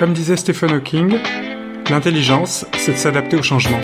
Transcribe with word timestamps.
Comme 0.00 0.14
disait 0.14 0.36
Stephen 0.36 0.70
Hawking, 0.70 1.18
l'intelligence, 1.90 2.64
c'est 2.78 2.92
de 2.92 2.96
s'adapter 2.96 3.36
au 3.36 3.42
changement. 3.42 3.80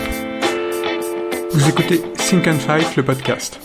Vous 1.51 1.69
écoutez 1.69 2.01
Think 2.15 2.47
and 2.47 2.57
Fight, 2.57 2.95
le 2.95 3.03
podcast. 3.03 3.59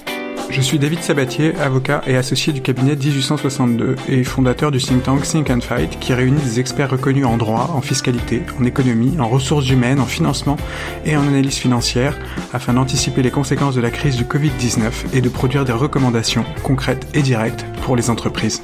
Je 0.50 0.60
suis 0.60 0.78
David 0.78 1.00
Sabatier, 1.00 1.54
avocat 1.56 2.02
et 2.06 2.14
associé 2.14 2.52
du 2.52 2.60
cabinet 2.60 2.94
1862 2.94 3.96
et 4.10 4.22
fondateur 4.22 4.70
du 4.70 4.76
think 4.80 5.02
tank 5.02 5.22
Think 5.22 5.48
and 5.48 5.62
Fight 5.62 5.98
qui 5.98 6.12
réunit 6.12 6.42
des 6.42 6.60
experts 6.60 6.90
reconnus 6.90 7.24
en 7.24 7.38
droit, 7.38 7.70
en 7.74 7.80
fiscalité, 7.80 8.42
en 8.60 8.64
économie, 8.64 9.18
en 9.18 9.28
ressources 9.28 9.70
humaines, 9.70 9.98
en 9.98 10.04
financement 10.04 10.58
et 11.06 11.16
en 11.16 11.26
analyse 11.26 11.56
financière 11.56 12.18
afin 12.52 12.74
d'anticiper 12.74 13.22
les 13.22 13.30
conséquences 13.30 13.76
de 13.76 13.80
la 13.80 13.90
crise 13.90 14.16
du 14.16 14.24
Covid-19 14.24 15.14
et 15.14 15.22
de 15.22 15.28
produire 15.30 15.64
des 15.64 15.72
recommandations 15.72 16.44
concrètes 16.62 17.06
et 17.14 17.22
directes 17.22 17.64
pour 17.80 17.96
les 17.96 18.10
entreprises. 18.10 18.60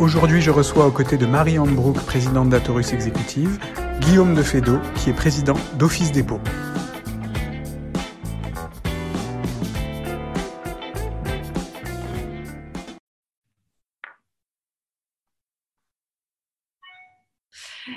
Aujourd'hui, 0.00 0.40
je 0.40 0.50
reçois 0.50 0.86
aux 0.86 0.90
côtés 0.90 1.18
de 1.18 1.26
Marie-Anne 1.26 1.74
Brook, 1.74 1.96
présidente 2.06 2.48
d'Atorus 2.48 2.94
Exécutive, 2.94 3.58
Guillaume 4.00 4.34
de 4.34 4.42
Fédot, 4.42 4.78
qui 4.94 5.10
est 5.10 5.12
président 5.12 5.52
d'Office 5.78 6.10
Dépôt. 6.10 6.40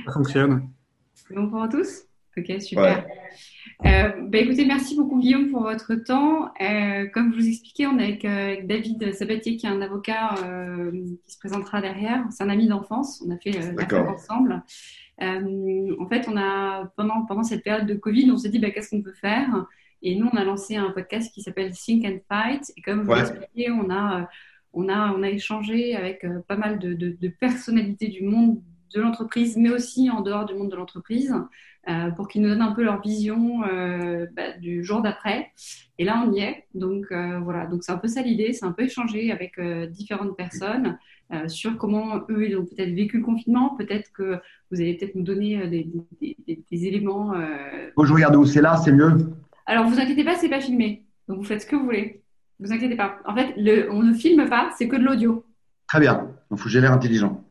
Ça 0.05 0.11
fonctionne. 0.11 0.69
Bonjour 1.33 1.63
à 1.63 1.69
tous. 1.69 2.03
Ok, 2.35 2.61
super. 2.61 3.05
Euh, 3.85 4.09
bah, 4.27 4.37
écoutez, 4.39 4.65
merci 4.65 4.95
beaucoup 4.95 5.19
Guillaume 5.19 5.51
pour 5.51 5.61
votre 5.61 5.93
temps. 5.95 6.51
Euh, 6.61 7.05
comme 7.07 7.31
je 7.31 7.39
vous 7.39 7.47
expliquais, 7.47 7.85
on 7.85 7.99
est 7.99 8.03
avec, 8.03 8.25
euh, 8.25 8.55
David 8.63 9.13
Sabatier 9.13 9.57
qui 9.57 9.65
est 9.65 9.69
un 9.69 9.81
avocat 9.81 10.35
qui 11.25 11.31
se 11.31 11.37
présentera 11.37 11.81
derrière. 11.81 12.25
C'est 12.31 12.43
un 12.43 12.49
ami 12.49 12.67
d'enfance. 12.67 13.23
On 13.27 13.31
a 13.31 13.37
fait 13.37 13.51
l'affaire 13.51 14.09
ensemble. 14.09 14.63
en 15.19 16.07
fait, 16.07 16.27
on 16.27 16.37
a 16.37 16.91
pendant 16.95 17.25
pendant 17.25 17.43
cette 17.43 17.63
période 17.63 17.85
de 17.85 17.93
Covid, 17.93 18.31
on 18.31 18.37
s'est 18.37 18.49
dit 18.49 18.59
bah, 18.59 18.71
qu'est-ce 18.71 18.89
qu'on 18.89 19.03
peut 19.03 19.13
faire? 19.13 19.67
Et 20.01 20.15
nous, 20.15 20.27
on 20.31 20.35
a 20.35 20.43
lancé 20.43 20.75
un 20.75 20.89
podcast 20.91 21.31
qui 21.33 21.41
s'appelle 21.41 21.71
Think 21.73 22.05
and 22.05 22.19
Fight. 22.27 22.71
Et 22.75 22.81
comme 22.81 23.03
vous 23.03 23.13
l'expliquez, 23.13 23.69
on 23.69 23.91
a 23.91 24.27
on 24.73 24.89
a 24.89 25.13
on 25.13 25.21
a 25.21 25.29
échangé 25.29 25.95
avec 25.95 26.25
pas 26.47 26.57
mal 26.57 26.79
de, 26.79 26.93
de, 26.93 27.15
de 27.19 27.27
personnalités 27.27 28.07
du 28.07 28.23
monde 28.23 28.59
de 28.93 29.01
l'entreprise, 29.01 29.57
mais 29.57 29.69
aussi 29.69 30.09
en 30.09 30.21
dehors 30.21 30.45
du 30.45 30.53
monde 30.53 30.69
de 30.69 30.75
l'entreprise, 30.75 31.33
euh, 31.89 32.11
pour 32.11 32.29
qu'ils 32.29 32.41
nous 32.41 32.47
donnent 32.47 32.61
un 32.61 32.71
peu 32.71 32.83
leur 32.83 33.01
vision 33.01 33.63
euh, 33.65 34.25
bah, 34.35 34.57
du 34.57 34.85
jour 34.85 35.01
d'après. 35.01 35.51
Et 35.99 36.05
là, 36.05 36.23
on 36.25 36.31
y 36.31 36.39
est. 36.39 36.65
Donc 36.73 37.07
euh, 37.11 37.39
voilà, 37.43 37.65
donc 37.65 37.83
c'est 37.83 37.91
un 37.91 37.97
peu 37.97 38.07
ça 38.07 38.21
l'idée, 38.21 38.53
c'est 38.53 38.65
un 38.65 38.71
peu 38.71 38.83
échanger 38.83 39.31
avec 39.31 39.59
différentes 39.91 40.37
personnes 40.37 40.97
sur 41.47 41.77
comment 41.77 42.21
eux 42.29 42.47
ils 42.47 42.55
ont 42.55 42.63
peut-être 42.63 42.93
vécu 42.93 43.17
le 43.17 43.23
confinement, 43.23 43.75
peut-être 43.75 44.11
que 44.13 44.37
vous 44.69 44.79
allez 44.79 44.95
peut-être 44.95 45.15
nous 45.15 45.23
donner 45.23 45.67
des, 46.21 46.85
éléments. 46.85 47.33
Bon, 47.97 48.05
je 48.05 48.13
regarde 48.13 48.35
où 48.35 48.45
c'est 48.45 48.61
là, 48.61 48.77
c'est 48.77 48.91
mieux. 48.91 49.33
Alors 49.65 49.87
vous 49.87 49.99
inquiétez 49.99 50.23
pas, 50.23 50.35
c'est 50.35 50.49
pas 50.49 50.61
filmé, 50.61 51.05
donc 51.27 51.39
vous 51.39 51.43
faites 51.43 51.61
ce 51.61 51.65
que 51.65 51.75
vous 51.75 51.85
voulez. 51.85 52.21
Vous 52.59 52.71
inquiétez 52.71 52.95
pas. 52.95 53.17
En 53.25 53.35
fait, 53.35 53.55
le, 53.57 53.91
on 53.91 54.03
ne 54.03 54.13
filme 54.13 54.47
pas, 54.47 54.69
c'est 54.77 54.87
que 54.87 54.95
de 54.95 55.03
l'audio. 55.03 55.43
Très 55.87 55.99
bien. 55.99 56.29
Donc 56.51 56.59
faut 56.59 56.65
que 56.65 56.69
j'ai 56.69 56.81
l'air 56.81 56.91
intelligent. 56.91 57.43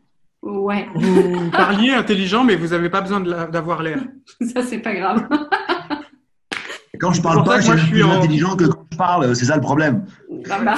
Ouais. 0.43 0.89
Vous 0.95 1.51
parliez 1.51 1.93
intelligent, 1.93 2.43
mais 2.45 2.57
vous 2.57 2.69
n'avez 2.69 2.91
pas 2.91 3.01
besoin 3.01 3.21
d'avoir 3.21 3.83
l'air. 3.83 4.01
Ça, 4.41 4.63
c'est 4.63 4.79
pas 4.79 4.95
grave. 4.95 5.29
quand 7.01 7.13
je 7.13 7.23
parle 7.23 7.45
pas, 7.45 7.61
je 7.61 7.77
suis 7.77 7.91
plus 7.91 8.05
intelligent 8.05 8.57
que 8.57 8.65
quand 8.65 8.87
je 8.91 8.97
parle. 8.97 9.37
C'est 9.37 9.45
ça 9.45 9.57
le 9.57 9.63
problème. 9.63 10.05
Voilà. 10.47 10.75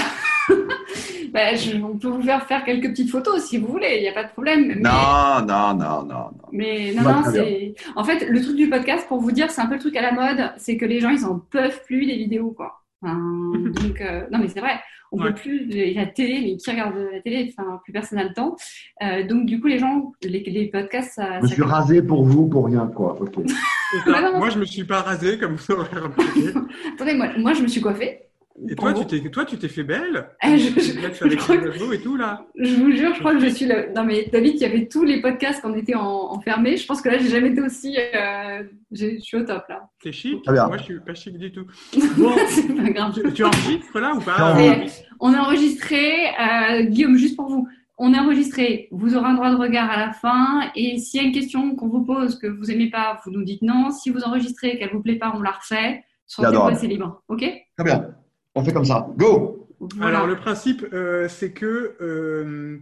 Ben, 1.33 1.57
on 1.83 1.98
peut 1.98 2.09
vous 2.09 2.23
faire 2.23 2.47
faire 2.47 2.65
quelques 2.65 2.91
petites 2.91 3.11
photos 3.11 3.42
si 3.42 3.59
vous 3.59 3.67
voulez, 3.67 3.97
il 3.97 4.03
n'y 4.03 4.09
a 4.09 4.12
pas 4.12 4.23
de 4.23 4.31
problème. 4.31 4.69
Non, 4.81 5.45
non, 5.45 5.75
non, 5.75 6.05
non, 6.05 6.31
Mais 6.53 6.92
non, 6.95 7.03
non, 7.03 7.23
c'est. 7.33 7.75
En 7.97 8.05
fait, 8.05 8.29
le 8.29 8.41
truc 8.41 8.55
du 8.55 8.69
podcast, 8.69 9.09
pour 9.09 9.20
vous 9.20 9.33
dire, 9.33 9.51
c'est 9.51 9.61
un 9.61 9.67
peu 9.67 9.75
le 9.75 9.81
truc 9.81 9.97
à 9.97 10.03
la 10.03 10.12
mode, 10.12 10.53
c'est 10.59 10.77
que 10.77 10.85
les 10.85 11.01
gens, 11.01 11.09
ils 11.09 11.25
en 11.25 11.41
peuvent 11.41 11.83
plus 11.86 12.07
des 12.07 12.14
vidéos, 12.14 12.52
quoi. 12.52 12.85
donc, 13.02 14.01
euh, 14.01 14.27
non, 14.31 14.39
mais 14.39 14.48
c'est 14.48 14.61
vrai 14.61 14.79
on 15.14 15.23
ne 15.23 15.29
peut 15.29 15.35
plus 15.35 15.67
la 15.95 16.07
télé, 16.07 16.41
mais 16.41 16.57
qui 16.57 16.70
regarde 16.70 16.95
la 17.13 17.20
télé 17.20 17.52
Enfin, 17.57 17.80
plus 17.83 17.92
personne 17.92 18.19
n'a 18.19 18.25
le 18.25 18.35
temps. 18.35 18.57
Euh, 19.02 19.27
donc 19.27 19.47
du 19.47 19.61
coup, 19.61 19.69
les 19.69 19.79
gens, 19.79 20.13
les, 20.23 20.69
podcasts, 20.73 21.14
ça. 21.14 21.39
Je 21.39 21.42
me 21.42 21.48
suis 21.48 21.63
rasé 21.63 22.02
pour 22.02 22.25
vous, 22.25 22.47
pour 22.47 22.67
rien, 22.67 22.91
quoi. 22.95 23.19
moi, 24.07 24.51
je 24.51 24.58
me 24.58 24.64
suis 24.64 24.85
pas 24.85 25.02
rasé, 25.02 25.39
comme 25.39 25.55
vous 25.55 25.73
aurez 25.73 25.89
remarqué. 25.98 26.48
Attendez, 26.95 27.14
moi, 27.14 27.29
moi, 27.39 27.52
je 27.55 27.63
me 27.63 27.69
suis 27.69 27.80
coiffée. 27.80 28.23
Et 28.69 28.77
toi, 28.77 28.95
tu 28.95 29.05
t'es, 29.07 29.29
toi, 29.31 29.45
tu 29.45 29.59
t'es 29.59 29.69
fait 29.69 29.83
belle. 29.83 30.29
Eh, 30.47 30.59
je, 30.59 30.69
je, 30.79 30.92
faire 30.92 31.92
et 31.92 32.01
tout 32.01 32.17
là. 32.17 32.47
Je 32.57 32.75
vous 32.77 32.92
jure, 32.92 33.15
je 33.15 33.19
crois 33.19 33.35
que 33.35 33.41
je 33.41 33.48
suis 33.48 33.67
là. 33.67 33.87
Non 33.97 34.05
mais 34.05 34.29
David, 34.31 34.55
il 34.57 34.61
y 34.61 34.65
avait 34.65 34.87
tous 34.87 35.03
les 35.03 35.20
podcasts 35.20 35.63
quand 35.63 35.73
on 35.73 35.77
était 35.77 35.95
enfermés. 35.95 36.77
Je 36.77 36.87
pense 36.87 37.01
que 37.01 37.09
là, 37.09 37.19
j'ai 37.19 37.29
jamais 37.29 37.48
été 37.48 37.63
aussi. 37.63 37.97
Euh... 37.97 38.63
Je 38.93 39.19
suis 39.19 39.39
au 39.39 39.43
top 39.45 39.64
là. 39.69 39.89
T'es 40.03 40.13
chic. 40.13 40.47
Moi, 40.47 40.77
je 40.77 40.83
suis 40.83 41.01
pas 41.01 41.14
chic 41.14 41.37
du 41.37 41.51
tout. 41.51 41.67
Bon, 42.17 42.33
c'est 42.48 42.75
pas 42.75 42.91
grave. 42.91 43.33
Tu, 43.33 43.45
enregistres 43.45 43.98
là 43.98 44.14
ou 44.14 44.20
pas 44.20 44.57
On 45.19 45.33
est 45.33 45.39
enregistré. 45.39 46.29
Euh, 46.29 46.83
Guillaume, 46.83 47.17
juste 47.17 47.37
pour 47.37 47.48
vous. 47.48 47.67
On 47.97 48.13
est 48.13 48.19
enregistré. 48.19 48.89
Vous 48.91 49.17
aurez 49.17 49.27
un 49.27 49.35
droit 49.35 49.51
de 49.51 49.57
regard 49.57 49.91
à 49.91 49.98
la 49.98 50.13
fin. 50.13 50.70
Et 50.77 50.98
s'il 50.98 51.20
y 51.20 51.25
a 51.25 51.27
une 51.27 51.35
question 51.35 51.75
qu'on 51.75 51.89
vous 51.89 52.05
pose 52.05 52.39
que 52.39 52.47
vous 52.47 52.70
aimez 52.70 52.91
pas, 52.91 53.20
vous 53.25 53.33
nous 53.33 53.45
dites 53.45 53.63
non. 53.63 53.91
Si 53.91 54.11
vous 54.11 54.23
enregistrez 54.23 54.79
qu'elle 54.79 54.91
vous 54.91 55.03
plaît 55.03 55.17
pas, 55.17 55.33
on 55.35 55.43
la 55.43 55.53
refait. 55.53 56.05
c'est 56.27 56.87
libre. 56.87 57.23
Ok? 57.29 57.41
Très 57.77 57.85
bien. 57.85 58.14
On 58.55 58.63
fait 58.63 58.73
comme 58.73 58.85
ça. 58.85 59.09
Go 59.17 59.69
Alors, 60.01 60.27
le 60.27 60.37
principe, 60.37 60.87
euh, 60.92 61.29
c'est 61.29 61.53
que. 61.53 61.97
Euh, 62.01 62.79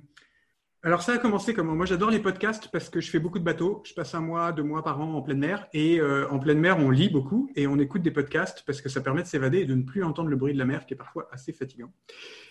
alors, 0.84 1.02
ça 1.02 1.12
a 1.12 1.18
commencé 1.18 1.54
comment 1.54 1.74
Moi, 1.74 1.86
j'adore 1.86 2.10
les 2.10 2.18
podcasts 2.18 2.68
parce 2.72 2.90
que 2.90 3.00
je 3.00 3.08
fais 3.08 3.20
beaucoup 3.20 3.38
de 3.38 3.44
bateaux. 3.44 3.82
Je 3.86 3.94
passe 3.94 4.14
un 4.14 4.20
mois, 4.20 4.50
deux 4.50 4.64
mois 4.64 4.82
par 4.82 5.00
an 5.00 5.14
en 5.14 5.22
pleine 5.22 5.38
mer. 5.38 5.68
Et 5.72 6.00
euh, 6.00 6.28
en 6.28 6.40
pleine 6.40 6.58
mer, 6.58 6.76
on 6.78 6.90
lit 6.90 7.08
beaucoup 7.08 7.50
et 7.54 7.68
on 7.68 7.78
écoute 7.78 8.02
des 8.02 8.10
podcasts 8.10 8.64
parce 8.66 8.82
que 8.82 8.88
ça 8.88 9.00
permet 9.00 9.22
de 9.22 9.28
s'évader 9.28 9.60
et 9.60 9.64
de 9.64 9.74
ne 9.76 9.82
plus 9.82 10.02
entendre 10.02 10.28
le 10.28 10.36
bruit 10.36 10.52
de 10.52 10.58
la 10.58 10.64
mer 10.64 10.84
qui 10.84 10.94
est 10.94 10.96
parfois 10.96 11.28
assez 11.32 11.52
fatigant. 11.52 11.92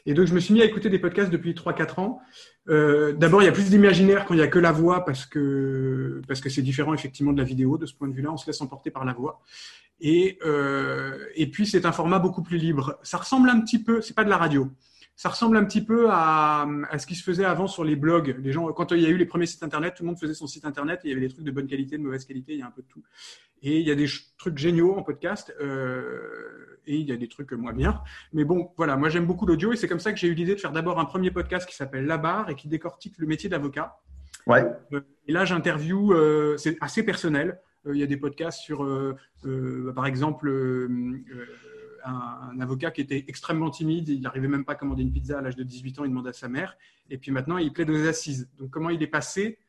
Et 0.05 0.13
donc, 0.13 0.27
je 0.27 0.33
me 0.33 0.39
suis 0.39 0.53
mis 0.53 0.61
à 0.61 0.65
écouter 0.65 0.89
des 0.89 0.97
podcasts 0.97 1.29
depuis 1.29 1.53
3-4 1.53 1.99
ans. 1.99 2.21
D'abord, 2.67 3.43
il 3.43 3.45
y 3.45 3.49
a 3.49 3.51
plus 3.51 3.69
d'imaginaire 3.69 4.25
quand 4.25 4.33
il 4.33 4.37
n'y 4.37 4.43
a 4.43 4.47
que 4.47 4.59
la 4.59 4.71
voix 4.71 5.03
parce 5.03 5.25
que 5.25 6.21
parce 6.27 6.39
que 6.39 6.49
c'est 6.49 6.61
différent 6.61 6.93
effectivement 6.93 7.33
de 7.33 7.37
la 7.37 7.43
vidéo. 7.43 7.77
De 7.77 7.85
ce 7.85 7.93
point 7.93 8.07
de 8.07 8.13
vue-là, 8.13 8.31
on 8.31 8.37
se 8.37 8.47
laisse 8.47 8.61
emporter 8.61 8.91
par 8.91 9.03
la 9.03 9.13
voix. 9.13 9.41
Et, 10.01 10.39
euh, 10.43 11.25
et 11.35 11.49
puis, 11.49 11.65
c'est 11.65 11.85
un 11.85 11.91
format 11.91 12.19
beaucoup 12.19 12.43
plus 12.43 12.57
libre. 12.57 12.99
Ça 13.03 13.17
ressemble 13.17 13.49
un 13.49 13.61
petit 13.61 13.81
peu, 13.81 14.01
c'est 14.01 14.15
pas 14.15 14.23
de 14.23 14.29
la 14.29 14.37
radio, 14.37 14.69
ça 15.15 15.29
ressemble 15.29 15.55
un 15.57 15.63
petit 15.63 15.85
peu 15.85 16.07
à, 16.09 16.67
à, 16.89 16.97
ce 16.97 17.05
qui 17.05 17.13
se 17.13 17.23
faisait 17.23 17.45
avant 17.45 17.67
sur 17.67 17.83
les 17.83 17.95
blogs. 17.95 18.35
Les 18.41 18.51
gens, 18.51 18.71
quand 18.73 18.91
il 18.91 19.01
y 19.01 19.05
a 19.05 19.09
eu 19.09 19.17
les 19.17 19.25
premiers 19.25 19.45
sites 19.45 19.61
internet, 19.61 19.93
tout 19.95 20.03
le 20.03 20.07
monde 20.07 20.19
faisait 20.19 20.33
son 20.33 20.47
site 20.47 20.65
internet. 20.65 21.01
Et 21.03 21.09
il 21.09 21.11
y 21.11 21.13
avait 21.13 21.27
des 21.27 21.31
trucs 21.31 21.45
de 21.45 21.51
bonne 21.51 21.67
qualité, 21.67 21.97
de 21.97 22.03
mauvaise 22.03 22.25
qualité, 22.25 22.53
il 22.53 22.59
y 22.59 22.61
a 22.63 22.65
un 22.65 22.71
peu 22.71 22.81
de 22.81 22.87
tout. 22.87 23.03
Et 23.61 23.79
il 23.79 23.87
y 23.87 23.91
a 23.91 23.95
des 23.95 24.07
trucs 24.39 24.57
géniaux 24.57 24.95
en 24.95 25.03
podcast. 25.03 25.53
Euh, 25.61 26.79
et 26.87 26.95
il 26.95 27.07
y 27.07 27.11
a 27.11 27.17
des 27.17 27.27
trucs 27.27 27.51
moins 27.51 27.73
bien. 27.73 28.01
Mais 28.33 28.43
bon, 28.43 28.71
voilà, 28.77 28.97
moi 28.97 29.09
j'aime 29.09 29.25
beaucoup 29.25 29.45
l'audio 29.45 29.71
et 29.71 29.75
c'est 29.75 29.87
comme 29.87 29.99
ça 29.99 30.11
que 30.11 30.17
j'ai 30.17 30.27
eu 30.27 30.33
l'idée 30.33 30.55
de 30.55 30.59
faire 30.59 30.71
d'abord 30.71 30.99
un 30.99 31.05
premier 31.05 31.29
podcast 31.29 31.69
qui 31.69 31.75
s'appelle 31.75 32.05
La 32.05 32.17
Barre 32.17 32.49
et 32.49 32.55
qui 32.55 32.67
décortique 32.67 33.13
le 33.17 33.27
métier 33.27 33.49
d'avocat. 33.49 33.99
Ouais. 34.47 34.65
Euh, 34.93 35.01
et 35.27 35.31
là, 35.31 35.45
j'interview, 35.45 36.13
euh, 36.13 36.57
c'est 36.57 36.77
assez 36.81 37.03
personnel. 37.03 37.59
Euh, 37.87 37.95
il 37.95 37.99
y 37.99 38.03
a 38.03 38.07
des 38.07 38.17
podcasts 38.17 38.59
sur, 38.59 38.83
euh, 38.83 39.15
euh, 39.45 39.91
par 39.93 40.05
exemple, 40.05 40.49
un, 42.03 42.59
avocat 42.59 42.91
qui 42.91 43.01
était 43.01 43.25
extrêmement 43.27 43.69
timide, 43.69 44.09
il 44.09 44.21
n'arrivait 44.21 44.47
même 44.47 44.65
pas 44.65 44.73
à 44.73 44.75
commander 44.75 45.03
une 45.03 45.11
pizza 45.11 45.39
à 45.39 45.41
l'âge 45.41 45.55
de 45.55 45.63
18 45.63 45.99
ans, 45.99 46.05
il 46.05 46.09
demande 46.09 46.27
à 46.27 46.33
sa 46.33 46.47
mère, 46.47 46.77
et 47.09 47.17
puis 47.17 47.31
maintenant 47.31 47.57
il 47.57 47.73
plaide 47.73 47.89
aux 47.89 48.07
assises. 48.07 48.49
Donc 48.57 48.69
comment 48.71 48.89
il 48.89 49.01
est 49.01 49.07
passé, 49.07 49.59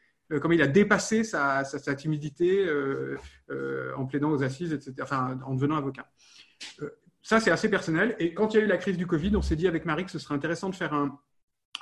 comment 0.40 0.54
il 0.54 0.62
a 0.62 0.66
dépassé 0.66 1.24
sa, 1.24 1.64
timidité 1.96 2.66
en 3.96 4.06
plaidant 4.06 4.30
aux 4.30 4.42
assises, 4.42 4.72
etc., 4.72 4.94
enfin 5.02 5.38
en 5.44 5.54
devenant 5.54 5.76
avocat. 5.76 6.10
ça 7.22 7.40
c'est 7.40 7.50
assez 7.50 7.68
personnel, 7.68 8.16
et 8.18 8.32
quand 8.34 8.54
il 8.54 8.58
y 8.58 8.60
a 8.60 8.64
eu 8.64 8.68
la 8.68 8.78
crise 8.78 8.96
du 8.96 9.06
Covid, 9.06 9.36
on 9.36 9.42
s'est 9.42 9.56
dit 9.56 9.68
avec 9.68 9.84
Marie 9.84 10.04
que 10.04 10.10
ce 10.10 10.18
serait 10.18 10.34
intéressant 10.34 10.70
de 10.70 10.74
faire 10.74 10.94
un, 10.94 11.18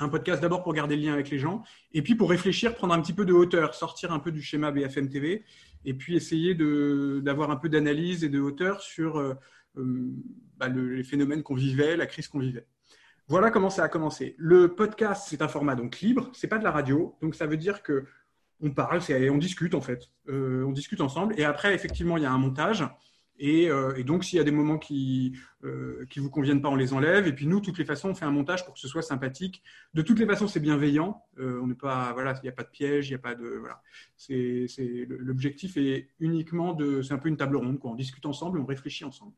un 0.01 0.09
podcast 0.09 0.41
d'abord 0.41 0.63
pour 0.63 0.73
garder 0.73 0.97
le 0.97 1.03
lien 1.03 1.13
avec 1.13 1.31
les 1.31 1.39
gens, 1.39 1.63
et 1.93 2.03
puis 2.03 2.15
pour 2.15 2.31
réfléchir, 2.31 2.75
prendre 2.75 2.95
un 2.95 3.01
petit 3.01 3.13
peu 3.13 3.25
de 3.25 3.33
hauteur, 3.33 3.75
sortir 3.75 4.13
un 4.13 4.19
peu 4.19 4.33
du 4.33 4.43
schéma 4.43 4.71
BFM 4.71 5.09
TV, 5.09 5.45
et 5.85 5.95
puis 5.95 6.17
essayer 6.17 6.55
d'avoir 6.55 7.51
un 7.51 7.57
peu 7.57 7.69
d'analyse 7.69 8.25
et 8.25 8.29
de 8.29 8.41
hauteur 8.41 8.81
sur 8.81 9.19
euh, 9.19 9.35
euh, 9.77 10.11
bah, 10.57 10.69
les 10.69 11.05
phénomènes 11.05 11.43
qu'on 11.43 11.55
vivait, 11.55 11.97
la 11.97 12.07
crise 12.07 12.29
qu'on 12.29 12.41
vivait. 12.41 12.67
Voilà 13.29 13.51
comment 13.51 13.71
ça 13.71 13.85
a 13.85 13.89
commencé. 13.89 14.35
Le 14.39 14.75
podcast, 14.75 15.27
c'est 15.29 15.41
un 15.43 15.49
format 15.49 15.77
donc 15.77 16.01
libre, 16.01 16.31
c'est 16.35 16.49
pas 16.49 16.59
de 16.59 16.65
la 16.65 16.73
radio, 16.73 17.17
donc 17.23 17.35
ça 17.35 17.47
veut 17.47 17.57
dire 17.57 17.83
que 17.83 18.05
on 18.63 18.73
parle, 18.73 19.01
on 19.31 19.39
discute 19.39 19.75
en 19.75 19.81
fait, 19.81 20.11
euh, 20.29 20.65
on 20.67 20.73
discute 20.73 21.01
ensemble, 21.01 21.39
et 21.39 21.45
après 21.45 21.75
effectivement 21.75 22.17
il 22.17 22.25
y 22.25 22.27
a 22.27 22.33
un 22.33 22.39
montage. 22.39 22.85
Euh, 23.43 23.95
et, 23.97 24.05
donc, 24.05 24.25
s'il 24.25 24.37
y 24.37 24.41
a 24.41 24.45
des 24.45 24.51
moments 24.51 24.79
qui 24.79 25.33
ne 25.63 25.69
euh, 25.69 26.07
vous 26.17 26.31
conviennent 26.31 26.61
pas, 26.61 26.69
on 26.69 26.77
les 26.77 26.93
enlève. 26.93 27.27
Et 27.27 27.33
puis 27.33 27.47
nous, 27.47 27.61
de 27.61 27.65
toutes 27.65 27.79
les 27.79 27.85
façons, 27.85 28.11
on 28.11 28.15
fait 28.15 28.25
un 28.25 28.31
montage 28.31 28.65
pour 28.65 28.75
que 28.75 28.81
ce 28.81 28.89
soit 28.89 29.03
sympathique. 29.03 29.63
De 29.95 30.03
toutes 30.03 30.19
les 30.19 30.27
façons, 30.27 30.47
c'est 30.47 30.61
bienveillant. 30.61 31.23
Euh, 31.39 31.61
on 31.63 31.67
n'est 31.67 31.75
pas, 31.75 32.13
voilà, 32.13 32.35
il 32.43 32.43
n'y 32.43 32.49
a 32.49 32.53
pas 32.53 32.65
de 32.65 32.71
piège, 32.71 33.09
il 33.09 33.13
n'y 33.13 33.17
a 33.17 33.19
pas 33.19 33.35
de, 33.35 33.47
voilà. 33.47 33.83
C'est, 34.17 34.67
l'objectif 35.09 35.77
est 35.77 36.09
uniquement 36.21 36.75
de, 36.75 37.03
c'est 37.03 37.15
un 37.15 37.19
peu 37.19 37.29
une 37.29 37.37
table 37.37 37.57
ronde, 37.57 37.79
quoi. 37.79 37.91
On 37.91 37.95
discute 37.95 38.27
ensemble, 38.27 38.61
on 38.61 38.67
réfléchit 38.67 39.05
ensemble. 39.05 39.33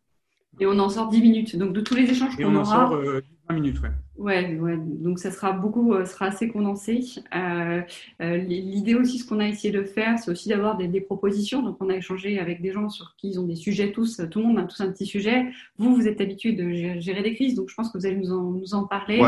Et 0.61 0.67
on 0.67 0.79
en 0.79 0.89
sort 0.89 1.09
10 1.09 1.21
minutes. 1.21 1.57
Donc, 1.57 1.73
de 1.73 1.81
tous 1.81 1.95
les 1.95 2.11
échanges 2.11 2.37
qu'on 2.37 2.55
aura. 2.55 2.91
on 2.91 2.93
en 2.95 3.03
sort 3.03 3.03
20 3.49 3.55
minutes, 3.55 3.81
ouais. 3.83 3.91
Ouais, 4.19 4.57
ouais, 4.57 4.77
donc 4.79 5.19
ça 5.19 5.31
sera 5.31 5.53
beaucoup, 5.53 5.95
euh, 5.95 6.05
sera 6.05 6.27
assez 6.27 6.49
condensé. 6.49 7.01
Euh, 7.35 7.81
euh, 8.21 8.37
l'idée 8.37 8.95
aussi, 8.95 9.19
ce 9.19 9.27
qu'on 9.27 9.41
a 9.41 9.49
essayé 9.49 9.73
de 9.73 9.83
faire, 9.83 10.19
c'est 10.19 10.31
aussi 10.31 10.51
d'avoir 10.51 10.77
des, 10.77 11.01
propositions. 11.01 11.63
Donc, 11.63 11.79
on 11.81 11.89
a 11.89 11.97
échangé 11.97 12.39
avec 12.39 12.61
des 12.61 12.73
gens 12.73 12.91
sur 12.91 13.17
qui 13.17 13.31
ils 13.31 13.41
ont 13.41 13.47
des 13.47 13.57
sujets 13.57 13.91
tous, 13.91 14.21
tout 14.31 14.41
le 14.41 14.47
monde 14.47 14.59
a 14.59 14.65
tous 14.65 14.81
un 14.83 14.93
petit 14.93 15.07
sujet. 15.07 15.47
Vous, 15.79 15.95
vous 15.95 16.07
êtes 16.07 16.21
habitué 16.21 16.53
de 16.53 17.01
gérer 17.01 17.23
des 17.23 17.35
crises, 17.35 17.55
donc 17.55 17.71
je 17.71 17.75
pense 17.75 17.91
que 17.91 17.99
vous 17.99 18.07
allez 18.07 18.17
nous 18.17 18.33
en, 18.33 18.53
nous 18.53 18.75
en 18.75 18.85
parler. 18.85 19.21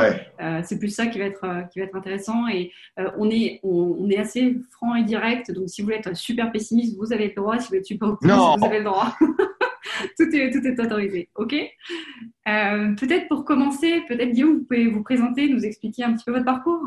c'est 0.62 0.78
plus 0.78 0.90
ça 0.90 1.06
qui 1.06 1.18
va 1.18 1.24
être, 1.24 1.64
qui 1.72 1.80
va 1.80 1.86
être 1.86 1.96
intéressant. 1.96 2.46
Et 2.46 2.70
on 3.18 3.30
est, 3.30 3.60
on, 3.62 4.08
est 4.10 4.18
assez 4.18 4.58
franc 4.70 4.94
et 4.94 5.02
direct. 5.02 5.50
Donc, 5.50 5.70
si 5.70 5.82
vous 5.82 5.90
êtes 5.90 6.14
super 6.14 6.52
pessimiste, 6.52 6.96
vous 6.98 7.12
avez 7.12 7.28
le 7.28 7.34
droit. 7.34 7.58
Si 7.58 7.70
vous 7.70 7.76
êtes 7.76 7.86
super 7.86 8.10
optimiste, 8.10 8.38
vous 8.58 8.64
avez 8.64 8.78
le 8.78 8.84
droit. 8.84 9.16
tout, 10.18 10.28
est, 10.32 10.50
tout 10.50 10.66
est 10.66 10.80
autorisé. 10.80 11.28
OK? 11.36 11.54
Euh, 11.54 12.94
Peut-être 12.94 13.28
pour 13.28 13.44
commencer, 13.44 14.02
peut-être 14.08 14.32
Guillaume, 14.32 14.58
vous 14.58 14.64
pouvez 14.64 14.88
vous 14.88 15.02
présenter, 15.02 15.48
nous 15.48 15.64
expliquer 15.64 16.04
un 16.04 16.14
petit 16.14 16.24
peu 16.24 16.32
votre 16.32 16.44
parcours 16.44 16.80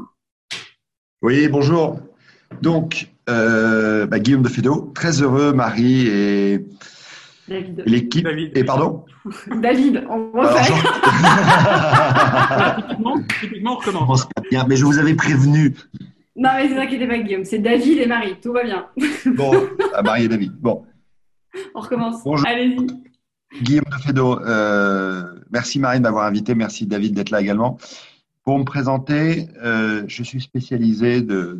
Oui, 1.22 1.48
bonjour. 1.48 2.00
Donc, 2.62 3.08
euh, 3.30 4.06
bah, 4.06 4.20
Guillaume 4.20 4.44
de 4.44 4.50
Fédo, 4.50 4.92
très 4.96 5.22
heureux, 5.22 5.54
Marie 5.54 6.08
et 6.08 6.66
l'équipe. 7.50 8.28
Et 8.56 8.64
pardon? 8.64 9.06
David, 9.62 10.06
on 10.10 10.32
refait. 10.32 10.74
typiquement, 12.82 13.16
typiquement, 13.42 13.74
on 13.74 13.78
recommence. 13.78 14.28
Bien, 14.50 14.66
mais 14.68 14.76
je 14.76 14.86
vous 14.86 14.98
avais 14.98 15.14
prévenu. 15.14 15.74
Non, 16.36 16.50
mais 16.56 16.70
ne 16.70 16.80
inquiétez 16.80 17.08
pas, 17.08 17.18
Guillaume, 17.18 17.46
c'est 17.46 17.60
David 17.60 17.98
et 17.98 18.06
Marie, 18.06 18.36
tout 18.42 18.54
va 18.54 18.64
bien. 18.64 18.86
bon, 19.26 19.52
Marie 20.04 20.26
et 20.26 20.28
David. 20.28 20.54
Bon. 20.54 20.86
On 21.76 21.80
recommence. 21.80 22.26
Allez-y. 22.46 22.88
Guillaume 23.62 23.86
de 23.86 24.04
Fédo, 24.04 24.40
euh, 24.40 25.40
merci 25.50 25.80
Marie 25.80 26.00
de 26.00 26.04
m'avoir 26.04 26.26
invité, 26.26 26.54
merci 26.54 26.86
David 26.86 27.16
d'être 27.16 27.30
là 27.30 27.42
également. 27.42 27.78
Pour 28.44 28.60
me 28.60 28.66
présenter, 28.66 29.48
euh, 29.64 30.04
je 30.08 30.24
suis 30.24 30.42
spécialisé 30.42 31.22
de, 31.22 31.60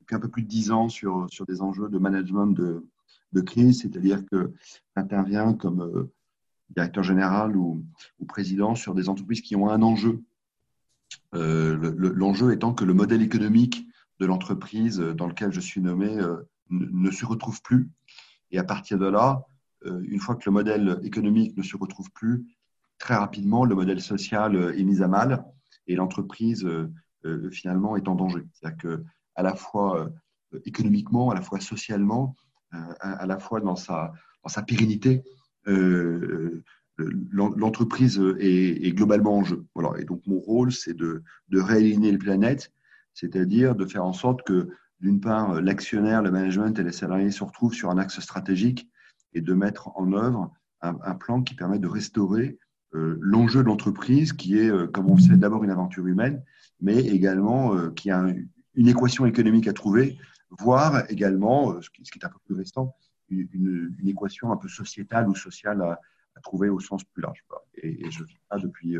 depuis 0.00 0.14
un 0.14 0.20
peu 0.20 0.28
plus 0.28 0.42
de 0.42 0.48
dix 0.48 0.70
ans 0.70 0.88
sur, 0.88 1.26
sur 1.30 1.46
des 1.46 1.62
enjeux 1.62 1.88
de 1.88 1.98
management 1.98 2.46
de, 2.46 2.86
de 3.32 3.40
crise, 3.40 3.80
c'est-à-dire 3.80 4.24
que 4.30 4.52
j'interviens 4.96 5.54
comme 5.54 5.80
euh, 5.80 6.12
directeur 6.70 7.02
général 7.02 7.56
ou, 7.56 7.84
ou, 8.20 8.24
président 8.26 8.74
sur 8.74 8.94
des 8.94 9.08
entreprises 9.08 9.40
qui 9.40 9.56
ont 9.56 9.70
un 9.70 9.82
enjeu. 9.82 10.22
L'enjeu 11.32 12.52
étant 12.52 12.72
que 12.72 12.84
le 12.84 12.94
modèle 12.94 13.22
économique 13.22 13.86
de 14.20 14.26
l'entreprise 14.26 14.98
dans 14.98 15.26
lequel 15.26 15.52
je 15.52 15.60
suis 15.60 15.80
nommé 15.80 16.18
ne 16.70 17.10
se 17.10 17.26
retrouve 17.26 17.60
plus 17.62 17.88
et 18.54 18.58
à 18.58 18.64
partir 18.64 18.98
de 18.98 19.06
là, 19.06 19.42
euh, 19.84 20.00
une 20.06 20.20
fois 20.20 20.36
que 20.36 20.44
le 20.46 20.52
modèle 20.52 21.00
économique 21.02 21.56
ne 21.56 21.62
se 21.64 21.76
retrouve 21.76 22.08
plus, 22.12 22.46
très 22.98 23.16
rapidement, 23.16 23.64
le 23.64 23.74
modèle 23.74 24.00
social 24.00 24.54
euh, 24.54 24.78
est 24.78 24.84
mis 24.84 25.02
à 25.02 25.08
mal 25.08 25.44
et 25.88 25.96
l'entreprise 25.96 26.64
euh, 26.64 27.50
finalement 27.50 27.96
est 27.96 28.06
en 28.06 28.14
danger. 28.14 28.46
C'est-à-dire 28.52 28.78
que 28.78 29.04
à 29.34 29.42
la 29.42 29.56
fois 29.56 30.08
économiquement, 30.64 31.30
à 31.30 31.34
la 31.34 31.42
fois 31.42 31.58
socialement, 31.58 32.36
à 33.00 33.26
la 33.26 33.38
fois 33.38 33.60
dans 33.60 33.74
sa, 33.74 34.12
dans 34.44 34.48
sa 34.50 34.62
pérennité, 34.62 35.24
l'entreprise 37.32 38.22
est, 38.38 38.94
globalement 38.94 39.38
en 39.38 39.42
jeu. 39.42 39.64
Voilà. 39.74 39.98
Et 39.98 40.04
donc 40.04 40.20
mon 40.26 40.38
rôle, 40.38 40.70
c'est 40.70 40.94
de, 40.94 41.24
de 41.48 41.60
réaligner 41.60 42.12
le 42.12 42.18
planète, 42.18 42.70
c'est-à-dire 43.14 43.74
de 43.74 43.86
faire 43.86 44.04
en 44.04 44.12
sorte 44.12 44.42
que 44.42 44.68
d'une 45.00 45.20
part, 45.20 45.52
euh, 45.52 45.60
l'actionnaire, 45.60 46.22
le 46.22 46.30
management 46.30 46.78
et 46.78 46.82
les 46.82 46.92
salariés 46.92 47.30
se 47.30 47.44
retrouvent 47.44 47.74
sur 47.74 47.90
un 47.90 47.98
axe 47.98 48.20
stratégique 48.20 48.88
et 49.32 49.40
de 49.40 49.54
mettre 49.54 49.90
en 49.96 50.12
œuvre 50.12 50.52
un, 50.80 51.14
plan 51.14 51.42
qui 51.42 51.54
permet 51.54 51.78
de 51.78 51.88
restaurer 51.88 52.58
euh, 52.94 53.16
l'enjeu 53.20 53.62
de 53.62 53.68
l'entreprise, 53.68 54.34
qui 54.34 54.58
est, 54.58 54.70
euh, 54.70 54.86
comme 54.86 55.10
on 55.10 55.16
le 55.16 55.20
sait, 55.22 55.36
d'abord 55.36 55.64
une 55.64 55.70
aventure 55.70 56.06
humaine, 56.06 56.44
mais 56.80 56.98
également 56.98 57.90
qui 57.92 58.10
a 58.10 58.26
une 58.74 58.88
équation 58.88 59.24
économique 59.24 59.66
à 59.66 59.72
trouver, 59.72 60.18
voire 60.50 61.10
également, 61.10 61.80
ce 61.80 61.88
qui, 61.88 62.02
est 62.02 62.24
un 62.24 62.28
peu 62.28 62.38
plus 62.44 62.54
restant, 62.54 62.94
une, 63.30 63.96
équation 64.06 64.52
un 64.52 64.58
peu 64.58 64.68
sociétale 64.68 65.26
ou 65.28 65.34
sociale 65.34 65.80
à, 65.80 65.98
trouver 66.42 66.68
au 66.68 66.80
sens 66.80 67.02
plus 67.04 67.22
large. 67.22 67.42
Et, 67.82 68.10
je 68.10 68.24
fais 68.24 68.40
ça 68.50 68.58
depuis, 68.58 68.98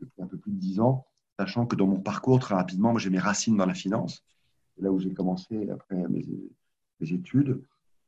depuis 0.00 0.22
un 0.22 0.26
peu 0.26 0.36
plus 0.36 0.52
de 0.52 0.58
dix 0.58 0.80
ans, 0.80 1.06
sachant 1.38 1.64
que 1.64 1.76
dans 1.76 1.86
mon 1.86 2.00
parcours, 2.00 2.40
très 2.40 2.54
rapidement, 2.54 2.98
j'ai 2.98 3.08
mes 3.08 3.20
racines 3.20 3.56
dans 3.56 3.66
la 3.66 3.74
finance 3.74 4.22
là 4.80 4.92
où 4.92 4.98
j'ai 4.98 5.12
commencé 5.12 5.68
après 5.70 6.06
mes, 6.08 6.24
études. 7.00 7.60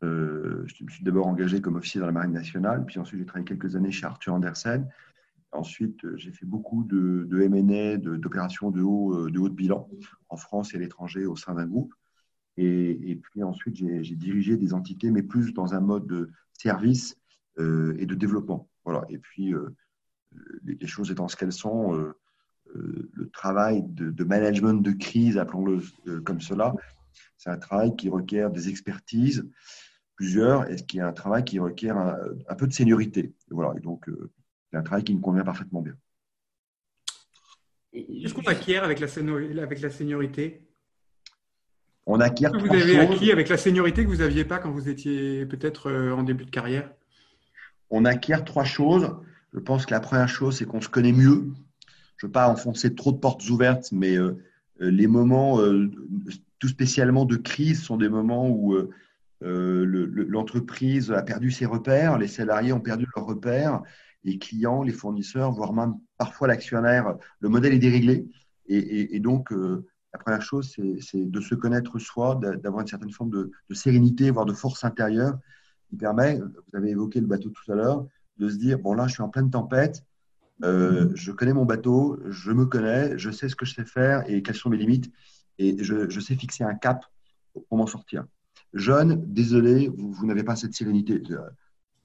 Euh, 0.03 0.65
je 0.67 0.85
me 0.85 0.89
suis 0.89 1.05
d'abord 1.05 1.27
engagé 1.27 1.61
comme 1.61 1.77
officier 1.77 2.01
dans 2.01 2.07
la 2.07 2.13
Marine 2.13 2.33
nationale, 2.33 2.85
puis 2.87 2.99
ensuite 2.99 3.21
j'ai 3.21 3.27
travaillé 3.27 3.45
quelques 3.45 3.77
années 3.77 3.91
chez 3.91 4.07
Arthur 4.07 4.35
Andersen. 4.35 4.89
Ensuite, 5.53 6.05
euh, 6.05 6.17
j'ai 6.17 6.33
fait 6.33 6.47
beaucoup 6.47 6.85
de, 6.85 7.27
de 7.29 7.43
M&A, 7.43 7.97
d'opérations 7.97 8.71
de, 8.71 8.83
haut, 8.83 9.15
euh, 9.15 9.31
de 9.31 9.39
haut 9.39 9.49
de 9.49 9.55
bilan 9.55 9.89
en 10.29 10.37
France 10.37 10.75
et 10.75 10.77
à 10.77 10.81
l'étranger 10.81 11.27
au 11.27 11.37
sein 11.37 11.55
d'un 11.55 11.67
groupe. 11.67 11.93
Et, 12.57 13.19
puis 13.23 13.43
ensuite, 13.43 13.77
j'ai 13.77 14.17
dirigé 14.17 14.59
des 14.59 14.75
entités, 14.75 15.11
mais 15.11 15.23
plus 15.23 15.55
dans 15.55 15.73
un 15.73 15.81
mode 15.81 16.07
de 16.07 16.31
service 16.53 17.17
et 17.59 18.05
de 18.05 18.15
développement. 18.15 18.69
Voilà. 18.85 19.07
Et 19.09 19.17
puis, 19.17 19.55
les, 20.65 20.87
choses 20.87 21.11
étant 21.11 21.27
ce 21.27 21.37
qu'elles 21.37 21.55
sont, 21.55 22.13
le 22.75 23.29
travail 23.31 23.83
de, 23.87 24.25
management 24.25 24.83
de 24.83 24.93
crise, 24.93 25.39
appelons-le 25.39 25.83
euh, 26.07 26.21
comme 26.21 26.41
cela, 26.41 26.75
c'est 27.37 27.51
un 27.51 27.59
travail 27.59 27.97
qui 27.97 28.09
requiert 28.09 28.51
des 28.51 28.69
expertises, 28.69 29.49
plusieurs, 30.15 30.71
et 30.71 30.77
qui 30.77 30.99
est 30.99 31.03
un 31.03 31.13
travail 31.13 31.45
qui 31.45 31.59
requiert 31.59 31.97
un, 31.97 32.55
peu 32.57 32.67
de 32.67 32.73
seniorité. 32.73 33.21
Et 33.21 33.55
voilà, 33.55 33.73
et 33.77 33.81
donc 33.81 34.09
euh, 34.09 34.31
c'est 34.71 34.77
un 34.77 34.83
travail 34.83 35.05
qui 35.05 35.15
me 35.15 35.21
convient 35.21 35.45
parfaitement 35.45 35.83
bien. 35.83 35.95
Qu'est-ce 37.93 38.35
qu'on 38.35 38.43
acquiert 38.43 38.85
avec 38.85 39.01
la, 39.01 39.09
avec 39.63 39.81
la 39.81 39.91
seniorité? 39.91 40.69
On 42.07 42.21
acquiert. 42.21 42.53
Qu'est-ce 42.53 42.65
que 42.65 42.69
vous 42.69 42.75
avez 42.75 42.99
acquis 42.99 43.33
avec 43.33 43.49
la 43.49 43.57
seniorité 43.57 44.05
que 44.05 44.09
vous 44.09 44.17
n'aviez 44.17 44.45
pas 44.45 44.59
quand 44.59 44.71
vous 44.71 44.89
étiez 44.89 45.45
peut-être 45.47 45.91
en 45.91 46.23
début 46.23 46.45
de 46.45 46.51
carrière? 46.51 46.93
On 47.91 48.05
acquiert 48.05 48.45
trois 48.45 48.65
choses. 48.65 49.17
Je 49.53 49.59
pense 49.59 49.87
que 49.87 49.91
la 49.91 50.01
première 50.01 50.29
chose, 50.29 50.59
c'est 50.59 50.65
qu'on 50.65 50.81
se 50.81 50.89
connaît 50.89 51.13
mieux 51.13 51.53
je 52.21 52.27
ne 52.27 52.29
veux 52.29 52.33
pas 52.33 52.51
enfoncer 52.51 52.95
trop 52.95 53.13
de 53.13 53.17
portes 53.17 53.49
ouvertes, 53.49 53.93
mais 53.93 54.15
euh, 54.19 54.37
euh, 54.83 54.91
les 54.91 55.07
moments, 55.07 55.59
euh, 55.59 55.91
tout 56.59 56.69
spécialement 56.69 57.25
de 57.25 57.37
crise, 57.37 57.81
sont 57.83 57.97
des 57.97 58.11
moments 58.11 58.51
où 58.51 58.77
l'entreprise 59.41 61.11
a 61.13 61.23
perdu 61.23 61.51
ses 61.51 61.65
repères, 61.65 62.19
les 62.19 62.29
salariés 62.29 62.75
ont 62.75 62.81
perdu 62.81 63.07
leurs 63.17 63.25
repères, 63.25 63.81
les 64.23 64.37
clients, 64.37 64.83
les 64.83 64.93
fournisseurs, 64.93 65.51
voire 65.53 65.73
même 65.73 65.95
parfois 66.19 66.47
l'actionnaire, 66.47 67.17
le 67.39 67.49
modèle 67.49 67.73
est 67.73 67.79
déréglé. 67.79 68.29
Et, 68.69 69.19
donc, 69.19 69.51
la 69.51 70.19
première 70.19 70.43
chose, 70.43 70.77
c'est 71.01 71.31
de 71.31 71.41
se 71.41 71.55
connaître 71.55 71.99
soi, 71.99 72.39
d'avoir 72.63 72.83
une 72.83 72.87
certaine 72.87 73.11
forme 73.11 73.31
de, 73.31 73.51
sérénité, 73.75 74.31
voire 74.31 74.45
de 74.45 74.53
force 74.53 74.85
intérieure, 74.85 75.39
qui 75.89 75.97
permet, 75.97 76.39
vous 76.39 76.77
avez 76.77 76.91
évoqué 76.91 77.21
le 77.21 77.27
bateau 77.27 77.49
tout 77.49 77.73
à 77.73 77.77
l'heure, 77.77 78.07
de 78.37 78.51
se 78.51 78.57
dire, 78.57 78.79
bon 78.79 78.93
là, 78.93 79.07
je 79.07 79.15
suis 79.15 79.23
en 79.23 79.31
pleine 79.31 79.49
tempête, 79.49 80.05
euh, 80.63 81.11
je 81.15 81.33
connais 81.33 81.53
mon 81.53 81.65
bateau, 81.65 82.19
je 82.29 82.53
me 82.53 82.67
connais, 82.67 83.19
je 83.19 83.31
sais 83.31 83.49
ce 83.49 83.57
que 83.57 83.65
je 83.65 83.75
sais 83.75 83.85
faire 83.85 84.29
et 84.29 84.43
quelles 84.43 84.57
sont 84.57 84.71
mes 84.71 84.77
limites. 84.77 85.11
Et 85.59 85.83
je, 85.83 86.21
sais 86.21 86.35
fixer 86.37 86.65
un 86.65 86.75
cap 86.75 87.05
pour 87.69 87.77
m'en 87.77 87.87
sortir. 87.87 88.25
Jeune, 88.73 89.23
désolé, 89.27 89.91
vous, 89.95 90.27
n'avez 90.27 90.43
pas 90.43 90.57
cette 90.57 90.75
sérénité. 90.75 91.23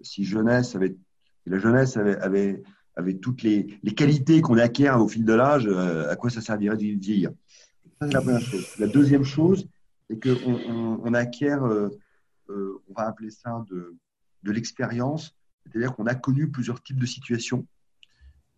Si 0.02 0.26
jeunesse 0.26 0.76
avait, 0.76 0.96
la 1.46 1.60
jeunesse 1.60 1.96
avait, 1.96 2.62
avait, 2.96 3.14
toutes 3.22 3.44
les, 3.44 3.80
qualités 3.96 4.42
qu'on 4.42 4.58
acquiert 4.58 5.00
au 5.00 5.08
fil 5.08 5.24
de 5.24 5.34
l'âge, 5.34 5.68
euh, 5.68 6.10
à 6.10 6.16
quoi 6.18 6.30
ça 6.30 6.42
servirait 6.42 6.76
de 6.76 6.82
vieillir? 6.82 7.32
Ça, 8.02 8.08
c'est 8.08 8.14
la 8.14 8.22
première 8.22 8.42
chose. 8.42 8.68
La 8.78 8.88
deuxième 8.88 9.24
chose, 9.24 9.70
c'est 10.10 10.22
qu'on 10.22 11.00
on, 11.04 11.14
acquiert, 11.14 11.66
euh, 11.66 11.90
on 12.50 12.94
va 12.94 13.08
appeler 13.08 13.30
ça 13.30 13.64
de, 13.70 13.96
de 14.44 14.52
l'expérience, 14.52 15.34
c'est-à-dire 15.64 15.96
qu'on 15.96 16.08
a 16.08 16.16
connu 16.16 16.50
plusieurs 16.50 16.84
types 16.84 17.00
de 17.00 17.06
situations 17.06 17.66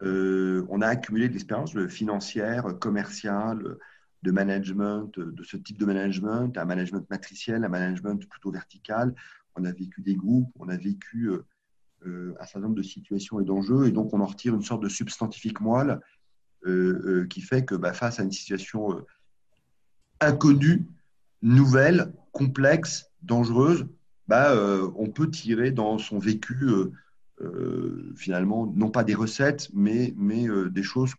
euh, 0.04 0.66
on 0.70 0.82
a 0.82 0.88
accumulé 0.88 1.28
de 1.28 1.34
l'expérience 1.34 1.78
financière, 1.88 2.78
commerciale, 2.80 3.78
de 4.24 4.32
management, 4.32 5.20
de 5.20 5.44
ce 5.44 5.58
type 5.58 5.78
de 5.78 5.86
management, 5.86 6.58
un 6.58 6.66
management 6.66 7.08
matriciel, 7.10 7.64
un 7.64 7.70
management 7.70 8.28
plutôt 8.28 8.52
vertical. 8.52 9.14
On 9.56 9.64
a 9.64 9.72
vécu 9.72 10.02
des 10.02 10.16
groupes, 10.16 10.52
on 10.60 10.70
a 10.70 10.78
vécu 10.78 11.30
euh, 11.30 11.46
euh, 12.06 12.36
un 12.40 12.46
certain 12.46 12.62
nombre 12.62 12.76
de 12.76 12.84
situations 12.84 13.40
et 13.40 13.44
d'enjeux, 13.44 13.88
et 13.88 13.92
donc 13.92 14.14
on 14.14 14.20
en 14.20 14.26
retire 14.26 14.54
une 14.54 14.64
sorte 14.64 14.84
de 14.84 14.90
substantifique 14.90 15.62
moelle 15.62 16.00
qui 17.30 17.40
fait 17.40 17.64
que 17.64 17.76
bah, 17.76 17.94
face 17.94 18.20
à 18.20 18.24
une 18.24 18.32
situation 18.34 19.02
inconnue, 20.20 20.86
nouvelle, 21.42 22.12
complexe, 22.34 23.06
dangereuse, 23.22 23.88
bah, 24.28 24.54
on 24.98 25.10
peut 25.10 25.30
tirer 25.30 25.72
dans 25.72 25.98
son 25.98 26.20
vécu 26.20 26.68
euh, 27.42 28.14
finalement, 28.16 28.66
non 28.76 28.90
pas 28.90 29.04
des 29.04 29.14
recettes, 29.14 29.70
mais, 29.74 30.14
mais 30.18 30.50
euh, 30.50 30.70
des 30.70 30.82
choses 30.82 31.14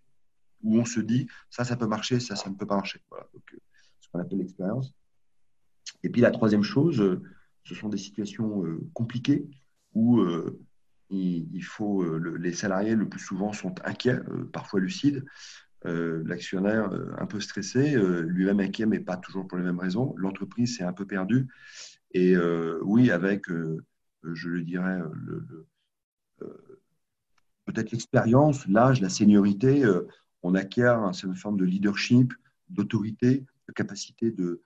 où 0.62 0.76
on 0.78 0.84
se 0.84 0.98
dit 0.98 1.28
ça, 1.48 1.64
ça 1.64 1.76
peut 1.76 1.86
marcher, 1.86 2.18
ça, 2.18 2.34
ça 2.34 2.50
ne 2.50 2.56
peut 2.56 2.66
pas 2.66 2.74
marcher. 2.74 3.00
Voilà, 3.08 3.28
donc, 3.32 3.42
euh, 3.54 3.58
ce 4.00 4.08
qu'on 4.08 4.18
appelle 4.18 4.38
l'expérience. 4.38 4.92
Et 6.02 6.10
puis 6.10 6.20
la 6.20 6.32
troisième 6.32 6.64
chose, 6.64 7.20
ce 7.64 7.74
sont 7.74 7.88
des 7.88 7.98
situations 7.98 8.62
compliquées 8.92 9.48
où 9.94 10.22
il, 11.10 11.64
faut, 11.64 12.18
les 12.18 12.52
salariés 12.52 12.94
le 12.94 13.08
plus 13.08 13.20
souvent 13.20 13.52
sont 13.52 13.74
inquiets, 13.84 14.20
parfois 14.52 14.80
lucides. 14.80 15.24
L'actionnaire 15.84 16.90
un 17.18 17.26
peu 17.26 17.40
stressé, 17.40 17.96
lui-même 18.22 18.60
inquiet, 18.60 18.86
mais 18.86 19.00
pas 19.00 19.16
toujours 19.16 19.48
pour 19.48 19.58
les 19.58 19.64
mêmes 19.64 19.78
raisons. 19.78 20.14
L'entreprise 20.18 20.76
s'est 20.76 20.84
un 20.84 20.92
peu 20.92 21.06
perdue. 21.06 21.48
Et 22.12 22.36
oui, 22.82 23.10
avec, 23.10 23.48
je 23.48 24.48
le 24.48 24.62
dirais, 24.62 25.00
le, 25.14 25.66
peut-être 27.64 27.90
l'expérience, 27.90 28.66
l'âge, 28.66 29.00
la 29.00 29.08
seniorité, 29.08 29.84
on 30.42 30.54
acquiert 30.54 30.98
une 30.98 31.12
certaine 31.12 31.36
forme 31.36 31.56
de 31.56 31.64
leadership, 31.64 32.32
d'autorité, 32.68 33.44
de 33.66 33.72
capacité 33.72 34.30
de 34.30 34.62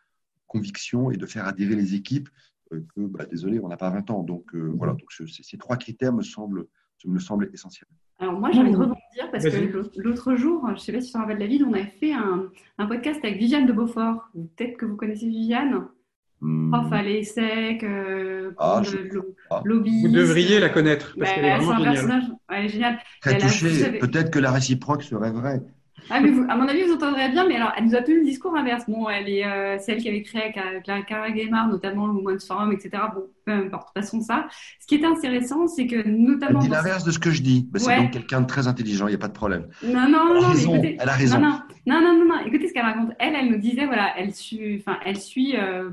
conviction 0.46 1.10
et 1.10 1.16
de 1.16 1.26
faire 1.26 1.46
adhérer 1.46 1.74
les 1.74 1.94
équipes 1.94 2.28
euh, 2.72 2.84
que, 2.94 3.06
bah, 3.06 3.24
désolé, 3.26 3.58
on 3.60 3.68
n'a 3.68 3.76
pas 3.76 3.90
20 3.90 4.10
ans. 4.10 4.22
Donc 4.22 4.54
euh, 4.54 4.72
voilà, 4.76 4.92
donc 4.92 5.10
ces 5.12 5.58
trois 5.58 5.76
critères 5.76 6.12
me 6.12 6.22
semblent, 6.22 6.66
me 7.04 7.18
semblent 7.18 7.50
essentiels. 7.52 7.88
Alors 8.18 8.38
moi, 8.38 8.50
j'ai 8.52 8.60
envie 8.60 8.70
de 8.70 8.76
rebondir 8.76 9.30
parce 9.32 9.44
que 9.44 10.00
l'autre 10.00 10.36
jour, 10.36 10.64
je 10.68 10.72
ne 10.72 10.76
sais 10.76 10.92
pas 10.92 11.00
si 11.00 11.08
tu 11.08 11.12
te 11.14 11.18
rappelles 11.18 11.38
David, 11.38 11.62
on 11.62 11.72
avait 11.72 11.86
fait 11.86 12.12
un, 12.12 12.50
un 12.78 12.86
podcast 12.86 13.20
avec 13.24 13.38
Viviane 13.38 13.66
de 13.66 13.72
Beaufort. 13.72 14.28
Peut-être 14.34 14.76
que 14.76 14.86
vous 14.86 14.96
connaissez 14.96 15.26
Viviane. 15.26 15.88
Hmm. 16.42 16.72
Prof 16.72 16.92
à 16.92 17.02
l'ESSEC, 17.02 17.84
euh, 17.84 18.50
ah, 18.58 18.82
lobby. 19.64 20.02
Vous 20.02 20.08
devriez 20.08 20.58
la 20.58 20.70
connaître 20.70 21.14
parce 21.16 21.32
qu'elle 21.32 21.44
est 21.44 21.56
vraiment 21.56 21.76
géniale. 21.78 21.92
personnage, 21.92 22.24
elle 22.50 22.64
est 22.64 22.68
géniale. 22.68 22.98
Très 23.20 23.38
touchée. 23.38 23.98
Peut-être 24.00 24.30
que 24.32 24.40
la 24.40 24.50
réciproque 24.50 25.04
serait 25.04 25.30
vraie. 25.30 25.62
Ah, 26.10 26.20
mais 26.20 26.30
à 26.48 26.56
mon 26.56 26.66
avis, 26.66 26.82
vous 26.82 26.94
entendrez 26.94 27.28
bien, 27.30 27.46
mais 27.46 27.56
alors, 27.56 27.72
elle 27.76 27.84
nous 27.84 27.94
a 27.94 28.02
tenu 28.02 28.18
le 28.18 28.24
discours 28.24 28.54
inverse. 28.56 28.84
Bon, 28.88 29.08
elle 29.08 29.28
est 29.28 29.46
euh, 29.46 29.78
celle 29.78 29.98
qui 29.98 30.08
avait 30.08 30.22
créé 30.22 30.42
avec 30.42 30.86
la 30.86 31.02
Cara 31.02 31.30
Gaymard, 31.30 31.68
notamment 31.68 32.06
le 32.06 32.14
Women's 32.14 32.46
Forum, 32.46 32.72
etc. 32.72 32.90
Bon, 33.14 33.22
peu 33.44 33.52
importe, 33.52 33.94
passons 33.94 34.20
ça. 34.20 34.48
Ce 34.80 34.86
qui 34.86 34.96
est 34.96 35.04
intéressant, 35.04 35.66
c'est 35.68 35.86
que 35.86 36.06
notamment. 36.06 36.60
Elle 36.60 36.66
dit 36.66 36.72
l'inverse 36.72 37.04
de 37.04 37.10
ce 37.10 37.18
que 37.18 37.30
je 37.30 37.42
dis. 37.42 37.68
Bah, 37.70 37.78
c'est 37.78 37.96
donc 37.96 38.10
quelqu'un 38.10 38.40
de 38.40 38.46
très 38.46 38.66
intelligent, 38.66 39.06
il 39.06 39.10
n'y 39.10 39.16
a 39.16 39.18
pas 39.18 39.28
de 39.28 39.32
problème. 39.32 39.68
Non, 39.82 40.08
non, 40.08 40.34
elle 40.34 40.40
non. 40.40 40.44
A 40.44 40.48
raison, 40.52 40.82
elle 40.82 41.08
a 41.08 41.12
raison. 41.12 41.38
Non, 41.38 41.60
non, 41.86 42.00
non, 42.00 42.24
non, 42.24 42.34
Écoutez 42.46 42.68
ce 42.68 42.72
qu'elle 42.72 42.84
raconte. 42.84 43.12
Elle, 43.18 43.34
elle 43.34 43.50
nous 43.50 43.58
disait, 43.58 43.86
voilà, 43.86 44.12
elle 44.18 44.34
suit, 44.34 44.78
enfin, 44.80 44.98
elle 45.04 45.18
suit. 45.18 45.56
Euh, 45.56 45.90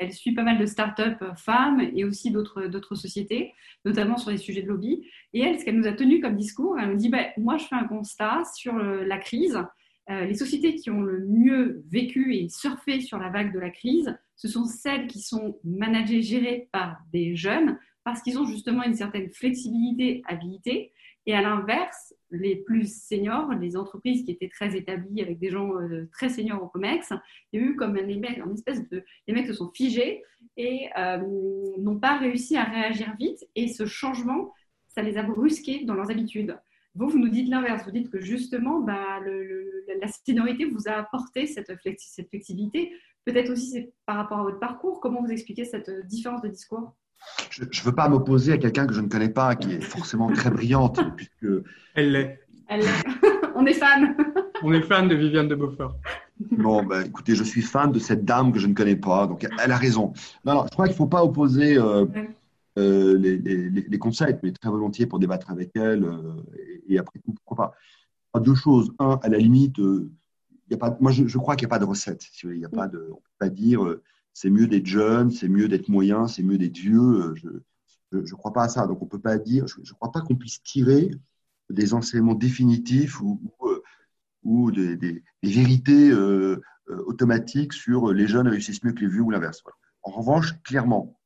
elle 0.00 0.12
suit 0.12 0.32
pas 0.34 0.42
mal 0.42 0.58
de 0.58 0.66
startups 0.66 1.24
femmes 1.36 1.80
et 1.94 2.04
aussi 2.04 2.30
d'autres 2.32 2.94
sociétés, 2.94 3.52
notamment 3.84 4.16
sur 4.16 4.30
les 4.30 4.38
sujets 4.38 4.62
de 4.62 4.68
lobby. 4.68 5.06
Et 5.34 5.40
elle, 5.40 5.60
ce 5.60 5.64
qu'elle 5.64 5.78
nous 5.78 5.86
a 5.86 5.92
tenu 5.92 6.20
comme 6.20 6.36
discours, 6.36 6.78
elle 6.80 6.90
nous 6.90 6.96
dit 6.96 7.10
bah, 7.10 7.26
Moi, 7.36 7.58
je 7.58 7.66
fais 7.66 7.76
un 7.76 7.84
constat 7.84 8.42
sur 8.56 8.74
la 8.74 9.18
crise. 9.18 9.62
Euh, 10.08 10.24
les 10.24 10.34
sociétés 10.34 10.74
qui 10.74 10.90
ont 10.90 11.02
le 11.02 11.24
mieux 11.26 11.84
vécu 11.88 12.34
et 12.34 12.48
surfé 12.48 13.00
sur 13.00 13.18
la 13.18 13.28
vague 13.28 13.52
de 13.52 13.60
la 13.60 13.70
crise, 13.70 14.18
ce 14.34 14.48
sont 14.48 14.64
celles 14.64 15.06
qui 15.06 15.20
sont 15.20 15.60
managées, 15.62 16.22
gérées 16.22 16.68
par 16.72 16.96
des 17.12 17.36
jeunes, 17.36 17.78
parce 18.02 18.22
qu'ils 18.22 18.38
ont 18.38 18.46
justement 18.46 18.82
une 18.82 18.94
certaine 18.94 19.30
flexibilité, 19.30 20.22
habilité. 20.26 20.92
Et 21.26 21.34
à 21.34 21.42
l'inverse, 21.42 22.14
les 22.30 22.56
plus 22.56 22.92
seniors, 22.92 23.52
les 23.54 23.76
entreprises 23.76 24.24
qui 24.24 24.30
étaient 24.30 24.48
très 24.48 24.76
établies 24.76 25.20
avec 25.20 25.38
des 25.38 25.50
gens 25.50 25.74
euh, 25.80 26.08
très 26.12 26.28
seniors 26.28 26.62
au 26.62 26.68
COMEX, 26.68 27.12
il 27.52 27.60
y 27.60 27.62
a 27.62 27.66
eu 27.66 27.76
comme 27.76 27.96
un, 27.96 28.08
une 28.08 28.54
espèce 28.54 28.88
de. 28.88 29.04
Les 29.26 29.34
mecs 29.34 29.46
se 29.46 29.52
sont 29.52 29.70
figés 29.70 30.22
et 30.56 30.88
euh, 30.98 31.18
n'ont 31.78 31.98
pas 31.98 32.18
réussi 32.18 32.56
à 32.56 32.64
réagir 32.64 33.14
vite. 33.18 33.46
Et 33.54 33.68
ce 33.68 33.86
changement, 33.86 34.52
ça 34.88 35.02
les 35.02 35.16
a 35.16 35.22
brusqués 35.22 35.84
dans 35.84 35.94
leurs 35.94 36.10
habitudes. 36.10 36.58
Vous, 36.94 37.08
vous 37.08 37.18
nous 37.18 37.28
dites 37.28 37.48
l'inverse. 37.48 37.84
Vous 37.84 37.92
dites 37.92 38.10
que 38.10 38.20
justement, 38.20 38.80
bah, 38.80 39.20
la 39.20 40.08
seniorité 40.08 40.64
vous 40.64 40.88
a 40.88 40.92
apporté 40.92 41.46
cette, 41.46 41.72
cette 41.98 42.28
flexibilité. 42.28 42.92
Peut-être 43.24 43.50
aussi 43.50 43.90
par 44.06 44.16
rapport 44.16 44.38
à 44.38 44.42
votre 44.42 44.58
parcours. 44.58 45.00
Comment 45.00 45.22
vous 45.22 45.30
expliquez 45.30 45.64
cette 45.64 45.90
différence 46.06 46.42
de 46.42 46.48
discours? 46.48 46.94
Je 47.50 47.62
ne 47.62 47.84
veux 47.84 47.94
pas 47.94 48.08
m'opposer 48.08 48.52
à 48.52 48.58
quelqu'un 48.58 48.86
que 48.86 48.94
je 48.94 49.00
ne 49.00 49.08
connais 49.08 49.28
pas, 49.28 49.56
qui 49.56 49.72
est 49.72 49.80
forcément 49.80 50.30
très 50.32 50.50
brillante, 50.50 51.00
puisque. 51.16 51.64
Elle 51.94 52.12
l'est. 52.12 52.40
Elle 52.68 52.80
l'est. 52.80 53.04
On 53.54 53.66
est 53.66 53.74
fan. 53.74 54.16
On 54.62 54.72
est 54.72 54.82
fan 54.82 55.08
de 55.08 55.14
Viviane 55.14 55.48
de 55.48 55.54
Beaufort. 55.54 55.96
Bon, 56.52 56.82
ben, 56.82 57.06
écoutez, 57.06 57.34
je 57.34 57.44
suis 57.44 57.62
fan 57.62 57.92
de 57.92 57.98
cette 57.98 58.24
dame 58.24 58.52
que 58.52 58.58
je 58.58 58.66
ne 58.66 58.74
connais 58.74 58.96
pas, 58.96 59.26
donc 59.26 59.46
elle 59.62 59.72
a 59.72 59.76
raison. 59.76 60.12
Non, 60.44 60.54
non 60.54 60.64
je 60.64 60.70
crois 60.70 60.86
qu'il 60.86 60.94
ne 60.94 60.98
faut 60.98 61.06
pas 61.06 61.24
opposer 61.24 61.76
euh, 61.76 62.06
euh, 62.78 63.18
les, 63.18 63.36
les, 63.36 63.98
concepts, 63.98 64.42
mais 64.42 64.52
très 64.52 64.70
volontiers 64.70 65.06
pour 65.06 65.18
débattre 65.18 65.50
avec 65.50 65.70
elle. 65.74 66.04
Euh, 66.04 66.42
et, 66.88 66.98
après 66.98 67.18
tout, 67.18 67.34
pourquoi 67.34 67.74
pas. 68.32 68.40
Deux 68.40 68.54
choses. 68.54 68.90
Un, 68.98 69.18
à 69.22 69.28
la 69.28 69.38
limite, 69.38 69.76
y 69.78 70.74
a 70.74 70.78
pas, 70.78 70.96
moi, 71.00 71.10
je, 71.10 71.26
je 71.26 71.38
crois 71.38 71.56
qu'il 71.56 71.66
n'y 71.66 71.70
a 71.70 71.76
pas 71.76 71.78
de 71.78 71.84
recette. 71.84 72.24
il 72.44 72.58
y 72.58 72.64
a 72.64 72.70
pas 72.70 72.86
de, 72.86 72.98
on 72.98 73.16
ne 73.16 73.16
peut 73.16 73.38
pas 73.38 73.48
dire 73.48 73.96
c'est 74.32 74.50
mieux 74.50 74.66
d'être 74.66 74.86
jeune, 74.86 75.30
c'est 75.30 75.48
mieux 75.48 75.68
d'être 75.68 75.88
moyen, 75.88 76.26
c'est 76.26 76.42
mieux 76.42 76.58
d'être 76.58 76.78
vieux. 76.78 77.34
Euh, 77.34 77.34
je 78.12 78.18
ne 78.18 78.36
crois 78.36 78.52
pas 78.52 78.64
à 78.64 78.68
ça. 78.68 78.86
Donc, 78.86 79.02
on 79.02 79.06
peut 79.06 79.20
pas 79.20 79.38
dire, 79.38 79.66
je 79.66 79.80
ne 79.80 79.94
crois 79.94 80.12
pas 80.12 80.20
qu'on 80.20 80.36
puisse 80.36 80.62
tirer 80.62 81.10
des 81.68 81.94
enseignements 81.94 82.34
définitifs 82.34 83.20
ou, 83.20 83.40
ou, 84.42 84.70
euh, 84.70 84.96
des, 84.96 84.96
des, 84.96 85.22
vérités 85.42 86.10
euh, 86.10 86.60
automatiques 87.06 87.72
sur 87.72 88.12
les 88.12 88.26
jeunes 88.26 88.48
réussissent 88.48 88.82
mieux 88.82 88.92
que 88.92 89.00
les 89.00 89.08
vieux 89.08 89.20
ou 89.20 89.30
l'inverse. 89.30 89.62
En 90.02 90.10
revanche, 90.10 90.60
clairement, 90.62 91.16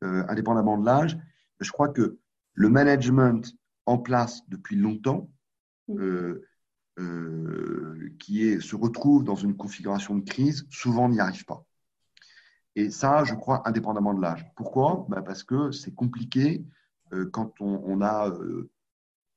indépendamment 0.00 0.78
de 0.78 0.86
l'âge, 0.86 1.18
je 1.58 1.70
crois 1.70 1.88
que 1.88 2.18
le 2.54 2.68
management 2.70 3.54
en 3.84 3.98
place 3.98 4.40
depuis 4.48 4.76
longtemps, 4.76 5.30
qui 8.18 8.44
est, 8.44 8.60
se 8.60 8.76
retrouve 8.76 9.24
dans 9.24 9.34
une 9.34 9.56
configuration 9.56 10.16
de 10.16 10.24
crise, 10.24 10.66
souvent 10.70 11.10
n'y 11.10 11.20
arrive 11.20 11.44
pas. 11.44 11.66
Et 12.80 12.88
ça, 12.88 13.24
je 13.24 13.34
crois, 13.34 13.68
indépendamment 13.68 14.14
de 14.14 14.22
l'âge. 14.22 14.50
Pourquoi? 14.56 15.04
Bah, 15.10 15.20
Parce 15.20 15.44
que 15.44 15.70
c'est 15.70 15.94
compliqué 15.94 16.64
euh, 17.12 17.28
quand 17.30 17.60
on, 17.60 18.00
a, 18.00 18.30
euh, 18.30 18.70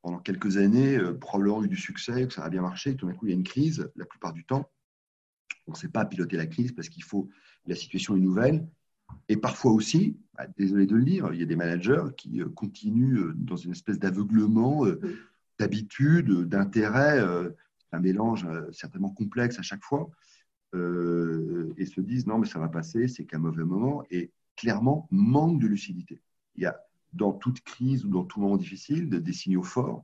pendant 0.02 0.20
quelques 0.20 0.56
années, 0.56 0.96
euh, 0.96 1.14
probablement 1.14 1.62
eu 1.62 1.68
du 1.68 1.76
succès, 1.76 2.26
que 2.26 2.34
ça 2.34 2.46
a 2.46 2.50
bien 2.50 2.62
marché, 2.62 2.96
tout 2.96 3.06
d'un 3.06 3.14
coup, 3.14 3.26
il 3.26 3.32
y 3.32 3.34
a 3.34 3.36
une 3.36 3.44
crise. 3.44 3.92
La 3.98 4.06
plupart 4.06 4.32
du 4.32 4.46
temps, 4.46 4.72
on 5.68 5.74
ne 5.74 5.76
sait 5.76 5.90
pas 5.90 6.06
piloter 6.06 6.38
la 6.38 6.48
crise 6.48 6.72
parce 6.72 6.88
qu'il 6.88 7.04
faut, 7.04 7.28
la 7.66 7.76
situation 7.76 8.16
est 8.16 8.22
nouvelle. 8.22 8.66
Et 9.28 9.36
parfois 9.36 9.74
aussi, 9.74 10.18
bah, 10.38 10.48
désolé 10.58 10.86
de 10.86 10.96
le 10.96 11.04
dire, 11.04 11.34
il 11.34 11.42
y 11.42 11.44
a 11.44 11.46
des 11.46 11.58
managers 11.58 12.06
qui 12.16 12.42
continuent 12.56 13.34
dans 13.36 13.58
une 13.58 13.72
espèce 13.72 14.00
d'aveuglement, 14.00 14.86
d'habitude, 15.60 16.48
d'intérêt, 16.48 17.20
un 17.92 18.00
mélange 18.00 18.48
certainement 18.72 19.10
complexe 19.10 19.60
à 19.60 19.64
chaque 19.64 19.84
fois. 19.84 20.10
Euh, 20.74 21.74
et 21.78 21.86
se 21.86 22.02
disent 22.02 22.26
non, 22.26 22.40
mais 22.40 22.48
ça 22.48 22.60
va 22.60 22.68
passer, 22.68 23.08
c'est 23.08 23.26
qu'un 23.26 23.38
mauvais 23.38 23.64
moment, 23.64 24.04
et 24.10 24.32
clairement 24.56 25.08
manque 25.12 25.62
de 25.62 25.68
lucidité. 25.68 26.22
Il 26.56 26.64
y 26.64 26.66
a 26.66 26.80
dans 27.14 27.32
toute 27.32 27.62
crise 27.62 28.06
ou 28.06 28.10
dans 28.10 28.24
tout 28.24 28.40
moment 28.40 28.58
difficile 28.58 29.10
des 29.10 29.34
signaux 29.34 29.64
forts. 29.64 30.04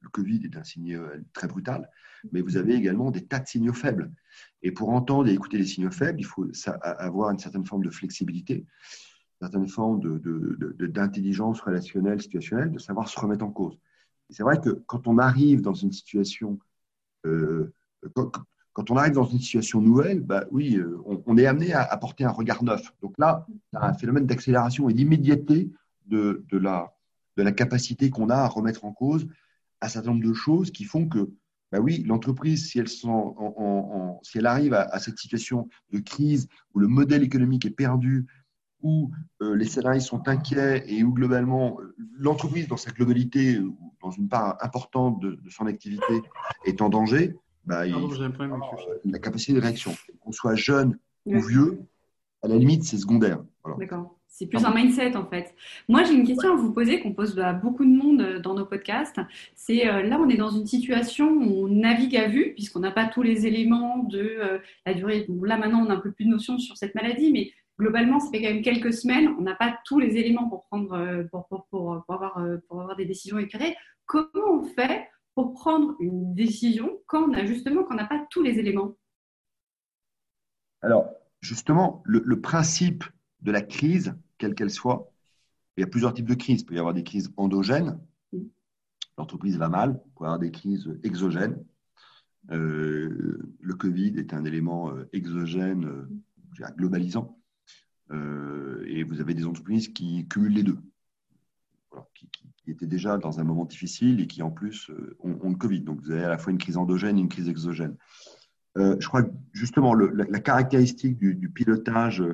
Le 0.00 0.08
Covid 0.08 0.42
est 0.44 0.56
un 0.56 0.64
signe 0.64 0.94
euh, 0.94 1.24
très 1.32 1.48
brutal, 1.48 1.90
mais 2.30 2.42
vous 2.42 2.56
avez 2.56 2.74
également 2.74 3.10
des 3.10 3.24
tas 3.24 3.40
de 3.40 3.48
signaux 3.48 3.72
faibles. 3.72 4.12
Et 4.62 4.70
pour 4.70 4.90
entendre 4.90 5.28
et 5.28 5.32
écouter 5.32 5.58
les 5.58 5.64
signaux 5.64 5.90
faibles, 5.90 6.20
il 6.20 6.26
faut 6.26 6.46
avoir 6.82 7.30
une 7.30 7.38
certaine 7.38 7.66
forme 7.66 7.84
de 7.84 7.90
flexibilité, 7.90 8.66
une 9.40 9.48
certaine 9.48 9.68
forme 9.68 10.20
d'intelligence 10.78 11.60
relationnelle, 11.60 12.20
situationnelle, 12.20 12.70
de 12.70 12.78
savoir 12.78 13.08
se 13.08 13.18
remettre 13.18 13.44
en 13.44 13.50
cause. 13.50 13.78
C'est 14.30 14.42
vrai 14.42 14.60
que 14.60 14.70
quand 14.86 15.06
on 15.06 15.18
arrive 15.18 15.60
dans 15.60 15.74
une 15.74 15.92
situation, 15.92 16.58
euh, 17.26 17.72
on 18.90 18.96
arrive 18.96 19.12
dans 19.12 19.24
une 19.24 19.38
situation 19.38 19.80
nouvelle, 19.80 20.20
bah 20.20 20.44
oui, 20.50 20.76
euh, 20.76 20.98
on, 21.26 21.36
est 21.36 21.46
amené 21.46 21.72
à 21.72 21.82
apporter 21.82 22.24
un 22.24 22.30
regard 22.30 22.62
neuf. 22.64 22.92
Donc 23.02 23.14
là, 23.18 23.46
il 23.48 23.76
y 23.76 23.76
a 23.76 23.84
un 23.84 23.94
phénomène 23.94 24.26
d'accélération 24.26 24.88
et 24.88 24.94
d'immédiateté 24.94 25.70
de, 26.06 26.44
la, 26.52 26.92
capacité 27.52 28.10
qu'on 28.10 28.30
a 28.30 28.36
à 28.36 28.48
remettre 28.48 28.84
en 28.84 28.92
cause 28.92 29.26
un 29.80 29.88
certain 29.88 30.10
nombre 30.10 30.24
de 30.24 30.32
choses 30.32 30.70
qui 30.70 30.84
font 30.84 31.08
que, 31.08 31.30
bah 31.70 31.78
oui, 31.78 32.04
l'entreprise, 32.06 32.68
si 32.68 32.78
elle, 32.78 34.46
arrive 34.46 34.74
à, 34.74 34.98
cette 34.98 35.18
situation 35.18 35.68
de 35.92 35.98
crise 35.98 36.48
où 36.74 36.78
le 36.78 36.88
modèle 36.88 37.22
économique 37.22 37.66
est 37.66 37.70
perdu, 37.70 38.26
où 38.82 39.10
euh, 39.40 39.56
les 39.56 39.66
salariés 39.66 40.00
sont 40.00 40.28
inquiets 40.28 40.84
et 40.86 41.04
où 41.04 41.12
globalement 41.12 41.78
l'entreprise 42.18 42.68
dans 42.68 42.76
sa 42.76 42.90
globalité, 42.90 43.58
dans 44.02 44.10
une 44.10 44.28
part 44.28 44.58
importante 44.60 45.20
de 45.20 45.50
son 45.50 45.66
activité, 45.66 46.22
est 46.66 46.82
en 46.82 46.90
danger, 46.90 47.34
bah, 47.66 47.84
la 47.86 49.18
capacité 49.18 49.52
de 49.52 49.60
réaction. 49.60 49.94
Qu'on 50.20 50.32
soit 50.32 50.54
jeune 50.54 50.98
ou 51.26 51.40
vieux, 51.40 51.80
à 52.42 52.48
la 52.48 52.56
limite, 52.56 52.84
c'est 52.84 52.98
secondaire. 52.98 53.42
D'accord. 53.78 54.18
C'est 54.36 54.46
plus 54.46 54.64
un 54.64 54.74
mindset 54.74 55.16
en 55.16 55.26
fait. 55.26 55.54
Moi, 55.88 56.02
j'ai 56.02 56.14
une 56.14 56.26
question 56.26 56.54
à 56.54 56.56
vous 56.56 56.72
poser 56.72 57.00
qu'on 57.00 57.12
pose 57.12 57.38
à 57.38 57.52
beaucoup 57.52 57.84
de 57.84 57.90
monde 57.90 58.20
euh, 58.20 58.40
dans 58.40 58.54
nos 58.54 58.66
podcasts. 58.66 59.20
C'est 59.54 59.88
euh, 59.88 60.02
là, 60.02 60.18
on 60.20 60.28
est 60.28 60.36
dans 60.36 60.50
une 60.50 60.66
situation 60.66 61.28
où 61.28 61.66
on 61.66 61.68
navigue 61.68 62.16
à 62.16 62.26
vue, 62.26 62.52
puisqu'on 62.52 62.80
n'a 62.80 62.90
pas 62.90 63.06
tous 63.06 63.22
les 63.22 63.46
éléments 63.46 63.98
de 64.02 64.18
euh, 64.18 64.58
la 64.86 64.94
durée. 64.94 65.24
là, 65.44 65.56
maintenant, 65.56 65.84
on 65.86 65.88
a 65.88 65.94
un 65.94 66.00
peu 66.00 66.10
plus 66.10 66.24
de 66.24 66.30
notions 66.30 66.58
sur 66.58 66.76
cette 66.76 66.96
maladie, 66.96 67.30
mais 67.30 67.52
globalement, 67.78 68.18
ça 68.18 68.28
fait 68.32 68.42
quand 68.42 68.52
même 68.52 68.62
quelques 68.62 68.92
semaines. 68.92 69.28
On 69.38 69.42
n'a 69.42 69.54
pas 69.54 69.78
tous 69.84 70.00
les 70.00 70.16
éléments 70.16 70.48
pour 70.48 70.64
prendre, 70.64 71.24
pour, 71.30 71.46
pour, 71.46 71.66
pour, 71.66 72.04
avoir, 72.08 72.44
pour 72.68 72.80
avoir 72.80 72.96
des 72.96 73.06
décisions 73.06 73.38
éclairées. 73.38 73.76
Comment 74.04 74.50
on 74.50 74.64
fait 74.64 75.06
pour 75.34 75.52
prendre 75.52 75.96
une 76.00 76.34
décision 76.34 77.00
quand 77.06 77.28
on 77.28 77.34
a 77.34 77.44
justement 77.44 77.84
qu'on 77.84 77.94
n'a 77.94 78.06
pas 78.06 78.26
tous 78.30 78.42
les 78.42 78.58
éléments 78.58 78.96
Alors, 80.80 81.08
justement, 81.40 82.02
le, 82.04 82.40
principe 82.40 83.04
de 83.40 83.52
la 83.52 83.62
crise, 83.62 84.14
quelle 84.38 84.54
qu'elle 84.54 84.70
soit, 84.70 85.10
Il 85.76 85.80
y 85.80 85.84
a 85.84 85.88
plusieurs 85.88 86.14
types 86.14 86.28
de 86.28 86.34
crises. 86.34 86.62
Il 86.62 86.66
peut 86.66 86.74
y 86.74 86.78
avoir 86.78 86.94
des 86.94 87.04
crises 87.04 87.32
endogènes. 87.36 87.98
L'entreprise 89.18 89.58
va 89.58 89.68
mal. 89.68 90.00
Il 90.06 90.12
peut 90.14 90.24
y 90.24 90.26
avoir 90.26 90.38
des 90.38 90.50
crises 90.50 90.88
exogènes. 91.02 91.64
Euh, 92.50 93.38
le 93.58 93.74
Covid 93.74 94.18
est 94.18 94.34
un 94.34 94.44
élément 94.44 94.90
euh, 94.90 95.08
exogène, 95.12 95.86
euh, 95.86 96.66
globalisant. 96.76 97.38
et 98.86 99.02
vous 99.02 99.20
avez 99.20 99.34
des 99.34 99.46
entreprises 99.46 99.88
qui 99.88 100.28
cumulent 100.28 100.52
les 100.52 100.62
deux. 100.62 100.78
Qui, 102.14 102.28
étaient 102.66 102.86
déjà 102.86 103.18
dans 103.18 103.40
un 103.40 103.44
moment 103.44 103.66
difficile 103.66 104.20
et 104.20 104.26
qui 104.26 104.42
en 104.42 104.50
plus 104.50 104.90
ont, 105.20 105.50
le 105.50 105.56
Covid. 105.56 105.82
Donc 105.82 106.00
vous 106.00 106.10
avez 106.10 106.24
à 106.24 106.28
la 106.28 106.38
fois 106.38 106.50
une 106.50 106.58
crise 106.58 106.78
endogène 106.78 107.18
et 107.18 107.20
une 107.20 107.28
crise 107.28 107.48
exogène. 107.48 107.94
je 108.74 109.06
crois 109.06 109.22
que 109.22 109.30
justement 109.52 109.94
la, 109.94 110.40
caractéristique 110.40 111.18
du, 111.18 111.50
pilotage 111.50 112.24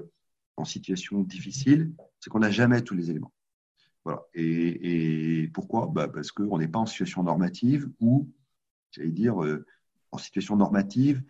en 0.56 0.64
situation 0.64 1.22
difficile, 1.22 1.92
c'est 2.20 2.30
qu'on 2.30 2.38
n'a 2.38 2.50
jamais 2.50 2.82
tous 2.82 2.94
les 2.94 3.10
éléments. 3.10 3.32
Voilà. 4.04 4.22
Et, 4.34 5.50
pourquoi? 5.52 5.88
Bah 5.92 6.06
Parce 6.06 6.30
qu'on 6.30 6.58
n'est 6.58 6.68
pas 6.68 6.78
en 6.78 6.86
situation 6.86 7.24
normative 7.24 7.90
ou, 7.98 8.28
j'allais 8.92 9.10
dire, 9.10 9.34
en 10.12 10.18
situation 10.18 10.56
normative 10.56 11.22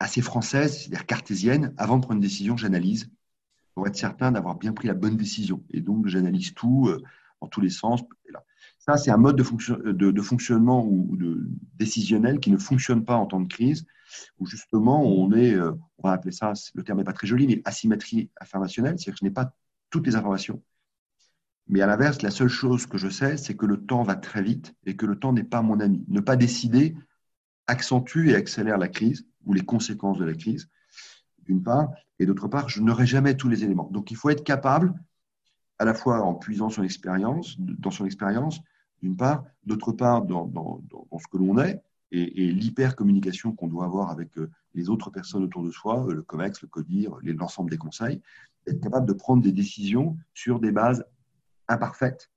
assez 0.00 0.20
française, 0.20 0.78
c'est-à-dire 0.78 1.06
cartésienne. 1.06 1.74
Avant 1.76 1.96
de 1.96 2.02
prendre 2.02 2.16
une 2.16 2.20
décision, 2.20 2.56
j'analyse 2.56 3.10
pour 3.74 3.86
être 3.86 3.96
certain 3.96 4.32
d'avoir 4.32 4.56
bien 4.56 4.72
pris 4.72 4.88
la 4.88 4.94
bonne 4.94 5.16
décision. 5.16 5.64
Et 5.70 5.80
donc, 5.80 6.06
j'analyse 6.06 6.54
tout 6.54 6.88
euh, 6.88 7.02
tous 7.46 7.60
les 7.60 7.70
sens. 7.70 8.02
Ça, 8.78 8.98
c'est 8.98 9.10
un 9.10 9.16
mode 9.16 9.36
de, 9.36 10.10
de, 10.10 10.22
fonctionnement 10.22 10.84
ou 10.86 11.16
de 11.16 11.48
décisionnel 11.76 12.38
qui 12.38 12.50
ne 12.50 12.58
fonctionne 12.58 13.02
pas 13.02 13.16
en 13.16 13.24
temps 13.24 13.40
de 13.40 13.48
crise, 13.48 13.86
où 14.38 14.46
justement, 14.46 15.02
on 15.02 15.32
est, 15.32 15.54
euh, 15.54 15.72
on 15.98 16.08
va 16.08 16.12
appeler 16.14 16.32
ça, 16.32 16.52
le 16.74 16.82
terme 16.82 16.98
n'est 16.98 17.04
pas 17.04 17.14
très 17.14 17.26
joli, 17.26 17.46
mais 17.46 17.62
asymétrie 17.64 18.30
informationnelle, 18.40 18.98
c'est-à-dire 18.98 19.14
que 19.14 19.20
je 19.20 19.24
n'ai 19.24 19.30
pas 19.30 19.54
toutes 19.88 20.06
les 20.06 20.16
informations. 20.16 20.62
Mais 21.66 21.80
à 21.80 21.86
l'inverse, 21.86 22.20
la 22.20 22.30
seule 22.30 22.48
chose 22.48 22.86
que 22.86 22.98
je 22.98 23.08
sais, 23.08 23.38
c'est 23.38 23.56
que 23.56 23.64
le 23.64 23.78
temps 23.78 24.02
va 24.02 24.16
très 24.16 24.42
vite 24.42 24.74
et 24.84 24.96
que 24.96 25.06
le 25.06 25.18
temps 25.18 25.32
n'est 25.32 25.44
pas 25.44 25.62
mon 25.62 25.80
ami. 25.80 26.04
Ne 26.08 26.20
pas 26.20 26.36
décider 26.36 26.94
accentue 27.66 28.28
et 28.28 28.34
accélère 28.34 28.76
la 28.76 28.88
crise 28.88 29.26
ou 29.46 29.54
les 29.54 29.62
conséquences 29.62 30.18
de 30.18 30.24
la 30.24 30.34
crise, 30.34 30.68
d'une 31.38 31.62
part, 31.62 31.88
et 32.18 32.26
d'autre 32.26 32.48
part, 32.48 32.68
je 32.68 32.80
n'aurai 32.80 33.06
jamais 33.06 33.36
tous 33.36 33.48
les 33.48 33.64
éléments. 33.64 33.88
Donc 33.90 34.10
il 34.10 34.16
faut 34.16 34.30
être 34.30 34.44
capable, 34.44 34.94
à 35.78 35.84
la 35.84 35.94
fois 35.94 36.22
en 36.22 36.34
puisant 36.34 36.70
son 36.70 36.82
expérience, 36.82 37.56
dans 37.58 37.90
son 37.90 38.04
expérience, 38.04 38.60
d'une 39.02 39.16
part, 39.16 39.44
d'autre 39.64 39.92
part, 39.92 40.22
dans, 40.22 40.80
ce 41.18 41.26
que 41.30 41.36
l'on 41.36 41.58
est, 41.58 41.82
et, 42.12 42.44
et 42.44 42.52
l'hyper-communication 42.52 43.52
qu'on 43.52 43.66
doit 43.66 43.84
avoir 43.84 44.10
avec 44.10 44.38
euh, 44.38 44.50
les 44.74 44.88
autres 44.88 45.10
personnes 45.10 45.42
autour 45.42 45.64
de 45.64 45.70
soi, 45.70 46.06
euh, 46.06 46.14
le 46.14 46.22
COMEX, 46.22 46.62
le 46.62 46.68
CODIR, 46.68 47.18
l'ensemble 47.22 47.70
des 47.70 47.76
conseils, 47.76 48.20
être 48.66 48.80
capable 48.80 49.06
de 49.06 49.12
prendre 49.12 49.42
des 49.42 49.52
décisions 49.52 50.16
sur 50.32 50.60
des 50.60 50.70
bases 50.70 51.04
imparfaites 51.68 52.30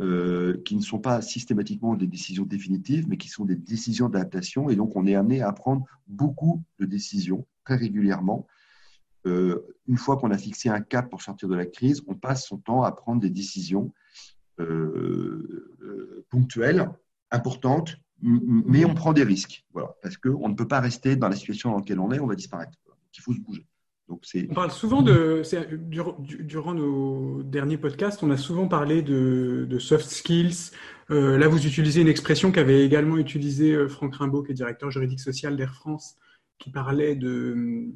euh, 0.00 0.62
qui 0.64 0.76
ne 0.76 0.80
sont 0.80 1.00
pas 1.00 1.20
systématiquement 1.20 1.96
des 1.96 2.06
décisions 2.06 2.44
définitives, 2.44 3.08
mais 3.08 3.16
qui 3.16 3.28
sont 3.28 3.44
des 3.44 3.56
décisions 3.56 4.08
d'adaptation. 4.08 4.70
Et 4.70 4.76
donc, 4.76 4.94
on 4.94 5.06
est 5.06 5.16
amené 5.16 5.42
à 5.42 5.52
prendre 5.52 5.84
beaucoup 6.06 6.62
de 6.78 6.86
décisions 6.86 7.46
très 7.64 7.74
régulièrement. 7.74 8.46
Euh, 9.28 9.74
une 9.86 9.96
fois 9.96 10.16
qu'on 10.16 10.30
a 10.30 10.38
fixé 10.38 10.68
un 10.68 10.80
cap 10.80 11.08
pour 11.10 11.22
sortir 11.22 11.48
de 11.48 11.54
la 11.54 11.66
crise, 11.66 12.02
on 12.06 12.14
passe 12.14 12.46
son 12.46 12.58
temps 12.58 12.82
à 12.82 12.92
prendre 12.92 13.20
des 13.20 13.30
décisions 13.30 13.92
euh, 14.60 16.24
ponctuelles, 16.30 16.90
importantes, 17.30 17.96
mais 18.20 18.84
on 18.84 18.94
prend 18.94 19.12
des 19.12 19.22
risques. 19.22 19.64
Voilà, 19.72 19.94
parce 20.02 20.16
qu'on 20.16 20.48
ne 20.48 20.54
peut 20.54 20.68
pas 20.68 20.80
rester 20.80 21.16
dans 21.16 21.28
la 21.28 21.36
situation 21.36 21.70
dans 21.70 21.78
laquelle 21.78 22.00
on 22.00 22.10
est, 22.12 22.18
on 22.18 22.26
va 22.26 22.34
disparaître. 22.34 22.72
il 23.14 23.20
faut 23.20 23.32
se 23.32 23.40
bouger. 23.40 23.66
On 24.08 24.54
parle 24.54 24.70
souvent 24.70 25.02
de. 25.02 25.42
Durant 26.40 26.74
nos 26.74 27.42
derniers 27.42 27.76
podcasts, 27.76 28.22
on 28.22 28.30
a 28.30 28.38
souvent 28.38 28.66
parlé 28.66 29.02
de, 29.02 29.78
soft 29.78 30.08
skills. 30.08 30.70
Euh, 31.10 31.38
là, 31.38 31.48
vous 31.48 31.66
utilisez 31.66 32.00
une 32.00 32.08
expression 32.08 32.50
qu'avait 32.52 32.84
également 32.84 33.16
utilisée 33.16 33.72
euh, 33.72 33.88
Franck 33.88 34.16
Rimbaud, 34.16 34.42
qui 34.42 34.52
est 34.52 34.54
directeur 34.54 34.90
juridique 34.90 35.20
social 35.20 35.56
d'Air 35.56 35.74
France, 35.74 36.16
qui 36.58 36.70
parlait 36.70 37.14
de 37.14 37.54
euh, 37.56 37.94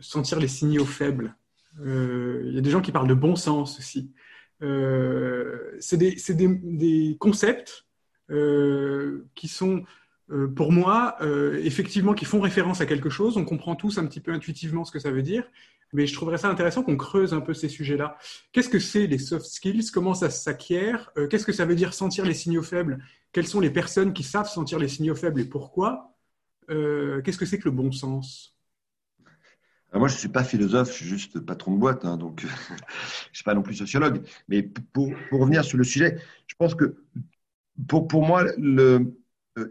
sentir 0.00 0.38
les 0.40 0.48
signaux 0.48 0.84
faibles. 0.84 1.34
Il 1.80 2.52
y 2.52 2.58
a 2.58 2.60
des 2.60 2.70
gens 2.70 2.80
qui 2.80 2.92
parlent 2.92 3.08
de 3.08 3.14
bon 3.14 3.36
sens 3.36 3.78
aussi. 3.78 4.10
C'est 4.60 5.96
des, 5.96 7.16
concepts 7.18 7.86
qui 9.34 9.48
sont 9.48 9.84
euh, 10.32 10.48
pour 10.48 10.72
moi, 10.72 11.16
euh, 11.20 11.60
effectivement, 11.62 12.14
qui 12.14 12.24
font 12.24 12.40
référence 12.40 12.80
à 12.80 12.86
quelque 12.86 13.10
chose. 13.10 13.36
On 13.36 13.44
comprend 13.44 13.74
tous 13.74 13.98
un 13.98 14.06
petit 14.06 14.20
peu 14.20 14.32
intuitivement 14.32 14.84
ce 14.84 14.92
que 14.92 14.98
ça 14.98 15.10
veut 15.10 15.22
dire, 15.22 15.44
mais 15.92 16.06
je 16.06 16.14
trouverais 16.14 16.38
ça 16.38 16.48
intéressant 16.48 16.82
qu'on 16.82 16.96
creuse 16.96 17.34
un 17.34 17.40
peu 17.40 17.54
ces 17.54 17.68
sujets-là. 17.68 18.16
Qu'est-ce 18.52 18.68
que 18.68 18.78
c'est 18.78 19.06
les 19.06 19.18
soft 19.18 19.44
skills? 19.46 19.90
Comment 19.92 20.14
ça 20.14 20.30
s'acquiert? 20.30 21.10
Euh, 21.18 21.28
Qu'est-ce 21.28 21.44
que 21.44 21.52
ça 21.52 21.66
veut 21.66 21.74
dire 21.74 21.92
sentir 21.92 22.24
les 22.24 22.34
signaux 22.34 22.62
faibles? 22.62 23.04
Quelles 23.32 23.46
sont 23.46 23.60
les 23.60 23.70
personnes 23.70 24.12
qui 24.12 24.22
savent 24.22 24.48
sentir 24.48 24.78
les 24.78 24.88
signaux 24.88 25.14
faibles 25.14 25.40
et 25.40 25.44
pourquoi? 25.44 26.08
Qu'est-ce 26.68 27.36
que 27.36 27.44
c'est 27.44 27.58
que 27.58 27.66
le 27.66 27.74
bon 27.74 27.92
sens? 27.92 28.51
Moi, 29.98 30.08
je 30.08 30.14
ne 30.14 30.18
suis 30.18 30.28
pas 30.28 30.44
philosophe, 30.44 30.88
je 30.88 30.94
suis 30.94 31.06
juste 31.06 31.40
patron 31.40 31.74
de 31.74 31.78
boîte, 31.78 32.04
hein, 32.04 32.16
donc 32.16 32.40
je 32.40 32.46
ne 32.46 32.78
suis 33.32 33.44
pas 33.44 33.54
non 33.54 33.62
plus 33.62 33.74
sociologue. 33.74 34.22
Mais 34.48 34.62
pour, 34.62 35.12
pour, 35.28 35.40
revenir 35.40 35.64
sur 35.64 35.78
le 35.78 35.84
sujet, 35.84 36.18
je 36.46 36.54
pense 36.56 36.74
que 36.74 36.96
pour, 37.88 38.08
pour 38.08 38.24
moi, 38.24 38.44
euh, 38.58 39.00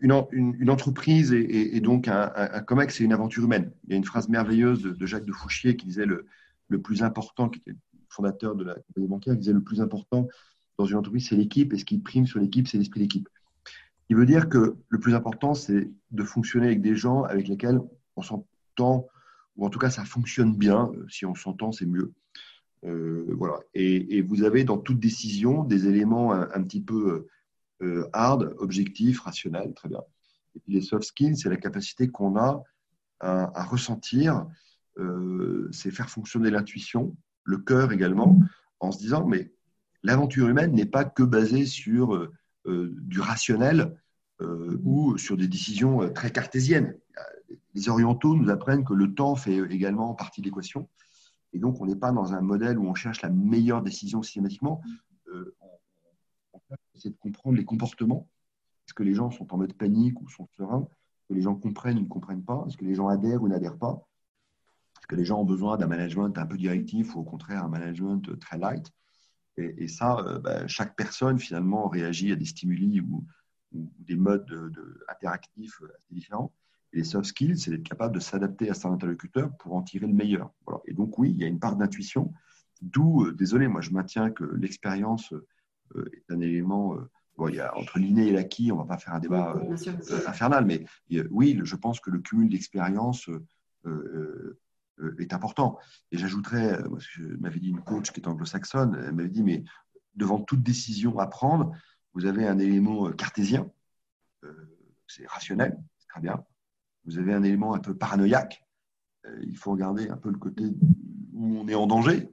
une, 0.01 0.69
entreprise 0.69 1.33
et, 1.33 1.79
donc 1.81 2.07
un, 2.07 2.31
un, 2.35 2.61
COMEX, 2.61 2.97
c'est 2.97 3.03
une 3.03 3.13
aventure 3.13 3.43
humaine. 3.43 3.71
Il 3.85 3.91
y 3.91 3.93
a 3.93 3.97
une 3.97 4.03
phrase 4.03 4.29
merveilleuse 4.29 4.83
de, 4.83 5.05
Jacques 5.05 5.25
de 5.25 5.31
Fouchier 5.31 5.75
qui 5.75 5.87
disait 5.87 6.05
le, 6.05 6.25
le, 6.67 6.81
plus 6.81 7.01
important, 7.01 7.49
qui 7.49 7.59
était 7.59 7.77
fondateur 8.09 8.55
de 8.55 8.63
la 8.63 8.75
compagnie 8.75 9.07
bancaire, 9.07 9.33
qui 9.33 9.39
disait 9.39 9.53
le 9.53 9.63
plus 9.63 9.81
important 9.81 10.27
dans 10.77 10.85
une 10.85 10.97
entreprise, 10.97 11.29
c'est 11.29 11.35
l'équipe, 11.35 11.73
et 11.73 11.77
ce 11.77 11.85
qui 11.85 11.97
prime 11.97 12.27
sur 12.27 12.39
l'équipe, 12.39 12.67
c'est 12.67 12.77
l'esprit 12.77 13.01
d'équipe. 13.01 13.27
Il 14.09 14.17
veut 14.17 14.25
dire 14.25 14.49
que 14.49 14.75
le 14.89 14.99
plus 14.99 15.15
important, 15.15 15.53
c'est 15.53 15.89
de 16.11 16.23
fonctionner 16.23 16.67
avec 16.67 16.81
des 16.81 16.95
gens 16.95 17.23
avec 17.23 17.47
lesquels 17.47 17.79
on 18.15 18.21
s'entend, 18.21 19.07
ou 19.55 19.65
en 19.65 19.69
tout 19.69 19.79
cas 19.79 19.89
ça 19.89 20.05
fonctionne 20.05 20.55
bien. 20.55 20.91
Si 21.09 21.25
on 21.25 21.35
s'entend, 21.35 21.71
c'est 21.71 21.85
mieux. 21.85 22.13
Euh, 22.85 23.25
voilà. 23.37 23.59
Et, 23.73 24.21
vous 24.21 24.43
avez 24.43 24.63
dans 24.63 24.77
toute 24.77 24.99
décision 24.99 25.63
des 25.63 25.87
éléments 25.87 26.31
un 26.33 26.63
petit 26.63 26.81
peu 26.81 27.27
euh, 27.81 28.07
hard, 28.13 28.55
objectif, 28.59 29.21
rationnel, 29.21 29.73
très 29.73 29.89
bien. 29.89 30.01
Et 30.55 30.59
puis 30.59 30.73
les 30.73 30.81
soft 30.81 31.03
skills, 31.03 31.37
c'est 31.37 31.49
la 31.49 31.57
capacité 31.57 32.09
qu'on 32.09 32.37
a 32.37 32.63
à, 33.19 33.63
ressentir, 33.65 34.47
euh, 34.97 35.69
c'est 35.71 35.91
faire 35.91 36.09
fonctionner 36.09 36.49
l'intuition, 36.49 37.15
le 37.43 37.57
cœur 37.57 37.91
également, 37.91 38.39
en 38.79 38.91
se 38.91 38.97
disant, 38.97 39.27
mais 39.27 39.51
l'aventure 40.01 40.47
humaine 40.47 40.73
n'est 40.73 40.87
pas 40.87 41.05
que 41.05 41.21
basée 41.21 41.65
sur 41.65 42.15
euh, 42.15 42.31
du 42.65 43.19
rationnel 43.19 43.95
ou 44.83 45.19
sur 45.19 45.37
des 45.37 45.47
décisions 45.47 46.11
très 46.13 46.31
cartésiennes. 46.31 46.95
Les 47.73 47.89
orientaux 47.89 48.35
nous 48.35 48.49
apprennent 48.49 48.83
que 48.83 48.93
le 48.93 49.13
temps 49.13 49.35
fait 49.35 49.57
également 49.69 50.13
partie 50.13 50.41
de 50.41 50.45
l'équation. 50.45 50.89
Et 51.53 51.59
donc, 51.59 51.81
on 51.81 51.85
n'est 51.85 51.95
pas 51.95 52.11
dans 52.11 52.33
un 52.33 52.41
modèle 52.41 52.77
où 52.77 52.85
on 52.85 52.95
cherche 52.95 53.21
la 53.21 53.29
meilleure 53.29 53.81
décision 53.81 54.21
systématiquement 54.23 54.81
c'est 56.95 57.09
de 57.09 57.17
comprendre 57.17 57.57
les 57.57 57.65
comportements. 57.65 58.27
Est-ce 58.85 58.93
que 58.93 59.03
les 59.03 59.13
gens 59.13 59.31
sont 59.31 59.53
en 59.53 59.57
mode 59.57 59.73
panique 59.73 60.19
ou 60.21 60.29
sont 60.29 60.47
sereins? 60.57 60.87
Est-ce 60.87 61.27
que 61.29 61.33
les 61.33 61.41
gens 61.41 61.55
comprennent 61.55 61.97
ou 61.97 62.01
ne 62.01 62.07
comprennent 62.07 62.43
pas? 62.43 62.63
Est-ce 62.67 62.77
que 62.77 62.85
les 62.85 62.95
gens 62.95 63.07
adhèrent 63.07 63.41
ou 63.41 63.47
n'adhèrent 63.47 63.77
pas? 63.77 64.07
Est-ce 64.99 65.07
que 65.07 65.15
les 65.15 65.25
gens 65.25 65.39
ont 65.39 65.45
besoin 65.45 65.77
d'un 65.77 65.87
management 65.87 66.37
un 66.37 66.45
peu 66.45 66.57
directif 66.57 67.15
ou 67.15 67.19
au 67.19 67.23
contraire 67.23 67.63
un 67.63 67.69
management 67.69 68.37
très 68.39 68.57
light? 68.57 68.91
Et, 69.57 69.87
ça, 69.87 70.17
euh, 70.19 70.39
bah, 70.39 70.65
chaque 70.67 70.95
personne 70.95 71.37
finalement 71.37 71.89
réagit 71.89 72.31
à 72.31 72.35
des 72.35 72.45
stimuli 72.45 73.01
ou, 73.01 73.25
des 73.73 74.15
modes 74.15 74.45
de, 74.45 75.05
interactifs 75.09 75.81
assez 75.81 76.13
différents. 76.13 76.51
Et 76.93 76.97
les 76.97 77.03
soft 77.03 77.25
skills, 77.25 77.57
c'est 77.57 77.71
d'être 77.71 77.83
capable 77.83 78.15
de 78.15 78.19
s'adapter 78.19 78.69
à 78.69 78.73
son 78.73 78.91
interlocuteur 78.91 79.55
pour 79.57 79.75
en 79.75 79.81
tirer 79.81 80.07
le 80.07 80.13
meilleur. 80.13 80.51
Et 80.85 80.93
donc 80.93 81.17
oui, 81.17 81.31
il 81.31 81.37
y 81.37 81.43
a 81.43 81.47
une 81.47 81.59
part 81.59 81.75
d'intuition, 81.75 82.33
d'où, 82.81 83.25
euh, 83.25 83.33
désolé, 83.33 83.67
moi 83.67 83.81
je 83.81 83.91
maintiens 83.91 84.31
que 84.31 84.43
l'expérience 84.43 85.33
euh, 85.95 86.11
est 86.13 86.31
un 86.31 86.41
élément. 86.41 86.95
Euh, 86.95 87.09
bon, 87.37 87.47
il 87.47 87.55
y 87.55 87.59
a, 87.59 87.75
entre 87.77 87.99
l'inné 87.99 88.27
et 88.27 88.31
l'acquis, 88.31 88.71
on 88.71 88.77
ne 88.77 88.81
va 88.81 88.87
pas 88.87 88.97
faire 88.97 89.13
un 89.13 89.19
débat 89.19 89.55
infernal, 90.27 90.65
mais 90.65 90.85
oui, 91.29 91.59
je 91.63 91.75
pense 91.75 91.99
que 91.99 92.09
le 92.09 92.19
cumul 92.19 92.49
d'expériences 92.49 93.29
est 95.19 95.33
important. 95.33 95.79
Et 96.11 96.17
j'ajouterais, 96.17 96.77
je 96.99 97.23
m'avais 97.23 97.59
dit 97.59 97.69
une 97.69 97.81
coach 97.81 98.11
qui 98.11 98.19
est 98.19 98.27
anglo-saxonne, 98.27 99.01
elle 99.05 99.13
m'avait 99.13 99.29
dit, 99.29 99.43
mais 99.43 99.63
devant 100.15 100.39
toute 100.41 100.61
décision 100.61 101.17
à 101.19 101.27
prendre, 101.27 101.71
vous 102.13 102.25
avez 102.25 102.45
un 102.45 102.59
élément 102.59 103.11
cartésien, 103.13 103.71
c'est 105.07 105.27
rationnel, 105.27 105.77
c'est 105.97 106.07
très 106.07 106.21
bien. 106.21 106.43
Vous 107.05 107.17
avez 107.17 107.33
un 107.33 107.43
élément 107.43 107.73
un 107.73 107.79
peu 107.79 107.95
paranoïaque, 107.95 108.63
il 109.43 109.55
faut 109.55 109.71
regarder 109.71 110.09
un 110.09 110.17
peu 110.17 110.31
le 110.31 110.37
côté 110.37 110.65
où 111.33 111.57
on 111.59 111.67
est 111.67 111.75
en 111.75 111.87
danger, 111.87 112.29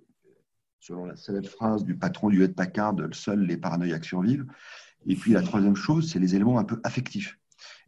selon 0.81 1.05
la 1.05 1.17
célèbre 1.17 1.49
phrase 1.49 1.85
du 1.85 1.97
patron 1.97 2.29
du 2.29 2.37
Hewlett 2.37 2.55
Packard, 2.55 2.97
seuls 3.13 3.45
les 3.45 3.57
paranoïaques 3.57 4.05
survivent. 4.05 4.47
Et 5.07 5.17
puis 5.17 5.33
la 5.33 5.43
troisième 5.43 5.77
chose, 5.77 6.11
c'est 6.11 6.19
les 6.19 6.35
éléments 6.35 6.59
un 6.59 6.65
peu 6.65 6.81
affectifs. 6.85 7.39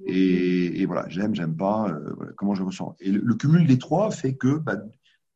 Et, 0.07 0.85
voilà, 0.87 1.09
j'aime, 1.09 1.35
j'aime 1.35 1.57
pas, 1.57 1.89
euh, 1.89 2.15
comment 2.37 2.55
je 2.55 2.63
ressens. 2.63 2.97
Et 3.01 3.11
le, 3.13 3.35
cumul 3.35 3.67
des 3.67 3.79
trois 3.79 4.11
fait 4.11 4.35
que 4.35 4.59
bah, 4.59 4.77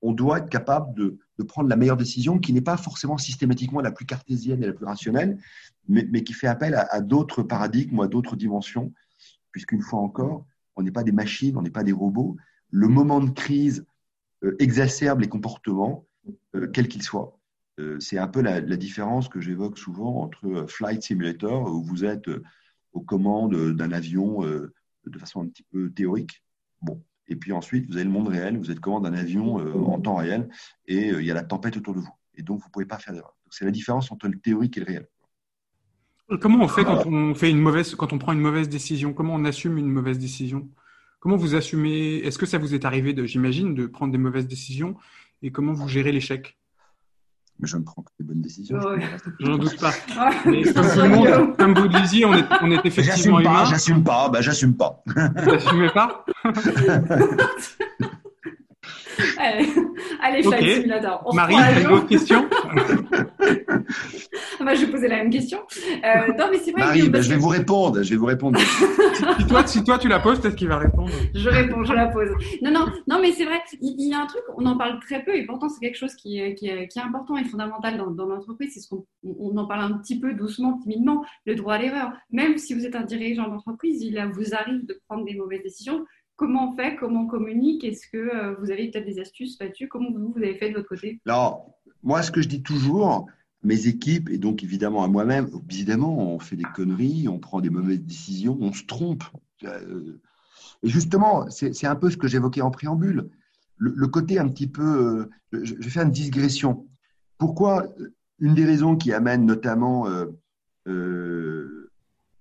on 0.02 0.12
doit 0.12 0.38
être 0.38 0.48
capable 0.48 0.94
de 0.94 1.42
prendre 1.44 1.68
la 1.68 1.76
meilleure 1.76 1.96
décision 1.96 2.38
qui 2.38 2.52
n'est 2.52 2.60
pas 2.60 2.76
forcément 2.76 3.18
systématiquement 3.18 3.80
la 3.80 3.92
plus 3.92 4.06
cartésienne 4.06 4.62
et 4.62 4.66
la 4.66 4.72
plus 4.72 4.86
rationnelle, 4.86 5.38
mais, 5.88 6.24
qui 6.24 6.32
fait 6.32 6.46
appel 6.46 6.74
à, 6.74 7.00
d'autres 7.00 7.42
paradigmes 7.42 7.98
ou 7.98 8.02
à 8.02 8.08
d'autres 8.08 8.36
dimensions, 8.36 8.92
puisqu'une 9.52 9.82
fois 9.82 10.00
encore, 10.00 10.46
on 10.76 10.82
n'est 10.82 10.92
pas 10.92 11.04
des 11.04 11.12
machines, 11.12 11.56
on 11.56 11.62
n'est 11.62 11.70
pas 11.70 11.84
des 11.84 11.92
robots. 11.92 12.36
Le 12.70 12.88
moment 12.88 13.20
de 13.20 13.30
crise 13.30 13.86
euh, 14.44 14.56
exacerbe 14.58 15.20
les 15.20 15.28
comportements, 15.28 16.06
euh, 16.54 16.68
quels 16.68 16.88
qu'ils 16.88 17.02
soient. 17.02 17.38
Euh, 17.80 17.98
c'est 18.00 18.18
un 18.18 18.28
peu 18.28 18.40
la, 18.40 18.60
différence 18.60 19.28
que 19.28 19.40
j'évoque 19.40 19.78
souvent 19.78 20.22
entre 20.22 20.66
Flight 20.68 21.02
Simulator, 21.02 21.72
où 21.72 21.82
vous 21.82 22.04
êtes 22.04 22.30
aux 22.92 23.00
commandes 23.00 23.72
d'un 23.72 23.90
avion 23.90 24.42
de 24.42 25.18
façon 25.18 25.42
un 25.42 25.48
petit 25.48 25.64
peu 25.64 25.90
théorique. 25.90 26.44
Bon, 26.82 27.02
et 27.26 27.34
puis 27.34 27.52
ensuite, 27.52 27.86
vous 27.88 27.96
avez 27.96 28.04
le 28.04 28.10
monde 28.10 28.28
réel, 28.28 28.56
vous 28.56 28.70
êtes 28.70 28.78
commande 28.78 29.04
d'un 29.04 29.14
avion 29.14 29.56
en 29.56 30.00
temps 30.00 30.14
réel 30.14 30.48
et 30.86 31.08
il 31.08 31.24
y 31.24 31.30
a 31.32 31.34
la 31.34 31.42
tempête 31.42 31.76
autour 31.76 31.94
de 31.94 32.00
vous. 32.00 32.14
Et 32.36 32.42
donc, 32.42 32.60
vous 32.60 32.68
ne 32.68 32.70
pouvez 32.70 32.86
pas 32.86 32.98
faire 32.98 33.12
d'erreur. 33.12 33.36
C'est 33.50 33.64
la 33.64 33.72
différence 33.72 34.12
entre 34.12 34.28
le 34.28 34.38
théorique 34.38 34.76
et 34.76 34.80
le 34.80 34.86
réel. 34.86 35.08
Comment 36.40 36.64
on 36.64 36.68
fait 36.68 36.84
quand 36.84 37.06
on 37.06 37.34
fait 37.34 37.50
une 37.50 37.60
mauvaise, 37.60 37.94
quand 37.94 38.12
on 38.12 38.18
prend 38.18 38.32
une 38.32 38.40
mauvaise 38.40 38.68
décision? 38.68 39.12
Comment 39.12 39.34
on 39.34 39.44
assume 39.44 39.76
une 39.78 39.90
mauvaise 39.90 40.18
décision? 40.18 40.68
Comment 41.20 41.36
vous 41.36 41.54
assumez? 41.54 42.16
Est-ce 42.18 42.38
que 42.38 42.46
ça 42.46 42.58
vous 42.58 42.74
est 42.74 42.84
arrivé, 42.84 43.14
j'imagine, 43.26 43.74
de 43.74 43.86
prendre 43.86 44.12
des 44.12 44.18
mauvaises 44.18 44.46
décisions? 44.46 44.96
Et 45.42 45.50
comment 45.50 45.72
vous 45.72 45.88
gérez 45.88 46.12
l'échec? 46.12 46.56
Mais 47.60 47.68
je 47.68 47.76
ne 47.76 47.82
prends 47.82 48.02
que 48.02 48.10
des 48.18 48.24
bonnes 48.24 48.40
décisions. 48.40 48.80
Je 49.38 49.46
n'en 49.46 49.58
doute 49.58 49.78
pas. 49.78 49.92
Mais 50.46 50.62
comme 50.62 50.90
tout 50.90 51.00
le 51.00 51.08
monde, 51.08 51.56
comme 51.56 51.74
vous 51.74 51.84
le 51.84 52.00
disiez, 52.00 52.24
on 52.24 52.34
est, 52.34 52.44
on 52.62 52.70
est 52.70 52.84
effectivement 52.84 53.40
humain. 53.40 53.64
J'assume 53.66 54.02
pas, 54.02 54.28
bah, 54.28 54.40
j'assume 54.40 54.76
pas. 54.76 55.02
Vous 55.06 55.52
n'assumez 55.52 55.90
pas? 55.90 56.24
Allez, 59.38 59.72
allez 60.20 60.46
okay. 60.46 60.86
Marie, 61.32 61.54
une 61.82 61.86
autre 61.92 62.08
question? 62.08 62.48
Moi, 64.64 64.74
je 64.74 64.86
vais 64.86 64.90
poser 64.90 65.08
la 65.08 65.16
même 65.16 65.30
question. 65.30 65.58
Euh, 65.78 66.32
non, 66.38 66.46
mais 66.50 66.58
c'est 66.58 66.72
vrai. 66.72 66.82
Marie, 66.82 67.08
ben, 67.08 67.22
je 67.22 67.28
vais 67.28 67.36
vous 67.36 67.48
répondre. 67.48 68.02
Je 68.02 68.10
vais 68.10 68.16
vous 68.16 68.26
répondre. 68.26 68.58
si, 69.38 69.46
toi, 69.46 69.66
si 69.66 69.84
toi 69.84 69.98
tu 69.98 70.08
la 70.08 70.20
poses, 70.20 70.40
peut-être 70.40 70.56
qu'il 70.56 70.68
va 70.68 70.78
répondre. 70.78 71.10
Je 71.34 71.48
réponds, 71.48 71.84
je 71.84 71.92
la 71.92 72.08
pose. 72.08 72.30
Non, 72.62 72.70
non, 72.70 72.86
non, 73.06 73.18
mais 73.20 73.32
c'est 73.32 73.44
vrai. 73.44 73.60
Il, 73.80 74.08
y 74.08 74.14
a 74.14 74.22
un 74.22 74.26
truc, 74.26 74.42
on 74.56 74.64
en 74.66 74.76
parle 74.76 74.98
très 75.00 75.22
peu, 75.22 75.36
et 75.36 75.44
pourtant 75.44 75.68
c'est 75.68 75.80
quelque 75.80 75.98
chose 75.98 76.14
qui, 76.14 76.54
qui, 76.54 76.68
est 76.68 76.98
important 76.98 77.36
et 77.36 77.44
fondamental 77.44 77.98
dans, 77.98 78.10
dans 78.10 78.26
l'entreprise. 78.26 78.72
C'est 78.74 78.80
ce 78.80 78.88
qu'on 78.88 79.04
on 79.22 79.56
en 79.56 79.66
parle 79.66 79.92
un 79.92 79.98
petit 79.98 80.18
peu 80.18 80.34
doucement, 80.34 80.78
timidement, 80.78 81.24
le 81.44 81.54
droit 81.54 81.74
à 81.74 81.78
l'erreur. 81.78 82.12
Même 82.30 82.58
si 82.58 82.74
vous 82.74 82.86
êtes 82.86 82.96
un 82.96 83.04
dirigeant 83.04 83.48
d'entreprise, 83.48 84.02
il 84.02 84.18
vous 84.32 84.54
arrive 84.54 84.86
de 84.86 84.98
prendre 85.06 85.24
des 85.24 85.34
mauvaises 85.34 85.62
décisions 85.62 86.04
comment 86.36 86.70
on 86.72 86.76
fait, 86.76 86.96
comment 86.96 87.22
on 87.22 87.26
communique 87.26 87.84
Est-ce 87.84 88.08
que 88.08 88.18
euh, 88.18 88.54
vous 88.60 88.70
avez 88.70 88.90
peut-être 88.90 89.06
des 89.06 89.20
astuces 89.20 89.58
là-dessus? 89.60 89.88
Comment 89.88 90.10
vous, 90.10 90.32
vous 90.32 90.42
avez 90.42 90.56
fait 90.56 90.70
de 90.70 90.74
votre 90.74 90.88
côté? 90.88 91.20
Alors, 91.26 91.70
moi, 92.02 92.22
ce 92.22 92.30
que 92.30 92.42
je 92.42 92.48
dis 92.48 92.62
toujours, 92.62 93.26
mes 93.64 93.86
équipes, 93.86 94.28
et 94.30 94.38
donc 94.38 94.62
évidemment 94.62 95.02
à 95.04 95.08
moi-même, 95.08 95.48
évidemment, 95.70 96.34
on 96.34 96.38
fait 96.38 96.56
des 96.56 96.64
conneries, 96.64 97.28
on 97.28 97.38
prend 97.38 97.60
des 97.60 97.70
mauvaises 97.70 98.02
décisions, 98.02 98.58
on 98.60 98.72
se 98.72 98.84
trompe. 98.84 99.24
Euh, 99.64 100.20
et 100.82 100.88
justement, 100.88 101.48
c'est 101.50 101.86
un 101.86 101.96
peu 101.96 102.10
ce 102.10 102.16
que 102.16 102.28
j'évoquais 102.28 102.60
en 102.60 102.70
préambule. 102.70 103.30
Le, 103.76 104.06
côté 104.06 104.38
un 104.38 104.48
petit 104.48 104.66
peu. 104.66 105.28
Euh, 105.52 105.64
je 105.64 105.74
vais 105.74 106.02
une 106.02 106.10
digression. 106.10 106.86
Pourquoi 107.38 107.86
Une 108.38 108.54
des 108.54 108.64
raisons 108.64 108.96
qui 108.96 109.12
amène 109.12 109.46
notamment 109.46 110.06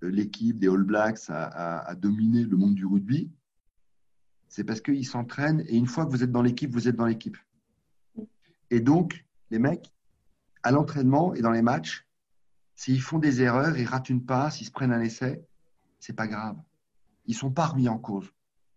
l'équipe 0.02 0.60
des 0.60 0.68
All 0.68 0.84
Blacks 0.84 1.30
à 1.30 1.96
dominer 1.96 2.44
le 2.44 2.58
monde 2.58 2.76
du 2.76 2.86
rugby, 2.86 3.32
c'est 4.54 4.64
parce 4.64 4.82
qu'ils 4.82 5.08
s'entraînent 5.08 5.64
et 5.68 5.76
une 5.76 5.88
fois 5.88 6.06
que 6.06 6.12
vous 6.12 6.24
êtes 6.24 6.32
dans 6.32 6.44
l'équipe, 6.44 6.72
vous 6.72 6.88
êtes 6.88 6.96
dans 6.96 7.08
l'équipe. 7.08 7.38
Et 8.70 8.82
donc, 8.82 9.26
les 9.50 9.58
mecs, 9.58 9.93
à 10.64 10.72
l'entraînement 10.72 11.34
et 11.34 11.42
dans 11.42 11.52
les 11.52 11.62
matchs, 11.62 12.06
s'ils 12.76 13.02
font 13.02 13.20
des 13.20 13.42
erreurs, 13.42 13.78
ils 13.78 13.86
ratent 13.86 14.10
une 14.10 14.26
passe, 14.26 14.62
ils 14.62 14.66
se 14.66 14.72
prennent 14.72 14.92
un 14.92 15.02
essai, 15.02 15.46
c'est 16.00 16.16
pas 16.16 16.28
grave. 16.28 16.58
Ils 17.26 17.36
sont 17.36 17.52
pas 17.52 17.68
remis 17.68 17.88
en 17.88 17.98
cause. 17.98 18.34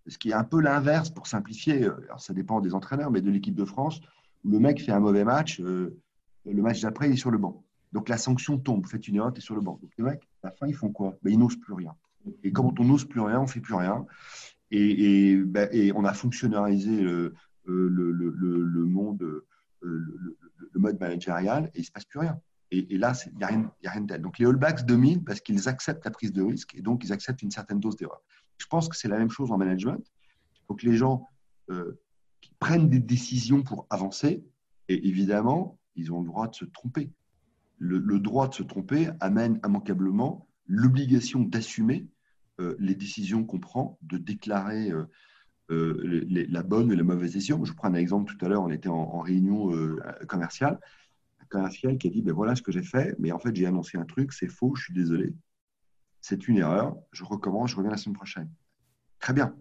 Ce 0.06 0.18
qui 0.18 0.30
est 0.30 0.34
un 0.34 0.44
peu 0.44 0.60
l'inverse 0.60 1.10
pour 1.10 1.26
simplifier. 1.26 1.84
Alors, 1.84 2.20
ça 2.20 2.32
dépend 2.32 2.60
des 2.60 2.74
entraîneurs, 2.74 3.10
mais 3.10 3.20
de 3.20 3.30
l'équipe 3.30 3.54
de 3.54 3.64
France, 3.64 4.00
où 4.44 4.50
le 4.50 4.60
mec 4.60 4.80
fait 4.80 4.92
un 4.92 5.00
mauvais 5.00 5.24
match, 5.24 5.60
euh, 5.60 5.96
le 6.44 6.62
match 6.62 6.80
d'après, 6.80 7.08
il 7.08 7.14
est 7.14 7.16
sur 7.16 7.30
le 7.30 7.38
banc. 7.38 7.64
Donc 7.92 8.08
la 8.08 8.18
sanction 8.18 8.58
tombe, 8.58 8.86
faites 8.86 9.08
une 9.08 9.16
erreur, 9.16 9.32
tu 9.32 9.38
es 9.38 9.42
sur 9.42 9.54
le 9.54 9.60
banc. 9.60 9.78
Donc 9.82 9.90
les 9.98 10.04
mecs, 10.04 10.22
à 10.42 10.48
la 10.48 10.52
fin, 10.52 10.66
ils 10.66 10.74
font 10.74 10.90
quoi? 10.90 11.16
Ben, 11.22 11.32
Ils 11.32 11.38
n'osent 11.38 11.56
plus 11.56 11.72
rien. 11.72 11.94
Et 12.42 12.52
quand 12.52 12.78
on 12.78 12.84
n'ose 12.84 13.04
plus 13.04 13.20
rien, 13.20 13.40
on 13.40 13.46
fait 13.46 13.60
plus 13.60 13.74
rien. 13.74 14.06
Ben, 14.70 15.68
et, 15.72 15.92
on 15.94 16.04
a 16.04 16.12
fonctionnalisé 16.12 17.00
le, 17.00 17.34
le, 17.64 18.84
monde, 18.84 19.22
euh, 19.82 20.36
le, 20.56 20.80
mode 20.80 20.98
managérial, 21.00 21.70
et 21.74 21.78
il 21.78 21.80
ne 21.80 21.86
se 21.86 21.92
passe 21.92 22.04
plus 22.04 22.20
rien. 22.20 22.40
Et, 22.72 22.98
là, 22.98 23.12
il 23.26 23.36
n'y 23.36 23.44
a 23.44 23.46
rien, 23.46 23.72
a 23.84 23.90
rien 23.90 24.00
de 24.00 24.06
tel. 24.06 24.20
Donc 24.20 24.38
les 24.38 24.46
All 24.46 24.56
Blacks 24.56 24.84
dominent 24.84 25.22
parce 25.22 25.40
qu'ils 25.40 25.68
acceptent 25.68 26.04
la 26.04 26.10
prise 26.10 26.32
de 26.32 26.42
risque 26.42 26.74
et 26.74 26.82
donc 26.82 27.04
ils 27.04 27.12
acceptent 27.12 27.42
une 27.42 27.52
certaine 27.52 27.78
dose 27.78 27.96
d'erreur. 27.96 28.20
Je 28.58 28.66
pense 28.66 28.88
que 28.88 28.96
c'est 28.96 29.06
la 29.06 29.18
même 29.18 29.30
chose 29.30 29.52
en 29.52 29.56
management. 29.56 30.04
Il 30.56 30.60
faut 30.66 30.74
que 30.74 30.84
les 30.84 30.96
gens 30.96 31.28
euh, 31.70 32.00
prennent 32.58 32.88
des 32.88 32.98
décisions 32.98 33.62
pour 33.62 33.86
avancer 33.88 34.44
et 34.88 35.06
évidemment, 35.06 35.78
ils 35.94 36.12
ont 36.12 36.20
le 36.20 36.26
droit 36.26 36.48
de 36.48 36.56
se 36.56 36.64
tromper. 36.64 37.12
le 37.78 38.18
droit 38.18 38.48
de 38.48 38.54
se 38.54 38.64
tromper 38.64 39.10
amène 39.20 39.60
immanquablement 39.64 40.48
l'obligation 40.66 41.40
d'assumer 41.40 42.08
euh, 42.58 42.74
les 42.78 42.94
décisions 42.94 43.44
qu'on 43.44 43.60
prend, 43.60 43.98
de 44.00 44.16
déclarer 44.16 44.90
euh, 44.90 45.04
euh, 45.70 46.24
la 46.28 46.62
bonne 46.62 46.92
et 46.92 46.96
la 46.96 47.02
mauvaise 47.02 47.32
décision. 47.32 47.64
Je 47.64 47.72
prends 47.72 47.88
un 47.88 47.94
exemple 47.94 48.34
tout 48.34 48.44
à 48.44 48.48
l'heure, 48.48 48.62
on 48.62 48.70
était 48.70 48.88
en, 48.88 49.20
réunion 49.20 49.72
commerciale, 50.28 50.78
un 51.40 51.46
commercial 51.46 51.98
qui 51.98 52.08
a 52.08 52.10
dit 52.10 52.22
ben 52.22 52.34
voilà 52.34 52.54
ce 52.54 52.62
que 52.62 52.72
j'ai 52.72 52.82
fait, 52.82 53.14
mais 53.18 53.32
en 53.32 53.38
fait 53.38 53.54
j'ai 53.54 53.66
annoncé 53.66 53.98
un 53.98 54.04
truc, 54.04 54.32
c'est 54.32 54.48
faux, 54.48 54.74
je 54.76 54.84
suis 54.84 54.94
désolé. 54.94 55.34
C'est 56.20 56.48
une 56.48 56.58
erreur, 56.58 56.96
je 57.12 57.24
recommence, 57.24 57.70
je 57.70 57.76
reviens 57.76 57.90
la 57.90 57.96
semaine 57.96 58.16
prochaine. 58.16 58.50
Très 59.18 59.32
bien, 59.32 59.54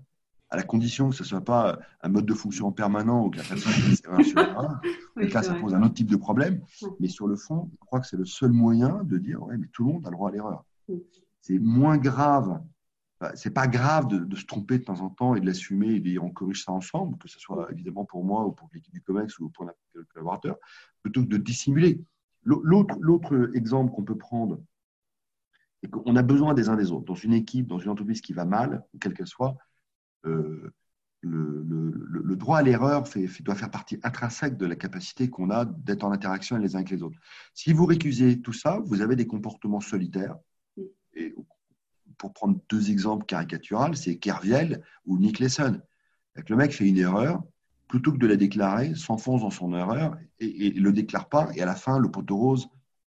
à 0.50 0.58
la 0.58 0.63
condition 0.63 1.10
que 1.10 1.15
ce 1.15 1.24
ne 1.24 1.28
soit 1.28 1.44
pas 1.44 1.80
un 2.02 2.10
mode 2.10 2.26
de 2.26 2.34
fonction 2.34 2.72
permanent 2.72 3.26
ou 3.26 3.30
que 3.30 3.38
la 3.38 3.44
personne 3.44 3.72
sur 4.24 4.39
erreur. 4.39 4.80
Et 5.20 5.28
là, 5.28 5.44
ça 5.44 5.56
pose 5.56 5.74
un 5.74 5.84
autre 5.84 5.94
type 5.94 6.10
de 6.10 6.15
problème. 6.15 6.62
Mais 7.00 7.08
sur 7.08 7.28
le 7.28 7.36
fond, 7.36 7.70
je 7.72 7.78
crois 7.86 8.00
que 8.00 8.08
c'est 8.08 8.18
le 8.18 8.26
seul 8.26 8.52
moyen 8.52 9.04
de 9.04 9.18
dire 9.18 9.41
ouais, 9.44 9.58
mais 9.58 9.68
tout 9.74 9.86
le 9.86 9.94
monde 9.94 10.08
a 10.08 10.10
le 10.10 10.15
droit 10.15 10.30
à 10.30 10.34
l'erreur. 10.34 10.65
C'est 11.41 11.60
moins 11.60 11.98
grave 11.98 12.62
c'est 13.36 13.54
pas 13.54 13.67
grave 13.67 14.08
de, 14.08 14.36
se 14.36 14.45
tromper 14.45 14.80
de 14.80 14.84
temps 14.84 15.01
en 15.01 15.10
temps 15.10 15.36
et 15.36 15.39
de 15.39 15.45
l'assumer 15.45 15.88
et 15.95 15.99
de 15.99 16.10
dire 16.10 16.23
on 16.23 16.32
corrige 16.32 16.63
ça 16.63 16.71
ensemble, 16.71 17.17
que 17.17 17.30
ce 17.30 17.39
soit 17.39 17.71
évidemment 17.71 18.06
pour 18.06 18.23
moi 18.25 18.45
ou 18.45 18.51
pour 18.51 18.69
l'équipe 18.73 18.93
du 18.93 19.01
COMEX 19.01 19.39
ou 19.39 19.49
pour 19.49 19.65
n'importe 19.65 20.08
collaborateur, 20.10 20.58
plutôt 21.01 21.23
que 21.23 21.30
de 21.30 21.38
dissimuler. 21.38 22.01
L'autre 22.43 23.51
exemple 23.56 23.93
qu'on 23.93 24.04
peut 24.04 24.17
prendre, 24.17 24.62
c'est 25.82 25.89
qu'on 25.89 26.15
a 26.15 26.21
besoin 26.21 26.54
des 26.54 26.69
uns 26.69 26.75
des 26.75 26.91
autres. 26.91 27.06
Dans 27.06 27.15
une 27.15 27.34
équipe, 27.34 27.67
dans 27.67 27.80
une 27.80 27.89
entreprise 27.89 28.21
qui 28.21 28.34
va 28.34 28.45
mal, 28.45 28.84
quelle 28.99 29.13
qu'elle 29.13 29.28
soit, 29.28 29.56
euh, 30.25 30.71
le, 31.21 32.36
droit 32.36 32.60
à 32.60 32.62
l'erreur 32.62 33.06
doit 33.39 33.56
faire 33.56 33.71
partie 33.71 33.97
intrinsèque 34.04 34.58
de 34.58 34.65
la 34.65 34.75
capacité 34.75 35.30
qu'on 35.30 35.49
a 35.49 35.65
d'être 35.65 36.04
en 36.04 36.12
interaction 36.12 36.58
les 36.58 36.75
uns 36.75 36.80
avec 36.80 36.91
les 36.91 37.01
autres. 37.01 37.17
Si 37.54 37.73
vous 37.73 37.86
récusez 37.86 38.41
tout 38.41 38.54
ça, 38.54 38.80
vous 38.86 39.01
avez 39.01 39.15
des 39.15 39.25
comportements 39.25 39.80
solitaires 39.80 40.36
et 41.13 41.34
pour 42.17 42.34
prendre 42.34 42.60
deux 42.69 42.91
exemples 42.91 43.25
caricaturales, 43.25 43.95
c'est 43.95 44.17
Kerviel 44.17 44.84
ou 45.06 45.17
Nick 45.17 45.39
Lesson. 45.39 45.82
Le 46.36 46.56
mec 46.56 46.73
fait 46.73 46.88
une 46.88 46.97
erreur, 46.97 47.43
plutôt 47.88 48.12
que 48.12 48.17
de 48.17 48.28
la 48.28 48.36
déclarer, 48.36 48.95
s'enfonce 48.95 49.41
dans 49.41 49.49
son 49.49 49.73
erreur 49.73 50.17
et 50.39 50.73
ne 50.73 50.82
le 50.82 50.91
déclare 50.91 51.30
pas, 51.30 51.49
et 51.56 51.62
à 51.62 51.65
la 51.65 51.75
fin, 51.75 51.99
le 51.99 52.10
poteau 52.10 52.38
rose 52.38 52.67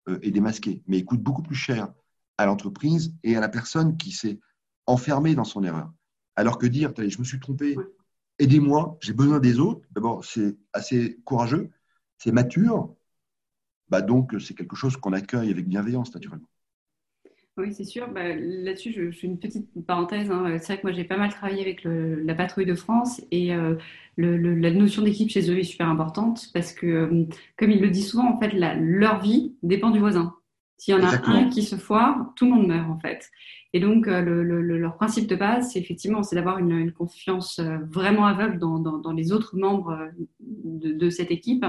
euh, 0.09 0.19
est 0.23 0.31
démasqué. 0.31 0.83
Mais 0.87 0.99
il 0.99 1.05
coûte 1.05 1.23
beaucoup 1.23 1.43
plus 1.43 1.57
cher 1.57 1.93
à 2.39 2.47
l'entreprise 2.47 3.15
et 3.23 3.37
à 3.37 3.41
la 3.41 3.49
personne 3.49 3.97
qui 3.97 4.13
s'est 4.13 4.39
enfermée 4.87 5.35
dans 5.35 5.45
son 5.45 5.65
erreur. 5.65 5.93
Alors 6.37 6.59
que 6.59 6.67
dire, 6.67 6.93
je 6.97 7.19
me 7.19 7.25
suis 7.25 7.41
trompé, 7.41 7.77
aidez-moi, 8.39 8.99
j'ai 9.01 9.15
besoin 9.15 9.41
des 9.41 9.59
autres, 9.59 9.87
d'abord, 9.91 10.25
c'est 10.25 10.57
assez 10.73 11.19
courageux, 11.25 11.71
c'est 12.19 12.33
mature, 12.33 12.95
bah 13.89 14.03
donc 14.03 14.35
c'est 14.41 14.55
quelque 14.55 14.77
chose 14.77 14.97
qu'on 14.97 15.13
accueille 15.13 15.51
avec 15.51 15.67
bienveillance, 15.67 16.15
naturellement. 16.15 16.49
Oui, 17.59 17.73
c'est 17.73 17.85
sûr. 17.85 18.09
Bah, 18.09 18.35
là-dessus, 18.35 18.93
je, 18.93 19.11
fais 19.11 19.27
une 19.27 19.39
petite 19.39 19.67
parenthèse. 19.87 20.31
Hein. 20.31 20.59
C'est 20.59 20.75
vrai 20.75 20.77
que 20.79 20.87
moi, 20.87 20.93
j'ai 20.93 21.05
pas 21.05 21.17
mal 21.17 21.31
travaillé 21.31 21.63
avec 21.63 21.83
la 21.85 22.35
patrouille 22.35 22.67
de 22.67 22.75
France 22.75 23.23
et 23.31 23.55
euh, 23.55 23.77
la 24.19 24.71
notion 24.71 25.03
d'équipe 25.03 25.31
chez 25.31 25.51
eux 25.51 25.59
est 25.59 25.63
super 25.63 25.89
importante 25.89 26.51
parce 26.53 26.73
que, 26.73 26.87
euh, 26.87 27.25
comme 27.57 27.71
ils 27.71 27.81
le 27.81 27.89
disent 27.89 28.11
souvent, 28.11 28.31
en 28.31 28.39
fait, 28.39 28.53
leur 28.53 29.21
vie 29.23 29.55
dépend 29.63 29.91
du 29.91 29.99
voisin. 29.99 30.36
S'il 30.79 30.95
y 30.95 30.97
en 30.97 31.03
a 31.03 31.31
un 31.31 31.49
qui 31.49 31.63
se 31.63 31.77
foire, 31.77 32.33
tout 32.37 32.45
le 32.45 32.53
monde 32.53 32.67
meurt 32.67 32.91
en 32.91 32.99
fait. 32.99 33.31
Et 33.77 33.81
donc, 33.81 34.09
euh, 34.09 34.23
leur 34.23 34.97
principe 34.97 35.27
de 35.27 35.37
base, 35.37 35.73
c'est 35.73 35.79
effectivement, 35.79 36.23
c'est 36.23 36.35
d'avoir 36.35 36.57
une, 36.57 36.93
confiance 36.93 37.59
euh, 37.59 37.77
vraiment 37.91 38.25
aveugle 38.25 38.59
dans, 38.59 39.13
les 39.13 39.33
autres 39.33 39.55
membres 39.55 39.91
euh, 39.91 40.09
de, 40.41 41.11
cette 41.11 41.31
équipe 41.31 41.67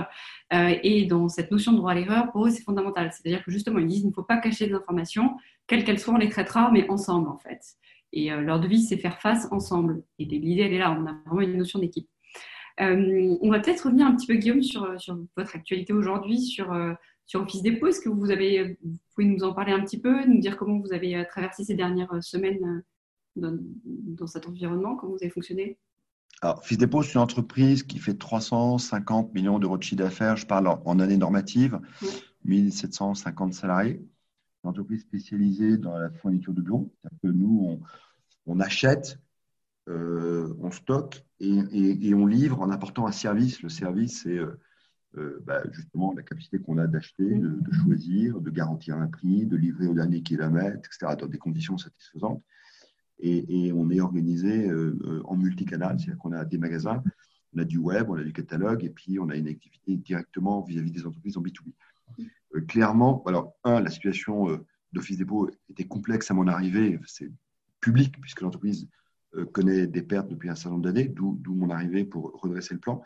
et 0.52 1.06
dans 1.06 1.28
cette 1.28 1.52
notion 1.52 1.74
de 1.74 1.78
droit 1.78 1.91
à 1.91 1.96
l'erreur. 1.96 2.32
Pour 2.32 2.46
eux, 2.46 2.50
c'est 2.50 2.63
fondamental. 2.63 3.12
C'est-à-dire 3.12 3.43
que 3.43 3.52
justement, 3.52 3.80
ils 3.80 3.88
disent, 3.88 4.04
il 4.04 4.08
ne 4.08 4.13
faut 4.13 4.24
pas 4.24 4.38
cacher 4.38 4.67
des 4.67 4.74
informations, 4.74 5.36
quelles 5.67 5.84
qu'elles 5.84 6.00
soient, 6.00 6.13
on 6.13 6.17
les 6.17 6.30
traitera, 6.30 6.72
mais 6.72 6.89
ensemble 6.89 7.28
en 7.28 7.38
fait. 7.38 7.60
Et 8.13 8.30
leur 8.30 8.62
devise, 8.62 8.88
c'est 8.88 8.96
faire 8.96 9.20
face 9.20 9.50
ensemble. 9.52 10.02
Et 10.17 10.24
l'idée, 10.24 10.62
elle 10.62 10.74
est 10.74 10.80
là. 10.80 10.98
On 10.98 11.06
a 11.08 11.15
vraiment 11.26 11.41
une 11.41 11.58
notion 11.58 11.80
d'équipe. 11.80 12.08
on 12.80 13.50
va 13.50 13.60
peut-être 13.60 13.82
revenir 13.82 14.08
un 14.08 14.15
petit 14.15 14.28
peu, 14.28 14.36
Guillaume, 14.36 14.63
sur, 14.63 14.98
sur 14.98 15.17
votre 15.36 15.56
actualité 15.58 15.91
aujourd'hui, 15.91 16.39
sur, 16.39 16.74
sur 17.28 17.42
Office 17.42 17.62
Dépôt. 17.62 17.88
Est-ce 17.88 18.02
que 18.02 18.10
vous, 18.10 18.32
avez, 18.32 18.80
vous 18.84 18.98
pouvez 19.13 19.28
nous 19.28 19.44
en 19.44 19.54
parler 19.54 19.74
un 19.74 19.84
petit 19.84 20.00
peu, 20.00 20.26
nous 20.26 20.40
dire 20.40 20.58
comment 20.58 20.80
vous 20.80 20.94
avez 20.94 21.24
traversé 21.30 21.63
ces 21.63 21.76
dernières 21.76 22.24
semaines 22.24 22.84
dans, 23.36 23.56
dans 23.86 24.28
cet 24.28 24.48
environnement, 24.48 24.96
comment 24.96 25.13
vous 25.13 25.24
avez 25.24 25.30
fonctionné? 25.30 25.78
Alors, 26.42 26.63
Fils 26.63 26.78
Dépôt, 26.78 27.02
c'est 27.02 27.16
une 27.16 27.22
entreprise 27.22 27.82
qui 27.84 27.98
fait 27.98 28.13
350 28.13 29.34
millions 29.34 29.58
d'euros 29.58 29.78
de 29.78 29.84
chiffre 29.84 30.04
d'affaires. 30.04 30.38
Je 30.38 30.46
parle 30.46 30.68
en, 30.68 31.00
année 31.00 31.18
normative, 31.18 31.80
1750 32.46 33.54
salariés. 33.54 34.02
Une 34.63 34.70
entreprise 34.70 35.02
spécialisée 35.02 35.78
dans 35.78 35.98
la 35.98 36.12
fourniture 36.12 36.54
de 36.54 36.62
bureaux. 36.62 36.94
Que 37.24 37.28
nous, 37.28 37.82
on, 38.46 38.60
achète, 38.60 39.20
euh, 39.90 40.54
on 40.60 40.70
stocke 40.70 41.26
et, 41.40 42.13
on 42.13 42.28
livre 42.28 42.62
en 42.62 42.70
apportant 42.70 43.08
un 43.08 43.12
service. 43.12 43.63
Le 43.63 43.70
service, 43.70 44.22
c'est 44.24 44.38
euh, 44.38 44.60
euh, 45.17 45.39
bah, 45.46 45.63
justement 45.72 46.13
la 46.13 46.22
capacité 46.22 46.60
qu'on 46.60 46.78
a 46.78 46.88
d'acheter, 46.88 47.24
de, 47.24 47.72
choisir, 47.72 48.39
de 48.41 48.50
garantir 48.50 48.98
un 48.98 49.08
prix, 49.08 49.46
de 49.46 49.56
livrer 49.56 49.88
au 49.88 49.93
dernier 49.93 50.22
kilomètre, 50.22 50.78
etc., 50.78 51.15
dans 51.17 51.28
des 51.28 51.38
conditions 51.38 51.78
satisfaisantes. 51.78 52.43
Et, 53.20 53.72
on 53.74 53.89
est 53.89 54.00
organisé 54.00 54.70
euh, 54.70 54.98
euh, 55.04 55.22
en 55.26 55.36
multicanal, 55.36 56.00
c'est-à-dire 56.00 56.20
qu'on 56.20 56.34
a 56.34 56.46
des 56.46 56.58
magasins, 56.58 57.04
on 57.56 57.60
a 57.60 57.63
du 57.63 57.78
web, 57.78 58.10
on 58.10 58.15
a 58.15 58.24
du 58.24 58.34
catalogue, 58.34 58.84
et 58.84 58.89
puis 58.89 59.20
on 59.20 59.30
a 59.30 59.36
une 59.36 59.48
activité 59.48 59.96
directement 59.96 60.62
vis-à-vis 60.62 60.91
des 60.91 61.06
entreprises 61.06 61.38
en 61.38 61.41
B2B. 61.41 61.74
Euh, 62.56 62.62
clairement, 62.62 63.24
alors, 63.26 63.54
un, 63.63 63.80
la 63.80 63.89
situation 63.89 64.63
d'Office 64.93 65.17
Dépôt 65.17 65.50
était 65.70 65.86
complexe 65.86 66.30
à 66.30 66.34
mon 66.34 66.48
arrivée, 66.48 67.00
c'est 67.06 67.32
public, 67.82 68.20
puisque 68.22 68.41
l'entreprise 68.41 68.88
connaît 69.52 69.88
des 69.88 70.02
pertes 70.02 70.30
depuis 70.30 70.50
un 70.50 70.56
certain 70.56 70.72
nombre 70.72 70.86
d'années, 70.86 71.08
d'où 71.08 71.38
mon 71.54 71.70
arrivée 71.70 72.06
pour 72.06 72.39
redresser 72.41 72.74
le 72.74 72.80
plan, 72.80 73.04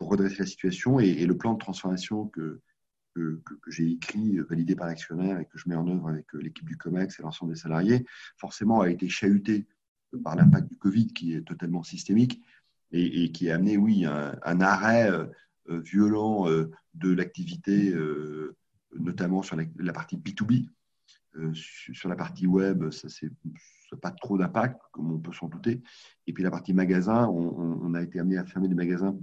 pour 0.00 0.10
redresser 0.10 0.38
la 0.38 0.46
situation, 0.46 0.98
et 0.98 1.26
le 1.26 1.36
plan 1.36 1.52
de 1.52 1.58
transformation 1.58 2.26
que, 2.28 2.58
que, 3.14 3.38
j'ai 3.68 3.90
écrit, 3.90 4.38
euh, 4.38 4.46
validé 4.48 4.74
par 4.74 4.86
l'actionnaire 4.86 5.38
et 5.38 5.44
que 5.44 5.58
je 5.58 5.68
mets 5.68 5.74
en 5.74 5.86
œuvre 5.86 6.08
avec 6.08 6.34
euh, 6.34 6.38
l'équipe 6.38 6.66
du 6.66 6.78
COMEX 6.78 7.20
et 7.20 7.22
l'ensemble 7.22 7.52
des 7.52 7.58
salariés, 7.58 8.06
forcément 8.38 8.80
a 8.80 8.88
été 8.88 9.10
chahuté 9.10 9.66
par 10.24 10.36
l'impact 10.36 10.68
du 10.70 10.76
Covid 10.78 11.08
qui 11.08 11.34
est 11.34 11.42
totalement 11.42 11.82
systémique 11.82 12.40
et, 12.92 13.30
qui 13.30 13.50
a 13.50 13.56
amené, 13.56 13.76
oui, 13.76 14.06
un, 14.06 14.60
arrêt 14.60 15.10
euh, 15.10 15.26
violent 15.68 16.46
de 16.48 17.12
l'activité, 17.12 17.94
notamment 18.98 19.42
sur 19.42 19.54
la, 19.54 19.92
partie 19.92 20.16
B2B. 20.16 20.66
sur 21.54 22.08
la 22.08 22.16
partie 22.16 22.48
web, 22.48 22.90
ça 22.90 23.06
n'a 23.06 23.98
pas 24.00 24.10
trop 24.10 24.36
d'impact, 24.36 24.80
comme 24.90 25.12
on 25.12 25.20
peut 25.20 25.32
s'en 25.32 25.46
douter. 25.46 25.80
Et 26.26 26.32
puis 26.32 26.42
la 26.42 26.50
partie 26.50 26.74
magasin, 26.74 27.28
on, 27.28 27.94
a 27.94 28.02
été 28.02 28.18
amené 28.18 28.38
à 28.38 28.44
fermer 28.44 28.66
des 28.66 28.74
magasins 28.74 29.16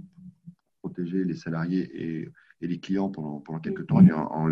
protéger 0.88 1.24
les 1.24 1.36
salariés 1.36 1.90
et 1.94 2.28
et 2.60 2.66
les 2.66 2.78
clients 2.78 3.08
pendant, 3.08 3.40
pendant 3.40 3.60
quelques 3.60 3.86
temps. 3.86 4.00
On, 4.32 4.46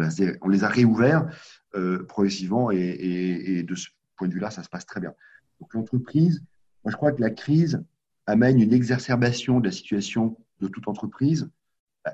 les 0.49 0.65
a 0.65 0.69
réouverts 0.69 1.29
euh, 1.75 2.05
progressivement 2.05 2.71
et, 2.71 3.63
de 3.63 3.75
ce 3.75 3.89
point 4.17 4.29
de 4.29 4.35
vue-là, 4.35 4.51
ça 4.51 4.63
se 4.63 4.69
passe 4.69 4.87
très 4.87 5.01
bien. 5.01 5.13
Donc 5.61 5.75
l'entreprise, 5.75 6.43
moi 6.85 6.91
je 6.91 6.97
crois 6.97 7.13
que 7.13 7.21
la 7.21 7.31
crise 7.31 7.85
amène 8.27 8.61
une 8.61 8.73
exacerbation 8.73 9.61
de 9.61 9.67
la 9.67 9.73
situation 9.73 10.37
de 10.61 10.69
toute 10.69 10.89
entreprise. 10.89 11.51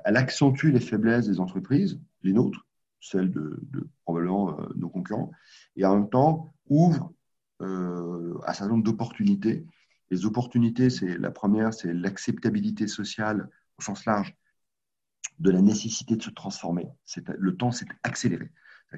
Elle 0.05 0.17
accentue 0.17 0.71
les 0.71 0.79
faiblesses 0.79 1.27
des 1.27 1.39
entreprises, 1.39 1.99
les 2.23 2.33
nôtres, 2.33 2.65
celles 2.99 3.31
de, 3.31 3.61
probablement 4.03 4.59
euh, 4.59 4.65
nos 4.75 4.89
concurrents, 4.89 5.31
et 5.75 5.85
en 5.85 5.95
même 5.95 6.09
temps 6.09 6.53
ouvre 6.67 7.13
euh, 7.61 8.37
un 8.47 8.53
certain 8.53 8.69
nombre 8.69 8.83
d'opportunités. 8.83 9.65
Les 10.09 10.25
opportunités, 10.25 10.89
c'est 10.89 11.17
la 11.17 11.31
première, 11.31 11.73
c'est 11.73 11.93
l'acceptabilité 11.93 12.87
sociale 12.87 13.49
au 13.77 13.81
sens 13.81 14.05
large 14.05 14.35
de 15.39 15.51
la 15.51 15.61
nécessité 15.61 16.15
de 16.15 16.21
se 16.21 16.29
transformer. 16.29 16.87
Le 17.37 17.55
temps 17.55 17.71
s'est 17.71 17.87
accéléré. 18.03 18.51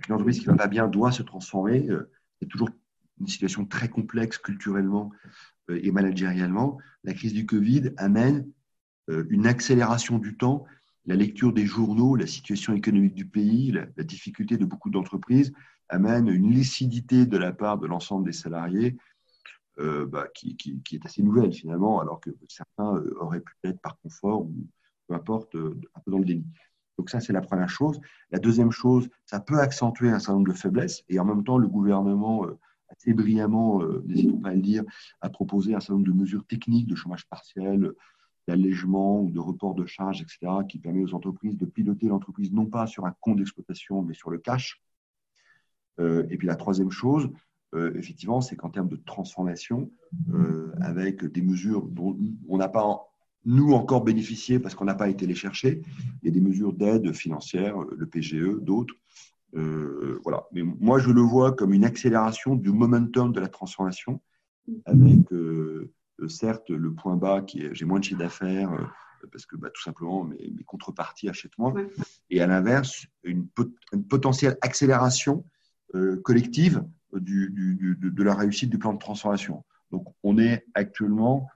Une 0.08 0.14
entreprise 0.14 0.40
qui 0.40 0.48
ne 0.48 0.52
va 0.52 0.58
pas 0.58 0.68
bien 0.68 0.88
doit 0.88 1.12
se 1.12 1.24
transformer. 1.24 1.88
Euh, 1.90 2.12
c'est 2.40 2.48
toujours 2.48 2.70
une 3.20 3.28
situation 3.28 3.66
très 3.66 3.88
complexe 3.90 4.38
culturellement 4.38 5.12
euh, 5.70 5.80
et 5.82 5.92
managérialement. 5.92 6.78
La 7.04 7.14
crise 7.14 7.34
du 7.34 7.46
Covid 7.46 7.92
amène 7.98 8.48
euh, 9.10 9.26
une 9.30 9.48
accélération 9.48 10.20
du 10.20 10.36
temps. 10.36 10.66
La 11.06 11.16
lecture 11.16 11.54
des 11.54 11.66
journaux, 11.66 12.16
la 12.16 12.28
situation 12.28 12.74
économique 12.74 13.14
du 13.14 13.28
pays, 13.28 13.72
la, 13.72 14.04
difficulté 14.04 14.58
de 14.58 14.66
beaucoup 14.66 14.90
d'entreprises 14.90 15.54
amène 15.88 16.28
une 16.28 16.52
lucidité 16.52 17.26
de 17.26 17.38
la 17.38 17.54
part 17.54 17.78
de 17.78 17.86
l'ensemble 17.86 18.26
des 18.26 18.34
salariés 18.34 18.98
bah, 19.78 20.28
qui, 20.34 20.58
est 20.94 21.06
assez 21.06 21.22
nouvelle 21.22 21.54
finalement, 21.54 22.00
alors 22.00 22.20
que 22.20 22.30
certains 22.48 23.04
auraient 23.20 23.42
peut-être 23.42 23.80
par 23.82 23.98
confort 24.00 24.44
ou 24.44 24.68
peu 25.08 25.14
importe, 25.14 25.56
euh, 25.56 25.80
un 25.96 26.00
peu 26.02 26.12
dans 26.12 26.20
le 26.20 26.26
déni. 26.26 26.46
Donc 26.98 27.10
ça, 27.10 27.20
c'est 27.20 27.34
la 27.34 27.42
première 27.42 27.70
chose. 27.70 28.00
La 28.32 28.40
deuxième 28.40 28.72
chose, 28.72 29.10
ça 29.26 29.40
peut 29.40 29.60
accentuer 29.60 30.10
un 30.10 30.20
certain 30.20 30.34
nombre 30.34 30.52
de 30.52 30.58
faiblesses 30.58 31.04
et 31.10 31.20
en 31.20 31.26
même 31.26 31.44
temps, 31.44 31.58
le 31.58 31.68
gouvernement, 31.68 32.46
euh, 32.46 32.58
assez 32.90 33.14
brillamment, 33.14 33.82
euh, 33.82 34.04
n'hésitons 34.06 34.40
pas 34.40 34.50
à 34.50 34.54
le 34.54 34.62
dire, 34.62 34.84
a 35.22 35.30
proposé 35.30 35.76
un 35.76 35.80
certain 35.80 35.96
nombre 35.96 36.08
de 36.08 36.14
mesures 36.14 36.46
techniques 36.46 36.88
de 36.88 36.96
chômage 36.96 37.28
partiel, 37.28 37.92
d'allègement 38.48 39.22
ou 39.22 39.32
de 39.32 39.40
report 39.40 39.74
de 39.74 39.86
charges, 39.86 40.22
etc., 40.22 40.40
qui 40.70 40.78
permet 40.78 41.04
aux 41.04 41.16
entreprises 41.16 41.58
de 41.58 41.66
piloter 41.66 42.08
l'entreprise 42.08 42.52
non 42.52 42.68
pas 42.68 42.86
sur 42.86 43.06
un 43.06 43.16
compte 43.20 43.38
d'exploitation, 43.38 44.04
mais 44.04 44.14
sur 44.14 44.30
le 44.30 44.38
cash. 44.38 44.82
et 45.98 46.38
puis 46.38 46.46
la 46.46 46.56
troisième 46.56 46.92
chose, 46.92 47.28
effectivement, 47.96 48.42
c'est 48.42 48.56
qu'en 48.56 48.70
termes 48.70 48.90
de 48.90 48.96
transformation, 48.96 49.92
avec 50.82 51.26
des 51.26 51.42
mesures 51.42 51.84
dont 51.84 52.18
on 52.48 52.58
n'a 52.58 52.70
pas 52.70 53.08
nous 53.46 53.74
encore 53.74 54.04
bénéficier 54.04 54.60
parce 54.60 54.76
qu'on 54.76 54.86
n'a 54.86 54.96
pas 54.96 55.10
été 55.10 55.26
les 55.26 55.36
chercher. 55.36 55.82
Il 56.22 56.28
y 56.28 56.30
a 56.30 56.34
des 56.34 56.42
mesures 56.42 56.74
d'aide 56.74 57.14
financière, 57.14 57.78
le 57.80 58.06
PGE, 58.08 58.60
d'autres. 58.62 58.96
Euh, 59.56 60.20
voilà. 60.24 60.46
Mais 60.52 60.64
moi, 60.64 61.00
je 61.00 61.12
le 61.12 61.22
vois 61.22 61.54
comme 61.54 61.74
une 61.74 61.86
accélération 61.86 62.56
du 62.56 62.72
momentum 62.72 63.32
de 63.32 63.40
la 63.40 63.48
transformation, 63.48 64.22
avec 64.86 65.32
euh, 65.32 65.92
certes 66.28 66.70
le 66.70 66.94
point 66.94 67.16
bas 67.16 67.42
qui 67.42 67.62
est 67.62 67.76
j'ai 67.76 67.86
moins 67.86 68.00
de 68.00 68.04
chiffre 68.04 68.20
d'affaires 68.20 68.72
euh, 68.74 69.28
parce 69.32 69.46
que 69.46 69.56
bah, 69.56 69.70
tout 69.74 69.82
simplement 69.82 70.24
mes, 70.24 70.52
mes 70.56 70.64
contreparties 70.64 71.30
achètent 71.30 71.58
moins, 71.58 71.74
et 72.30 72.42
à 72.42 72.48
l'inverse 72.48 73.06
une, 73.24 73.48
potentielle 74.10 74.58
accélération 74.62 75.46
collective 76.24 76.84
de, 77.20 78.24
la 78.24 78.36
réussite 78.36 78.70
du 78.70 78.78
plan 78.78 78.94
de 78.94 79.00
transformation. 79.00 79.64
Donc, 79.92 80.08
on 80.24 80.38
est 80.38 80.66
actuellement 80.74 81.48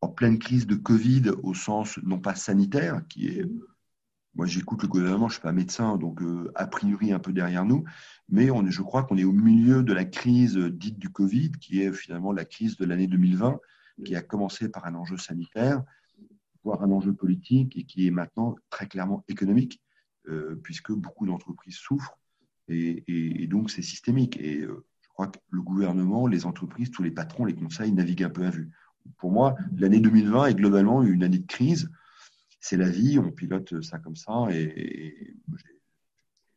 en 0.00 0.08
pleine 0.08 0.38
crise 0.38 0.66
de 0.66 0.74
Covid 0.74 1.30
au 1.42 1.54
sens 1.54 1.98
non 2.02 2.18
pas 2.18 2.34
sanitaire, 2.34 3.02
qui 3.08 3.28
est, 3.28 3.46
moi 4.34 4.46
j'écoute 4.46 4.82
le 4.82 4.88
gouvernement, 4.88 5.28
je 5.28 5.34
ne 5.34 5.38
suis 5.38 5.42
pas 5.42 5.52
médecin, 5.52 5.96
donc 5.96 6.20
euh, 6.22 6.50
a 6.56 6.66
priori 6.66 7.12
un 7.12 7.20
peu 7.20 7.32
derrière 7.32 7.64
nous, 7.64 7.84
mais 8.28 8.50
on 8.50 8.66
je 8.68 8.82
crois 8.82 9.04
qu'on 9.04 9.16
est 9.16 9.24
au 9.24 9.32
milieu 9.32 9.82
de 9.82 9.92
la 9.92 10.04
crise 10.04 10.56
dite 10.56 10.98
du 10.98 11.10
Covid, 11.10 11.52
qui 11.52 11.82
est 11.82 11.92
finalement 11.92 12.32
la 12.32 12.44
crise 12.44 12.76
de 12.76 12.84
l'année 12.84 13.06
2020, 13.06 13.60
qui 14.04 14.16
a 14.16 14.22
commencé 14.22 14.68
par 14.68 14.86
un 14.86 14.94
enjeu 14.94 15.16
sanitaire, 15.16 15.82
voire 16.64 16.82
un 16.82 16.90
enjeu 16.90 17.12
politique, 17.12 17.76
et 17.76 17.84
qui 17.84 18.06
est 18.06 18.10
maintenant 18.10 18.56
très 18.70 18.86
clairement 18.86 19.24
économique, 19.28 19.80
euh, 20.28 20.58
puisque 20.62 20.92
beaucoup 20.92 21.26
d'entreprises 21.26 21.76
souffrent, 21.76 22.18
et, 22.68 23.46
donc 23.48 23.70
c'est 23.70 23.82
systémique. 23.82 24.38
Et 24.40 24.60
euh, 24.60 24.84
je 25.02 25.08
crois 25.08 25.28
que 25.28 25.38
le 25.50 25.62
gouvernement, 25.62 26.26
les 26.26 26.46
entreprises, 26.46 26.90
tous 26.90 27.02
les 27.02 27.10
patrons, 27.10 27.44
les 27.44 27.54
conseils 27.54 27.92
naviguent 27.92 28.24
un 28.24 28.30
peu 28.30 28.44
à 28.44 28.50
vue 28.50 28.70
pour 29.18 29.30
moi, 29.30 29.56
l'année 29.76 30.00
2020 30.00 30.46
est 30.46 30.54
globalement 30.54 31.02
une 31.02 31.22
année 31.22 31.38
de 31.38 31.46
crise. 31.46 31.90
C'est 32.60 32.76
la 32.76 32.88
vie, 32.88 33.18
on 33.18 33.30
pilote 33.30 33.82
ça 33.82 33.98
comme 33.98 34.16
ça 34.16 34.46
et, 34.50 35.34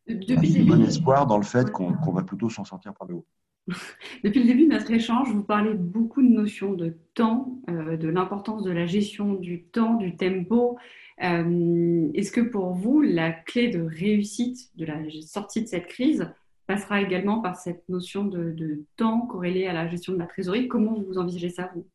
j'ai 0.07 0.63
bon 0.63 0.83
espoir 0.83 1.25
dans 1.25 1.37
le 1.37 1.43
fait 1.43 1.71
qu'on 1.71 2.11
va 2.11 2.21
plutôt 2.21 2.47
s'en 2.47 2.63
sortir 2.63 2.93
par 2.93 3.07
le 3.07 3.15
haut. 3.15 3.25
Depuis 4.23 4.41
le 4.41 4.45
début 4.45 4.67
de 4.67 4.73
notre 4.73 4.91
échange, 4.91 5.31
vous 5.31 5.43
parlez 5.43 5.73
beaucoup 5.73 6.21
de 6.21 6.27
notions 6.27 6.73
de 6.73 6.95
temps, 7.13 7.59
euh, 7.69 7.97
de 7.97 8.07
l'importance 8.07 8.63
de 8.63 8.71
la 8.71 8.85
gestion 8.85 9.33
du 9.33 9.63
temps, 9.63 9.95
du 9.95 10.15
tempo. 10.15 10.77
Euh, 11.23 12.09
est-ce 12.13 12.31
que 12.31 12.41
pour 12.41 12.73
vous, 12.73 13.01
la 13.01 13.31
clé 13.31 13.69
de 13.69 13.81
réussite 13.81 14.69
de 14.77 14.85
la 14.85 14.99
sortie 15.21 15.63
de 15.63 15.67
cette 15.67 15.87
crise 15.87 16.29
passera 16.67 17.01
également 17.01 17.41
par 17.41 17.55
cette 17.55 17.87
notion 17.89 18.25
de, 18.25 18.51
de 18.51 18.83
temps 18.97 19.21
corrélée 19.21 19.67
à 19.67 19.73
la 19.73 19.87
gestion 19.87 20.13
de 20.13 20.19
la 20.19 20.27
trésorerie? 20.27 20.67
Comment 20.67 20.93
vous 20.93 21.17
envisagez 21.17 21.49
ça, 21.49 21.71
vous? 21.73 21.87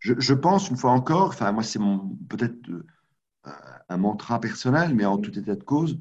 Je, 0.00 0.34
pense, 0.34 0.68
une 0.68 0.76
fois 0.76 0.90
encore, 0.90 1.28
enfin, 1.28 1.52
moi, 1.52 1.62
c'est 1.62 1.78
peut-être 2.28 2.56
euh, 2.68 3.50
un 3.88 3.96
mantra 3.96 4.40
personnel, 4.40 4.96
mais 4.96 5.04
en 5.04 5.16
tout 5.16 5.38
état 5.38 5.54
de 5.54 5.62
cause, 5.62 6.00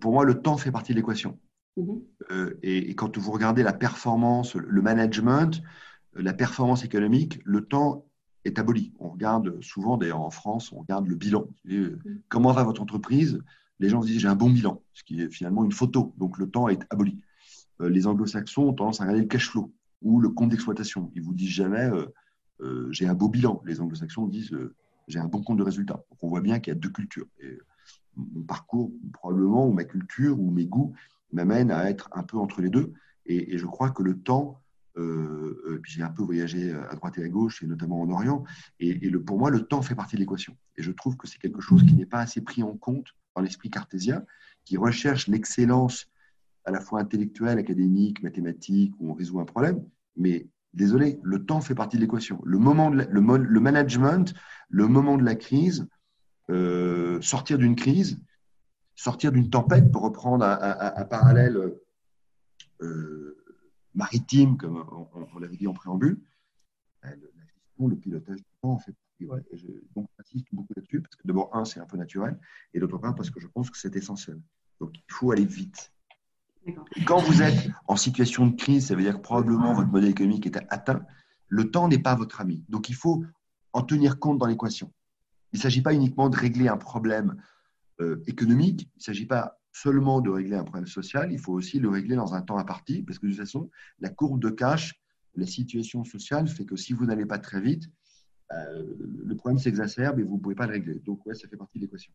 pour 0.00 0.10
moi, 0.10 0.24
le 0.24 0.42
temps 0.42 0.56
fait 0.56 0.72
partie 0.72 0.92
de 0.92 0.96
l'équation. 0.96 1.38
Mm-hmm. 1.76 2.02
Euh, 2.30 2.58
et, 2.62 2.94
quand 2.94 3.16
vous 3.18 3.30
regardez 3.30 3.62
la 3.62 3.72
performance, 3.72 4.54
le 4.54 4.82
management, 4.82 5.62
la 6.14 6.32
performance 6.32 6.84
économique, 6.84 7.40
le 7.44 7.64
temps 7.64 8.06
est 8.44 8.58
aboli. 8.58 8.92
On 8.98 9.10
regarde 9.10 9.60
souvent, 9.62 9.96
d'ailleurs 9.96 10.20
en 10.20 10.30
France, 10.30 10.72
on 10.72 10.80
regarde 10.80 11.06
le 11.06 11.14
bilan. 11.14 11.46
Mm-hmm. 11.66 12.20
Comment 12.28 12.52
va 12.52 12.64
votre 12.64 12.82
entreprise? 12.82 13.42
Les 13.80 13.88
gens 13.88 14.00
disent 14.00 14.20
j'ai 14.20 14.28
un 14.28 14.36
bon 14.36 14.50
bilan, 14.50 14.82
ce 14.92 15.04
qui 15.04 15.22
est 15.22 15.30
finalement 15.30 15.64
une 15.64 15.72
photo. 15.72 16.14
Donc 16.18 16.38
le 16.38 16.50
temps 16.50 16.68
est 16.68 16.82
aboli. 16.90 17.20
les 17.80 18.08
anglo-saxons 18.08 18.62
ont 18.62 18.72
tendance 18.72 19.00
à 19.00 19.04
regarder 19.04 19.22
le 19.22 19.28
cash 19.28 19.48
flow 19.50 19.72
ou 20.02 20.20
le 20.20 20.30
compte 20.30 20.48
d'exploitation. 20.48 21.12
Ils 21.14 21.22
vous 21.22 21.32
disent 21.32 21.50
jamais 21.50 21.88
j'ai 22.90 23.06
un 23.06 23.14
beau 23.14 23.28
bilan. 23.28 23.62
Les 23.64 23.80
anglo-saxons 23.80 24.26
disent 24.26 24.50
j'ai 25.06 25.18
un 25.18 25.26
bon 25.26 25.42
compte 25.42 25.58
de 25.58 25.62
résultats. 25.62 26.04
Donc 26.10 26.18
on 26.22 26.28
voit 26.28 26.40
bien 26.40 26.58
qu'il 26.58 26.72
y 26.72 26.76
a 26.76 26.78
deux 26.78 26.90
cultures. 26.90 27.26
Et 27.40 27.58
mon 28.16 28.42
parcours, 28.42 28.92
probablement, 29.12 29.66
ou 29.66 29.72
ma 29.72 29.84
culture, 29.84 30.38
ou 30.40 30.50
mes 30.50 30.66
goûts, 30.66 30.94
m'amène 31.32 31.70
à 31.70 31.90
être 31.90 32.08
un 32.12 32.22
peu 32.22 32.36
entre 32.38 32.60
les 32.60 32.70
deux. 32.70 32.92
Et, 33.26 33.58
je 33.58 33.66
crois 33.66 33.90
que 33.90 34.02
le 34.02 34.18
temps, 34.18 34.62
euh, 34.96 35.78
puis 35.82 35.92
j'ai 35.92 36.02
un 36.02 36.10
peu 36.10 36.22
voyagé 36.22 36.72
à 36.72 36.94
droite 36.94 37.18
et 37.18 37.24
à 37.24 37.28
gauche, 37.28 37.62
et 37.62 37.66
notamment 37.66 38.00
en 38.00 38.10
Orient, 38.10 38.44
et, 38.80 39.10
pour 39.18 39.38
moi, 39.38 39.50
le 39.50 39.62
temps 39.62 39.82
fait 39.82 39.94
partie 39.94 40.16
de 40.16 40.20
l'équation. 40.20 40.56
Et 40.76 40.82
je 40.82 40.92
trouve 40.92 41.16
que 41.16 41.26
c'est 41.26 41.38
quelque 41.38 41.60
chose 41.60 41.84
qui 41.84 41.94
n'est 41.94 42.06
pas 42.06 42.20
assez 42.20 42.40
pris 42.40 42.62
en 42.62 42.76
compte 42.76 43.08
dans 43.36 43.42
l'esprit 43.42 43.70
cartésien, 43.70 44.24
qui 44.64 44.76
recherche 44.76 45.28
l'excellence 45.28 46.06
à 46.64 46.70
la 46.70 46.80
fois 46.80 47.00
intellectuelle, 47.00 47.58
académique, 47.58 48.22
mathématique, 48.22 48.94
où 48.98 49.10
on 49.10 49.14
résout 49.14 49.40
un 49.40 49.44
problème, 49.44 49.82
mais 50.16 50.48
désolé, 50.74 51.18
le 51.22 51.44
temps 51.44 51.60
fait 51.60 51.74
partie 51.74 51.96
de 51.96 52.02
l'équation. 52.02 52.40
Le, 52.44 52.58
moment 52.58 52.90
le, 52.90 53.06
le, 53.10 53.60
management, 53.60 54.34
le 54.68 54.86
moment 54.86 55.16
de 55.16 55.24
la 55.24 55.34
crise, 55.34 55.88
euh, 56.50 57.20
sortir 57.20 57.58
d'une 57.58 57.76
crise, 57.76 58.18
sortir 58.98 59.30
d'une 59.30 59.48
tempête, 59.48 59.92
pour 59.92 60.02
reprendre 60.02 60.44
un, 60.44 61.04
parallèle 61.04 61.72
euh, 62.82 63.36
maritime, 63.94 64.56
comme 64.56 64.84
on, 65.34 65.38
l'avait 65.38 65.56
dit 65.56 65.68
en 65.68 65.72
préambule, 65.72 66.20
euh, 67.04 67.08
la 67.10 67.44
gestion, 67.44 67.86
le 67.86 67.96
pilotage 67.96 68.38
du 68.38 68.44
temps, 68.60 68.72
en 68.72 68.78
fait, 68.80 68.94
ouais, 69.20 69.40
je, 69.52 69.68
donc 69.94 70.08
j'insiste 70.18 70.48
beaucoup 70.52 70.72
là-dessus, 70.74 71.00
parce 71.00 71.14
que 71.14 71.26
d'abord, 71.28 71.54
un, 71.54 71.64
c'est 71.64 71.78
un 71.78 71.86
peu 71.86 71.96
naturel, 71.96 72.36
et 72.74 72.80
d'autre 72.80 72.98
part, 72.98 73.14
parce 73.14 73.30
que 73.30 73.38
je 73.38 73.46
pense 73.46 73.70
que 73.70 73.78
c'est 73.78 73.94
essentiel. 73.94 74.40
Donc, 74.80 74.96
il 74.96 75.12
faut 75.12 75.30
aller 75.30 75.46
vite. 75.46 75.92
Quand 77.06 77.20
vous 77.20 77.40
êtes 77.40 77.70
en 77.86 77.94
situation 77.94 78.48
de 78.48 78.56
crise, 78.56 78.88
ça 78.88 78.96
veut 78.96 79.02
dire 79.02 79.14
que 79.14 79.22
probablement 79.22 79.74
votre 79.74 79.88
modèle 79.88 80.10
économique 80.10 80.44
est 80.46 80.56
atteint. 80.70 81.06
Le 81.46 81.70
temps 81.70 81.86
n'est 81.86 82.00
pas 82.00 82.16
votre 82.16 82.40
ami. 82.40 82.64
Donc 82.68 82.90
il 82.90 82.94
faut 82.94 83.24
en 83.72 83.82
tenir 83.82 84.18
compte 84.18 84.36
dans 84.36 84.44
l'équation. 84.44 84.92
Il 85.52 85.56
ne 85.56 85.62
s'agit 85.62 85.80
pas 85.80 85.94
uniquement 85.94 86.28
de 86.28 86.36
régler 86.36 86.68
un 86.68 86.76
problème 86.76 87.40
euh, 88.00 88.22
économique, 88.26 88.82
il 88.82 88.98
ne 88.98 89.02
s'agit 89.02 89.26
pas 89.26 89.58
seulement 89.72 90.20
de 90.20 90.30
régler 90.30 90.56
un 90.56 90.64
problème 90.64 90.86
social, 90.86 91.32
il 91.32 91.38
faut 91.38 91.52
aussi 91.52 91.78
le 91.78 91.88
régler 91.88 92.16
dans 92.16 92.34
un 92.34 92.42
temps 92.42 92.58
imparti, 92.58 93.02
parce 93.02 93.18
que 93.18 93.26
de 93.26 93.32
toute 93.32 93.40
façon, 93.40 93.70
la 94.00 94.08
courbe 94.08 94.40
de 94.40 94.50
cash, 94.50 95.00
la 95.36 95.46
situation 95.46 96.04
sociale 96.04 96.48
fait 96.48 96.64
que 96.64 96.76
si 96.76 96.92
vous 96.92 97.06
n'allez 97.06 97.26
pas 97.26 97.38
très 97.38 97.60
vite, 97.60 97.84
euh, 98.52 98.82
le 99.26 99.36
problème 99.36 99.58
s'exacerbe 99.58 100.20
et 100.20 100.22
vous 100.22 100.36
ne 100.36 100.40
pouvez 100.40 100.54
pas 100.54 100.66
le 100.66 100.72
régler. 100.72 101.00
Donc 101.04 101.24
ouais, 101.26 101.34
ça 101.34 101.48
fait 101.48 101.56
partie 101.56 101.78
de 101.78 101.84
l'équation. 101.84 102.12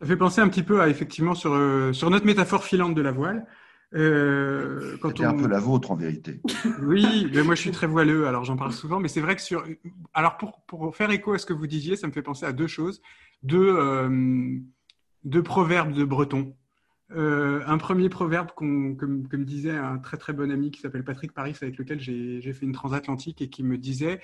Ça 0.00 0.06
fait 0.06 0.16
penser 0.16 0.40
un 0.40 0.48
petit 0.48 0.62
peu 0.62 0.80
à 0.80 0.88
effectivement 0.88 1.34
sur, 1.34 1.52
euh, 1.52 1.92
sur 1.92 2.10
notre 2.10 2.26
métaphore 2.26 2.64
filante 2.64 2.94
de 2.94 3.02
la 3.02 3.12
voile. 3.12 3.46
Euh, 3.92 4.96
C'était 5.02 5.24
un 5.24 5.34
peu 5.34 5.48
la 5.48 5.58
vôtre 5.58 5.90
en 5.90 5.96
vérité. 5.96 6.40
Oui, 6.82 7.28
mais 7.34 7.42
moi 7.42 7.54
je 7.54 7.60
suis 7.60 7.70
très 7.70 7.86
voileux, 7.86 8.26
alors 8.26 8.44
j'en 8.44 8.56
parle 8.56 8.72
souvent. 8.72 9.00
Mais 9.00 9.08
c'est 9.08 9.20
vrai 9.20 9.36
que 9.36 9.42
sur. 9.42 9.64
Alors 10.12 10.36
pour, 10.38 10.62
pour, 10.66 10.94
faire 10.96 11.10
écho 11.10 11.32
à 11.32 11.38
ce 11.38 11.46
que 11.46 11.52
vous 11.52 11.66
disiez, 11.66 11.96
ça 11.96 12.06
me 12.06 12.12
fait 12.12 12.22
penser 12.22 12.46
à 12.46 12.52
deux 12.52 12.66
choses. 12.66 13.00
Deux, 13.42 13.76
deux 15.24 15.42
proverbes 15.42 15.92
de 15.92 16.04
breton. 16.04 16.54
Euh, 17.12 17.62
un 17.66 17.78
premier 17.78 18.08
proverbe, 18.08 18.50
comme, 18.54 18.96
comme, 18.96 19.44
disait 19.44 19.76
un 19.76 19.98
très 19.98 20.16
très 20.16 20.32
bon 20.32 20.50
ami 20.50 20.70
qui 20.70 20.80
s'appelle 20.80 21.04
Patrick 21.04 21.32
Paris, 21.32 21.56
avec 21.60 21.76
lequel 21.76 22.00
j'ai 22.00 22.52
fait 22.52 22.64
une 22.64 22.72
transatlantique 22.72 23.42
et 23.42 23.50
qui 23.50 23.64
me 23.64 23.78
disait 23.78 24.20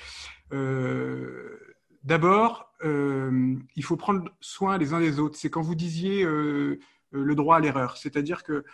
euh, 0.53 1.59
D'abord, 2.05 2.73
euh, 2.85 3.57
il 3.75 3.83
faut 3.83 3.97
prendre 3.97 4.31
soin 4.41 4.79
les 4.79 4.95
uns 4.95 5.01
des 5.01 5.19
autres. 5.19 5.37
C'est 5.37 5.51
quand 5.51 5.63
vous 5.63 5.75
disiez 5.75 6.25
le 6.25 7.35
droit 7.35 7.57
à 7.57 7.61
l'erreur. 7.61 7.97
C'est-à-dire 7.97 8.45
que 8.45 8.65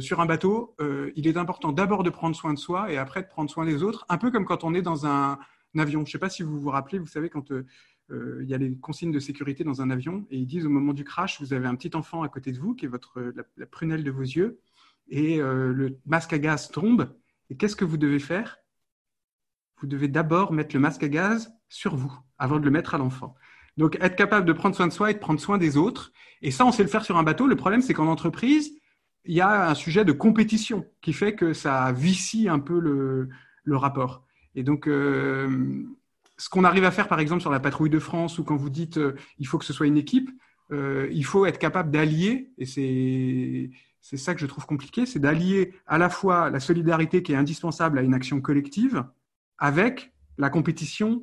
sur 0.00 0.20
un 0.20 0.26
bateau, 0.26 0.74
il 1.14 1.28
est 1.28 1.36
important 1.36 1.70
d'abord 1.70 2.02
de 2.02 2.10
prendre 2.10 2.34
soin 2.34 2.52
de 2.52 2.58
soi 2.58 2.90
et 2.90 2.98
après 2.98 3.22
de 3.22 3.28
prendre 3.28 3.48
soin 3.48 3.64
des 3.64 3.84
autres, 3.84 4.04
un 4.08 4.18
peu 4.18 4.32
comme 4.32 4.44
quand 4.44 4.64
on 4.64 4.74
est 4.74 4.82
dans 4.82 5.06
un, 5.06 5.38
avion. 5.78 6.00
Je 6.00 6.06
ne 6.06 6.10
sais 6.10 6.18
pas 6.18 6.28
si 6.28 6.42
vous 6.42 6.58
vous 6.58 6.70
rappelez, 6.70 6.98
vous 6.98 7.06
savez, 7.06 7.30
quand 7.30 7.52
il 8.10 8.48
y 8.48 8.54
a 8.54 8.58
les 8.58 8.76
consignes 8.76 9.12
de 9.12 9.20
sécurité 9.20 9.64
dans 9.64 9.82
un 9.82 9.90
avion 9.90 10.26
et 10.30 10.38
ils 10.38 10.46
disent 10.46 10.66
au 10.66 10.70
moment 10.70 10.92
du 10.92 11.04
crash, 11.04 11.40
vous 11.40 11.52
avez 11.52 11.66
un 11.66 11.74
petit 11.74 11.94
enfant 11.94 12.22
à 12.22 12.28
côté 12.28 12.52
de 12.52 12.58
vous 12.58 12.74
qui 12.74 12.86
est 12.86 12.88
votre, 12.88 13.20
la, 13.56 13.66
prunelle 13.66 14.04
de 14.04 14.10
vos 14.10 14.22
yeux 14.22 14.60
et 15.08 15.38
le 15.38 15.98
masque 16.06 16.32
à 16.32 16.38
gaz 16.38 16.70
tombe. 16.70 17.14
Et 17.50 17.56
qu'est-ce 17.56 17.76
que 17.76 17.84
vous 17.84 17.96
devez 17.96 18.18
faire? 18.18 18.58
Vous 19.80 19.86
devez 19.86 20.08
d'abord 20.08 20.52
mettre 20.52 20.74
le 20.74 20.80
masque 20.80 21.02
à 21.02 21.08
gaz 21.08 21.52
sur 21.68 21.96
vous 21.96 22.12
avant 22.38 22.58
de 22.58 22.64
le 22.64 22.70
mettre 22.70 22.94
à 22.94 22.98
l'enfant. 22.98 23.34
Donc, 23.76 23.96
être 24.00 24.16
capable 24.16 24.46
de 24.46 24.52
prendre 24.52 24.76
soin 24.76 24.86
de 24.86 24.92
soi 24.92 25.10
et 25.10 25.14
de 25.14 25.18
prendre 25.18 25.40
soin 25.40 25.58
des 25.58 25.76
autres. 25.76 26.12
Et 26.42 26.50
ça, 26.50 26.66
on 26.66 26.72
sait 26.72 26.82
le 26.82 26.88
faire 26.88 27.04
sur 27.04 27.16
un 27.16 27.22
bateau. 27.22 27.46
Le 27.46 27.56
problème, 27.56 27.80
c'est 27.80 27.94
qu'en 27.94 28.08
entreprise, 28.08 28.72
il 29.24 29.34
y 29.34 29.40
a 29.40 29.70
un 29.70 29.74
sujet 29.74 30.04
de 30.04 30.12
compétition 30.12 30.86
qui 31.00 31.12
fait 31.12 31.34
que 31.34 31.52
ça 31.52 31.92
vicie 31.92 32.48
un 32.48 32.58
peu 32.58 32.78
le, 32.78 33.28
le 33.64 33.76
rapport. 33.76 34.26
Et 34.54 34.62
donc, 34.62 34.86
euh, 34.88 35.84
ce 36.40 36.48
qu'on 36.48 36.64
arrive 36.64 36.84
à 36.84 36.90
faire, 36.90 37.08
par 37.08 37.20
exemple, 37.20 37.40
sur 37.40 37.50
la 37.50 37.60
patrouille 37.60 37.90
de 37.90 37.98
France, 37.98 38.38
ou 38.38 38.44
quand 38.44 38.56
vous 38.56 38.70
dites 38.70 38.98
euh, 38.98 39.14
il 39.38 39.46
faut 39.46 39.58
que 39.58 39.64
ce 39.64 39.72
soit 39.72 39.86
une 39.86 39.96
équipe, 39.96 40.30
euh, 40.72 41.08
il 41.12 41.24
faut 41.24 41.46
être 41.46 41.58
capable 41.58 41.90
d'allier, 41.90 42.50
et 42.58 42.66
c'est 42.66 43.70
c'est 44.02 44.16
ça 44.16 44.34
que 44.34 44.40
je 44.40 44.46
trouve 44.46 44.64
compliqué, 44.64 45.04
c'est 45.04 45.18
d'allier 45.18 45.74
à 45.86 45.98
la 45.98 46.08
fois 46.08 46.48
la 46.48 46.60
solidarité 46.60 47.22
qui 47.22 47.32
est 47.32 47.36
indispensable 47.36 47.98
à 47.98 48.02
une 48.02 48.14
action 48.14 48.40
collective 48.40 49.04
avec 49.58 50.14
la 50.38 50.48
compétition 50.48 51.22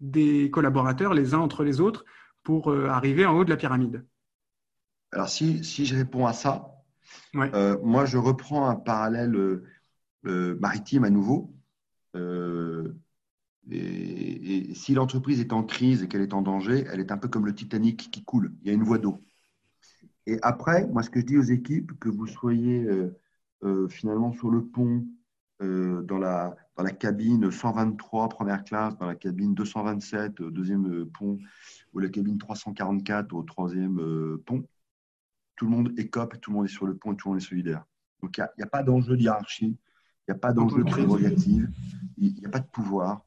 des 0.00 0.50
collaborateurs 0.50 1.14
les 1.14 1.34
uns 1.34 1.38
entre 1.38 1.62
les 1.62 1.80
autres 1.80 2.04
pour 2.42 2.72
arriver 2.72 3.26
en 3.26 3.36
haut 3.36 3.44
de 3.44 3.50
la 3.50 3.56
pyramide. 3.56 4.04
Alors 5.12 5.28
si, 5.28 5.62
si 5.62 5.86
je 5.86 5.94
réponds 5.94 6.26
à 6.26 6.32
ça, 6.32 6.76
euh, 7.34 7.78
moi, 7.82 8.04
je 8.04 8.18
reprends 8.18 8.68
un 8.68 8.76
parallèle 8.76 9.34
euh, 9.34 9.64
euh, 10.26 10.56
maritime 10.60 11.04
à 11.04 11.10
nouveau. 11.10 11.52
Et, 13.70 14.74
si 14.74 14.94
l'entreprise 14.94 15.40
est 15.40 15.52
en 15.52 15.62
crise 15.62 16.02
et 16.02 16.08
qu'elle 16.08 16.22
est 16.22 16.34
en 16.34 16.42
danger, 16.42 16.84
elle 16.92 17.00
est 17.00 17.12
un 17.12 17.18
peu 17.18 17.28
comme 17.28 17.46
le 17.46 17.54
Titanic 17.54 18.10
qui 18.10 18.24
coule. 18.24 18.52
Il 18.62 18.68
y 18.68 18.70
a 18.70 18.74
une 18.74 18.82
voie 18.82 18.98
d'eau. 18.98 19.20
Et 20.26 20.38
après, 20.42 20.86
moi, 20.88 21.02
ce 21.02 21.10
que 21.10 21.20
je 21.20 21.26
dis 21.26 21.38
aux 21.38 21.42
équipes, 21.42 21.98
que 21.98 22.08
vous 22.08 22.26
soyez 22.26 22.86
finalement 23.88 24.32
sur 24.32 24.50
le 24.50 24.64
pont, 24.64 25.04
dans, 25.60 26.18
la, 26.18 26.54
dans 26.76 26.82
la 26.82 26.90
cabine 26.90 27.50
123 27.50 28.28
première 28.28 28.64
classe, 28.64 28.96
dans 28.98 29.06
la 29.06 29.14
cabine 29.14 29.54
227 29.54 30.42
deuxième 30.42 31.06
pont, 31.06 31.38
ou 31.92 31.98
la 31.98 32.08
cabine 32.08 32.38
344 32.38 33.32
au 33.32 33.42
troisième 33.42 34.38
pont, 34.44 34.64
tout 35.56 35.64
le 35.64 35.70
monde 35.70 35.92
écope, 35.98 36.38
tout 36.40 36.50
le 36.50 36.56
monde 36.56 36.66
est 36.66 36.72
sur 36.72 36.86
le 36.86 36.94
pont 36.94 37.12
et 37.12 37.16
tout 37.16 37.28
le 37.28 37.34
monde 37.34 37.42
est 37.42 37.46
solidaire. 37.46 37.84
Donc, 38.22 38.38
il 38.38 38.46
n'y 38.58 38.64
a, 38.64 38.66
pas 38.66 38.82
d'enjeu 38.82 39.16
de 39.16 39.22
hiérarchie, 39.22 39.76
il 40.28 40.30
n'y 40.30 40.36
a 40.36 40.38
pas 40.38 40.52
d'enjeu 40.52 40.84
de 40.84 40.90
prérogative, 40.90 41.68
il 42.18 42.34
n'y 42.34 42.46
a 42.46 42.50
pas 42.50 42.60
de 42.60 42.66
pouvoir. 42.66 43.24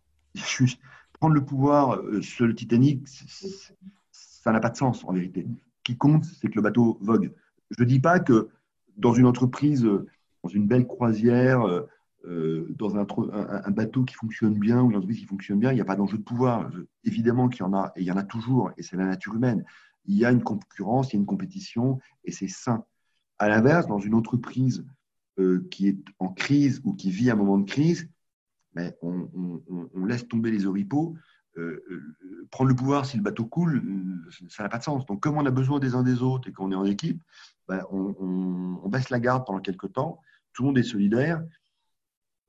Prendre 1.14 1.36
le 1.36 1.44
pouvoir 1.44 1.98
euh, 1.98 2.22
sur 2.22 2.48
le 2.48 2.56
Titanic, 2.56 3.08
ça 4.12 4.52
n'a 4.52 4.60
pas 4.60 4.70
de 4.70 4.78
sens 4.78 5.04
en 5.04 5.14
vérité. 5.14 5.46
Ce 5.78 5.84
qui 5.84 5.98
compte, 5.98 6.26
c'est 6.26 6.50
que 6.50 6.56
le 6.56 6.62
bateau 6.62 6.98
vogue. 7.02 7.34
Je 7.72 7.84
ne 7.84 7.88
dis 7.88 8.00
pas 8.00 8.20
que 8.20 8.50
dans 8.98 9.14
une 9.14 9.26
entreprise, 9.26 9.86
euh, 9.86 10.08
dans 10.44 10.50
une 10.50 10.68
belle 10.68 10.88
croisière, 10.88 11.66
euh, 11.68 11.88
dans 12.78 12.98
un, 12.98 13.08
un, 13.32 13.72
bateau 13.72 14.04
qui 14.04 14.14
fonctionne 14.14 14.54
bien 14.54 14.82
ou 14.82 14.90
une 14.90 14.98
entreprise 14.98 15.20
qui 15.20 15.26
fonctionne 15.26 15.60
bien, 15.60 15.72
il 15.72 15.76
n'y 15.76 15.82
a 15.82 15.86
pas 15.86 15.96
d'enjeu 15.96 16.18
de 16.18 16.24
pouvoir. 16.24 16.70
évidemment 17.06 17.48
qu'il 17.48 17.62
y 17.62 17.64
en 17.64 17.74
a, 17.74 17.94
et 17.96 18.02
il 18.02 18.06
y 18.06 18.12
en 18.12 18.18
a 18.18 18.24
toujours, 18.24 18.72
et 18.78 18.84
c'est 18.84 18.98
la 18.98 19.06
nature 19.06 19.36
humaine 19.36 19.64
il 20.10 20.18
y 20.18 20.26
a 20.26 20.32
une 20.32 20.44
concurrence, 20.44 21.12
il 21.12 21.16
y 21.16 21.18
a 21.18 21.20
une 21.20 21.26
compétition, 21.26 22.00
et 22.26 22.32
c'est 22.32 22.48
sain. 22.48 22.84
À 23.38 23.48
l'inverse, 23.48 23.88
dans 23.88 24.00
une 24.00 24.16
entreprise 24.16 24.86
euh, 25.38 25.66
qui 25.70 25.88
est 25.88 26.00
en 26.18 26.30
crise 26.30 26.82
ou 26.84 26.94
qui 26.94 27.12
vit 27.12 27.30
un 27.30 27.36
moment 27.36 27.60
de 27.60 27.70
crise, 27.70 28.10
mais 28.80 28.98
on, 29.02 30.06
laisse 30.06 30.28
tomber 30.28 30.52
les 30.52 30.66
oripeaux. 30.66 31.16
Euh, 31.58 31.84
euh, 31.92 32.48
prendre 32.52 32.70
le 32.70 32.76
pouvoir 32.76 33.06
si 33.06 33.18
le 33.18 33.24
bateau 33.24 33.46
coule, 33.46 33.84
ça 34.50 34.64
n'a 34.64 34.70
pas 34.70 34.78
de 34.78 34.84
sens. 34.84 35.06
Donc, 35.06 35.22
comme 35.22 35.38
on 35.38 35.46
a 35.46 35.52
besoin 35.52 35.80
des 35.80 35.96
uns 35.96 36.04
des 36.04 36.22
autres 36.22 36.48
et 36.48 36.54
qu'on 36.54 36.72
est 36.72 36.76
en 36.76 36.86
équipe, 36.86 37.22
ben, 37.68 37.84
on, 37.92 38.88
baisse 38.88 39.10
la 39.10 39.20
garde 39.20 39.46
pendant 39.46 39.60
quelques 39.60 39.94
temps. 39.94 40.20
Tout 40.54 40.64
le 40.64 40.68
monde 40.68 40.78
est 40.78 40.84
solidaire 40.84 41.44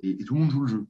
et, 0.01 0.23
et, 0.23 0.25
tout 0.25 0.35
le 0.35 0.41
monde 0.41 0.51
joue 0.51 0.63
le 0.63 0.69
jeu. 0.69 0.87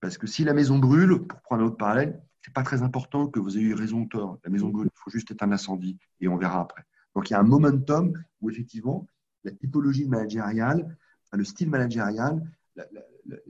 Parce 0.00 0.18
que 0.18 0.26
si 0.26 0.42
la 0.42 0.54
maison 0.54 0.78
brûle, 0.78 1.26
pour 1.26 1.40
prendre 1.42 1.62
un 1.62 1.66
autre 1.66 1.76
parallèle, 1.76 2.20
c'est 2.42 2.54
pas 2.54 2.62
très 2.62 2.82
important 2.82 3.28
que 3.28 3.38
vous 3.38 3.56
ayez 3.56 3.66
eu 3.66 3.74
raison 3.74 4.00
ou 4.00 4.06
tort. 4.06 4.38
La 4.44 4.50
maison 4.50 4.70
brûle, 4.70 4.88
il 4.92 4.98
faut 4.98 5.10
juste 5.10 5.30
être 5.30 5.42
un 5.42 5.52
incendie 5.52 5.98
et 6.20 6.26
on 6.26 6.36
verra 6.36 6.60
après. 6.60 6.84
Donc 7.14 7.30
il 7.30 7.34
y 7.34 7.36
a 7.36 7.40
un 7.40 7.44
momentum 7.44 8.12
où 8.40 8.50
effectivement 8.50 9.06
la 9.44 9.52
typologie 9.52 10.08
managériale, 10.08 10.96
le 11.32 11.44
style 11.44 11.70
managérial, 11.70 12.42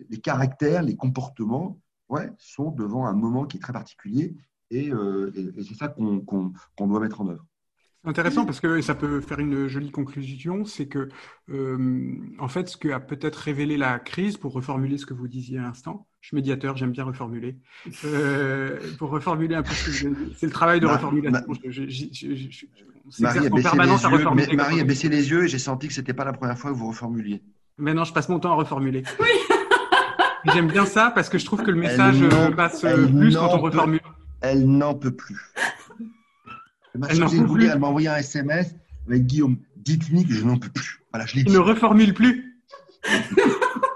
les 0.09 0.18
caractères, 0.18 0.83
les 0.83 0.97
comportements, 0.97 1.81
ouais, 2.09 2.31
sont 2.39 2.71
devant 2.71 3.07
un 3.07 3.14
moment 3.14 3.45
qui 3.47 3.57
est 3.57 3.61
très 3.61 3.73
particulier 3.73 4.37
et, 4.71 4.91
euh, 4.93 5.33
c'est 5.66 5.75
ça 5.75 5.89
qu'on 5.89 6.87
doit 6.87 7.01
mettre 7.01 7.21
en 7.21 7.29
œuvre. 7.29 7.45
Intéressant 8.03 8.47
parce 8.47 8.61
que 8.61 8.81
ça 8.81 8.95
peut 8.95 9.21
faire 9.21 9.41
une 9.41 9.68
jolie 9.68 9.91
conclusion, 9.91 10.64
c'est 10.64 10.87
que 10.87 11.11
euh, 11.51 12.14
en 12.39 12.49
fait 12.49 12.71
ce 12.71 12.79
que 12.79 12.89
a 12.89 12.99
peut-être 12.99 13.37
révélé 13.37 13.77
la 13.77 13.99
crise, 13.99 14.39
pour 14.39 14.55
reformuler 14.55 14.97
ce 14.97 15.05
que 15.05 15.12
vous 15.12 15.29
disiez 15.29 15.59
à 15.59 15.62
l'instant, 15.62 16.07
je 16.23 16.29
suis 16.29 16.35
médiateur, 16.35 16.79
j'aime 16.79 16.93
bien 16.93 17.05
reformuler, 17.05 17.59
euh, 18.07 18.79
pour 18.99 19.11
reformuler 19.11 19.55
un 19.55 19.62
peu 19.62 19.75
ce 19.75 20.03
que 20.03 20.16
c'est 20.35 20.47
le 20.47 20.53
travail 20.53 20.81
de 20.81 20.87
reformulation. 20.87 21.47
Marie, 23.18 23.47
a 23.47 23.51
baissé, 23.51 23.77
les 23.77 24.09
yeux, 24.09 24.57
Marie 24.57 24.81
a 24.81 24.85
baissé 24.85 25.09
les 25.11 25.31
yeux 25.31 25.45
et 25.45 25.49
j'ai 25.49 25.59
senti 25.59 25.89
que 25.89 25.93
c'était 25.93 26.14
pas 26.14 26.25
la 26.25 26.33
première 26.33 26.57
fois 26.57 26.71
que 26.71 26.77
vous 26.77 26.89
reformuliez. 26.89 27.43
Maintenant, 27.77 28.05
je 28.05 28.14
passe 28.14 28.31
mon 28.31 28.41
temps 28.41 28.53
à 28.53 28.55
reformuler. 28.55 29.03
Oui. 29.18 29.29
J'aime 30.53 30.68
bien 30.68 30.86
ça 30.86 31.12
parce 31.14 31.28
que 31.28 31.38
je 31.38 31.45
trouve 31.45 31.62
que 31.62 31.70
le 31.70 31.76
message 31.76 32.16
passe 32.57 32.80
plus 32.80 33.34
quand 33.34 33.55
on 33.55 33.59
reformule. 33.59 34.01
Elle 34.41 34.66
n'en 34.66 34.95
peut 34.95 35.14
plus. 35.14 35.36
Elle, 36.95 37.22
elle 37.22 37.78
m'a 37.78 37.86
envoyé 37.86 38.09
un 38.09 38.16
SMS 38.16 38.74
avec 39.07 39.26
Guillaume. 39.26 39.59
Dites-lui 39.76 40.24
que 40.24 40.32
je 40.32 40.45
n'en 40.45 40.57
peux 40.57 40.70
plus. 40.70 41.03
Voilà, 41.12 41.26
je 41.26 41.36
l'ai 41.36 41.45
dit. 41.45 41.53
Ne 41.53 41.59
reformule 41.59 42.14
plus. 42.14 42.61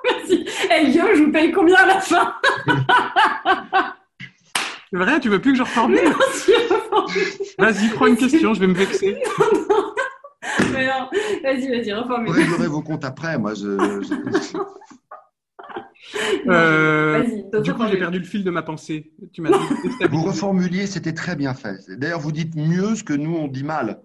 Merci. 0.04 0.46
Elle 0.70 0.90
vient, 0.90 1.06
je 1.14 1.22
vous 1.24 1.32
paye 1.32 1.52
combien 1.52 1.76
à 1.76 1.86
la 1.86 2.00
fin? 2.00 2.34
C'est 4.90 4.98
vrai, 4.98 5.20
tu 5.20 5.28
veux 5.28 5.40
plus 5.40 5.52
que 5.52 5.58
je 5.58 5.62
reformule? 5.62 6.00
Vas-y, 7.58 7.88
prends 7.88 8.06
une 8.06 8.16
question, 8.16 8.54
je 8.54 8.60
vais 8.60 8.66
me 8.66 8.74
vexer. 8.74 9.18
Mais 10.72 10.86
non, 10.86 11.08
vas-y, 11.42 11.68
vas-y, 11.68 11.92
reformule. 11.92 12.28
Vous 12.28 12.32
réglerez 12.32 12.68
vos 12.68 12.82
comptes 12.82 13.04
après, 13.04 13.38
moi 13.38 13.54
je... 13.54 13.76
Euh, 16.46 17.24
du 17.62 17.72
coup, 17.72 17.86
j'ai 17.88 17.96
perdu 17.96 18.18
le 18.18 18.24
fil 18.24 18.44
de 18.44 18.50
ma 18.50 18.62
pensée. 18.62 19.12
Tu 19.32 19.40
m'as 19.40 19.50
vous 20.10 20.22
reformuliez, 20.22 20.86
c'était 20.86 21.14
très 21.14 21.36
bien 21.36 21.54
fait. 21.54 21.78
D'ailleurs, 21.88 22.20
vous 22.20 22.32
dites 22.32 22.54
mieux 22.54 22.94
ce 22.94 23.02
que 23.02 23.14
nous 23.14 23.34
on 23.34 23.48
dit 23.48 23.64
mal. 23.64 24.00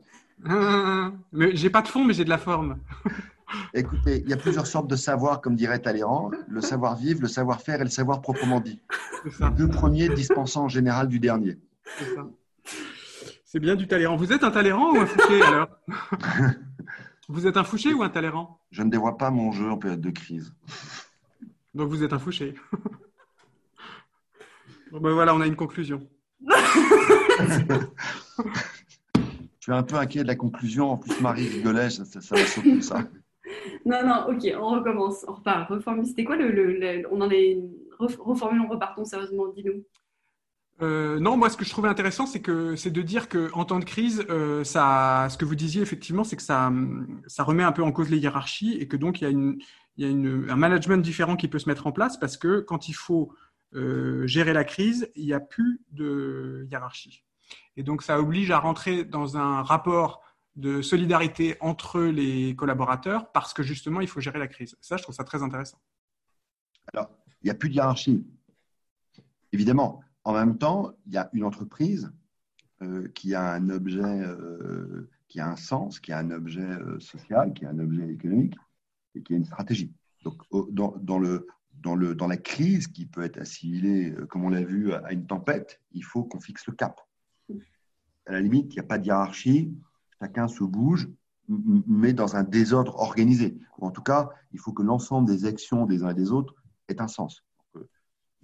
Ah, 0.47 1.11
mais 1.33 1.55
j'ai 1.55 1.69
pas 1.69 1.81
de 1.81 1.87
fond, 1.87 2.05
mais 2.05 2.13
j'ai 2.13 2.23
de 2.23 2.29
la 2.29 2.37
forme. 2.37 2.77
Écoutez, 3.73 4.21
il 4.23 4.29
y 4.29 4.33
a 4.33 4.37
plusieurs 4.37 4.67
sortes 4.67 4.87
de 4.87 4.95
savoir, 4.95 5.41
comme 5.41 5.55
dirait 5.55 5.79
Talleyrand 5.79 6.31
le 6.47 6.61
savoir-vivre, 6.61 7.21
le 7.21 7.27
savoir-faire 7.27 7.81
et 7.81 7.83
le 7.83 7.89
savoir 7.89 8.21
proprement 8.21 8.59
dit. 8.59 8.79
Les 9.39 9.49
deux 9.51 9.67
premiers 9.67 10.09
dispensant 10.09 10.65
en 10.65 10.69
général 10.69 11.07
du 11.07 11.19
dernier. 11.19 11.57
C'est 13.43 13.59
bien 13.59 13.75
du 13.75 13.87
Talleyrand. 13.87 14.15
Vous 14.15 14.31
êtes 14.31 14.43
un 14.43 14.51
Talleyrand 14.51 14.91
ou 14.91 14.97
un 14.97 15.05
Fouché 15.05 15.41
alors? 15.47 15.67
Vous 17.27 17.47
êtes 17.47 17.57
un 17.57 17.63
Fouché 17.63 17.93
ou 17.93 18.03
un 18.03 18.09
Talleyrand? 18.09 18.59
Je 18.71 18.83
ne 18.83 18.91
dévoie 18.91 19.17
pas 19.17 19.31
mon 19.31 19.51
jeu 19.51 19.71
en 19.71 19.77
période 19.77 20.01
de 20.01 20.11
crise. 20.11 20.53
Donc 21.79 21.87
vous 21.87 22.03
êtes 22.03 22.11
un 22.11 22.19
Fouché. 22.19 22.55
bon 24.91 24.99
ben 24.99 25.13
voilà, 25.13 25.33
on 25.33 25.39
a 25.39 25.47
une 25.47 25.55
conclusion. 25.55 26.05
Je 26.41 26.53
suis 29.61 29.71
un 29.71 29.83
peu 29.83 29.95
inquiet 29.95 30.23
de 30.23 30.27
la 30.27 30.35
conclusion. 30.35 30.91
En 30.91 30.97
plus, 30.97 31.21
Marie 31.21 31.47
rigolait, 31.47 31.89
ça, 31.89 32.03
ça, 32.03 32.35
va 32.35 32.45
sauter 32.45 32.81
ça. 32.81 33.05
Non, 33.85 34.05
non, 34.05 34.25
ok, 34.27 34.45
on 34.59 34.71
recommence, 34.71 35.23
on 35.29 35.35
repart. 35.35 35.69
Reformule, 35.69 36.05
c'était 36.05 36.25
quoi 36.25 36.35
le, 36.35 37.07
On 37.11 37.21
en 37.21 37.31
est. 37.31 37.57
Reformulons, 37.97 38.67
repartons 38.67 39.05
sérieusement, 39.05 39.47
dis-nous. 39.47 39.85
Euh, 40.81 41.17
non, 41.19 41.37
moi, 41.37 41.49
ce 41.49 41.55
que 41.55 41.63
je 41.63 41.69
trouvais 41.69 41.87
intéressant, 41.87 42.25
c'est 42.25 42.41
que 42.41 42.75
c'est 42.75 42.91
de 42.91 43.01
dire 43.01 43.29
que 43.29 43.49
en 43.53 43.63
temps 43.63 43.79
de 43.79 43.85
crise, 43.85 44.25
euh, 44.29 44.65
ça, 44.65 45.27
ce 45.29 45.37
que 45.37 45.45
vous 45.45 45.55
disiez 45.55 45.81
effectivement, 45.81 46.25
c'est 46.25 46.35
que 46.35 46.41
ça, 46.41 46.73
ça 47.27 47.43
remet 47.43 47.63
un 47.63 47.71
peu 47.71 47.83
en 47.83 47.93
cause 47.93 48.09
les 48.09 48.17
hiérarchies 48.17 48.77
et 48.79 48.87
que 48.87 48.97
donc 48.97 49.21
il 49.21 49.23
y 49.23 49.27
a, 49.27 49.29
une, 49.29 49.61
il 49.99 50.05
y 50.05 50.49
a 50.49 50.53
un 50.53 50.55
management 50.55 51.03
différent 51.03 51.35
qui 51.35 51.49
peut 51.49 51.59
se 51.59 51.67
mettre 51.67 51.85
en 51.85 51.91
place 51.91 52.17
parce 52.17 52.37
que 52.37 52.61
quand 52.61 52.87
il 52.87 52.93
faut 52.93 53.35
euh, 53.75 54.25
gérer 54.27 54.53
la 54.53 54.63
crise, 54.63 55.11
il 55.15 55.25
n'y 55.25 55.33
a 55.33 55.41
plus 55.41 55.81
de 55.91 56.65
hiérarchie. 56.71 57.25
Et 57.75 57.83
donc, 57.83 58.01
ça 58.01 58.17
oblige 58.17 58.49
à 58.49 58.59
rentrer 58.59 59.03
dans 59.03 59.35
un 59.35 59.61
rapport 59.61 60.23
de 60.55 60.81
solidarité 60.81 61.57
entre 61.59 61.99
les 61.99 62.55
collaborateurs 62.55 63.29
parce 63.33 63.53
que 63.53 63.61
justement, 63.61 63.99
il 63.99 64.07
faut 64.07 64.21
gérer 64.21 64.39
la 64.39 64.47
crise. 64.47 64.77
Ça, 64.79 64.95
je 64.95 65.03
trouve 65.03 65.15
ça 65.15 65.25
très 65.25 65.43
intéressant. 65.43 65.81
Alors, 66.93 67.09
il 67.41 67.47
n'y 67.47 67.51
a 67.51 67.55
plus 67.55 67.67
de 67.67 67.73
hiérarchie. 67.75 68.25
Évidemment, 69.51 70.01
en 70.23 70.31
même 70.31 70.57
temps, 70.57 70.93
il 71.07 71.13
y 71.13 71.17
a 71.17 71.29
une 71.33 71.43
entreprise 71.43 72.09
euh, 72.81 73.09
qui 73.09 73.35
a 73.35 73.51
un 73.51 73.69
objet, 73.69 74.01
euh, 74.01 75.09
qui 75.27 75.41
a 75.41 75.49
un 75.49 75.57
sens, 75.57 75.99
qui 75.99 76.13
a 76.13 76.19
un 76.19 76.31
objet 76.31 76.69
social, 76.99 77.53
qui 77.53 77.65
a 77.65 77.69
un 77.69 77.79
objet 77.79 78.07
économique 78.09 78.55
et 79.15 79.23
qui 79.23 79.33
a 79.33 79.37
une 79.37 79.45
stratégie. 79.45 79.91
Donc, 80.23 80.41
dans, 80.51 81.19
le, 81.19 81.47
dans, 81.73 81.95
le, 81.95 82.15
dans 82.15 82.27
la 82.27 82.37
crise 82.37 82.87
qui 82.87 83.05
peut 83.05 83.23
être 83.23 83.39
assimilée, 83.39 84.13
comme 84.29 84.43
on 84.43 84.49
l'a 84.49 84.63
vu, 84.63 84.93
à 84.93 85.13
une 85.13 85.25
tempête, 85.25 85.81
il 85.91 86.03
faut 86.03 86.23
qu'on 86.23 86.39
fixe 86.39 86.67
le 86.67 86.73
cap. 86.73 86.99
À 88.25 88.33
la 88.33 88.41
limite, 88.41 88.73
il 88.73 88.75
n'y 88.75 88.79
a 88.79 88.83
pas 88.83 88.97
de 88.97 89.05
hiérarchie, 89.05 89.73
chacun 90.19 90.47
se 90.47 90.63
bouge, 90.63 91.09
mais 91.47 92.13
dans 92.13 92.35
un 92.35 92.43
désordre 92.43 92.95
organisé. 92.95 93.57
en 93.79 93.91
tout 93.91 94.03
cas, 94.03 94.29
il 94.51 94.59
faut 94.59 94.71
que 94.71 94.83
l'ensemble 94.83 95.27
des 95.27 95.45
actions 95.45 95.85
des 95.85 96.03
uns 96.03 96.11
et 96.11 96.13
des 96.13 96.31
autres 96.31 96.53
ait 96.87 97.01
un 97.01 97.07
sens. 97.07 97.43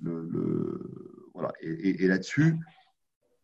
Le, 0.01 1.30
voilà. 1.34 1.53
Et, 1.61 2.07
là-dessus, 2.07 2.57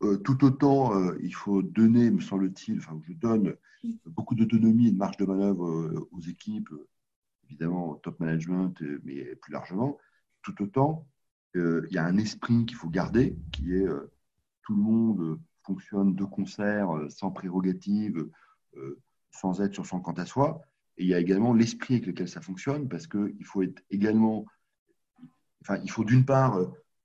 euh, 0.04 0.18
tout 0.18 0.44
autant, 0.44 0.96
euh, 0.96 1.18
il 1.22 1.34
faut 1.34 1.62
donner, 1.62 2.10
me 2.12 2.20
semble-t-il, 2.20 2.80
enfin, 2.80 3.00
je 3.08 3.14
donne 3.14 3.56
beaucoup 4.06 4.36
d'autonomie 4.36 4.88
et 4.88 4.92
de 4.92 4.98
marge 4.98 5.18
de 5.18 5.26
manœuvre 5.26 5.68
euh, 5.68 6.10
aux 6.12 6.22
équipes, 6.22 6.70
évidemment 7.52 7.90
au 7.90 7.96
top 7.96 8.20
management, 8.20 8.82
mais 9.04 9.36
plus 9.36 9.52
largement, 9.52 9.98
tout 10.42 10.62
autant, 10.64 11.06
il 11.54 11.88
y 11.92 11.98
a 11.98 12.06
un 12.06 12.18
esprit 12.18 12.66
qu'il 12.66 12.78
faut 12.78 12.90
garder, 12.90 13.36
qui 13.52 13.74
est 13.74 13.86
tout 14.64 14.76
le 14.76 14.82
monde 14.82 15.40
fonctionne 15.64 16.16
de 16.16 16.24
concert, 16.24 16.90
sans 17.10 17.32
prérogative, 17.32 18.30
sans 19.32 19.62
être 19.62 19.74
sur 19.74 19.86
son 19.86 20.00
quant 20.00 20.14
à 20.14 20.26
soi. 20.26 20.62
Et 20.98 21.04
il 21.04 21.10
y 21.10 21.14
a 21.14 21.20
également 21.20 21.54
l'esprit 21.54 21.96
avec 21.96 22.08
lequel 22.08 22.30
ça 22.30 22.42
fonctionne, 22.42 22.88
parce 22.88 23.06
qu'il 23.08 23.46
faut 23.46 23.64
être 23.64 23.84
également, 23.90 24.46
enfin, 25.62 25.78
il 25.84 25.92
faut 25.92 26.06
d'une 26.06 26.26
part 26.26 26.58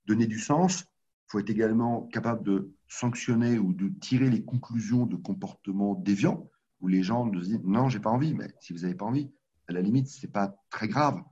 donner 0.06 0.26
du 0.26 0.38
sens, 0.38 0.82
il 0.82 1.32
faut 1.32 1.38
être 1.40 1.50
également 1.50 2.02
capable 2.06 2.44
de 2.44 2.72
sanctionner 2.86 3.58
ou 3.58 3.72
de 3.72 3.88
tirer 4.00 4.30
les 4.30 4.44
conclusions 4.44 5.06
de 5.06 5.16
comportements 5.16 5.96
déviants 5.96 6.48
où 6.80 6.86
les 6.86 7.02
gens 7.02 7.26
nous 7.26 7.40
disent 7.40 7.60
non, 7.64 7.88
j'ai 7.88 7.98
pas 7.98 8.10
envie. 8.10 8.32
Mais 8.32 8.54
si 8.60 8.72
vous 8.72 8.80
n'avez 8.80 8.94
pas 8.94 9.06
envie, 9.06 9.32
à 9.68 9.72
la 9.72 9.80
limite, 9.80 10.08
ce 10.08 10.26
n'est 10.26 10.32
pas 10.32 10.56
très 10.70 10.88
grave 10.88 11.22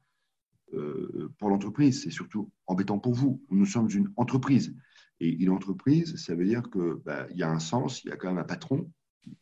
euh, 0.73 1.33
pour 1.39 1.51
l'entreprise. 1.51 2.03
C'est 2.03 2.11
surtout 2.11 2.51
embêtant 2.67 2.99
pour 2.99 3.15
vous. 3.15 3.43
Nous 3.51 3.67
sommes 3.67 3.89
une 3.91 4.13
entreprise. 4.17 4.75
Et 5.21 5.29
une 5.29 5.51
entreprise, 5.51 6.17
ça 6.17 6.35
veut 6.35 6.45
dire 6.45 6.63
qu'il 6.71 6.95
bah, 7.05 7.27
y 7.35 7.43
a 7.43 7.51
un 7.51 7.61
sens, 7.61 8.03
il 8.05 8.09
y 8.09 8.13
a 8.13 8.17
quand 8.17 8.29
même 8.29 8.39
un 8.39 8.45
patron, 8.45 8.91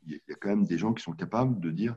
il 0.07 0.21
y 0.29 0.33
a 0.33 0.37
quand 0.37 0.51
même 0.51 0.67
des 0.67 0.79
gens 0.79 0.93
qui 0.93 1.03
sont 1.03 1.13
capables 1.13 1.59
de 1.61 1.71
dire 1.71 1.97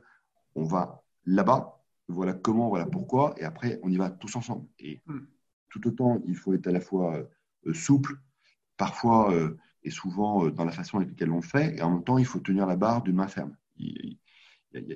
on 0.54 0.64
va 0.64 1.04
là-bas, 1.26 1.84
voilà 2.08 2.32
comment, 2.32 2.70
voilà 2.70 2.86
pourquoi, 2.86 3.34
et 3.36 3.44
après 3.44 3.78
on 3.82 3.90
y 3.90 3.96
va 3.96 4.10
tous 4.10 4.34
ensemble. 4.36 4.66
Et 4.78 5.02
hmm. 5.06 5.26
tout 5.68 5.86
autant, 5.86 6.22
il 6.26 6.36
faut 6.36 6.54
être 6.54 6.66
à 6.66 6.72
la 6.72 6.80
fois 6.80 7.28
euh, 7.66 7.74
souple, 7.74 8.18
parfois 8.78 9.32
euh, 9.34 9.58
et 9.82 9.90
souvent 9.90 10.48
dans 10.48 10.64
la 10.64 10.72
façon 10.72 10.96
avec 10.96 11.10
laquelle 11.10 11.30
on 11.30 11.36
le 11.36 11.42
fait, 11.42 11.76
et 11.76 11.82
en 11.82 11.90
même 11.90 12.04
temps, 12.04 12.18
il 12.18 12.24
faut 12.24 12.40
tenir 12.40 12.66
la 12.66 12.76
barre 12.76 13.02
d'une 13.02 13.16
main 13.16 13.28
ferme. 13.28 13.54
Il, 13.76 14.18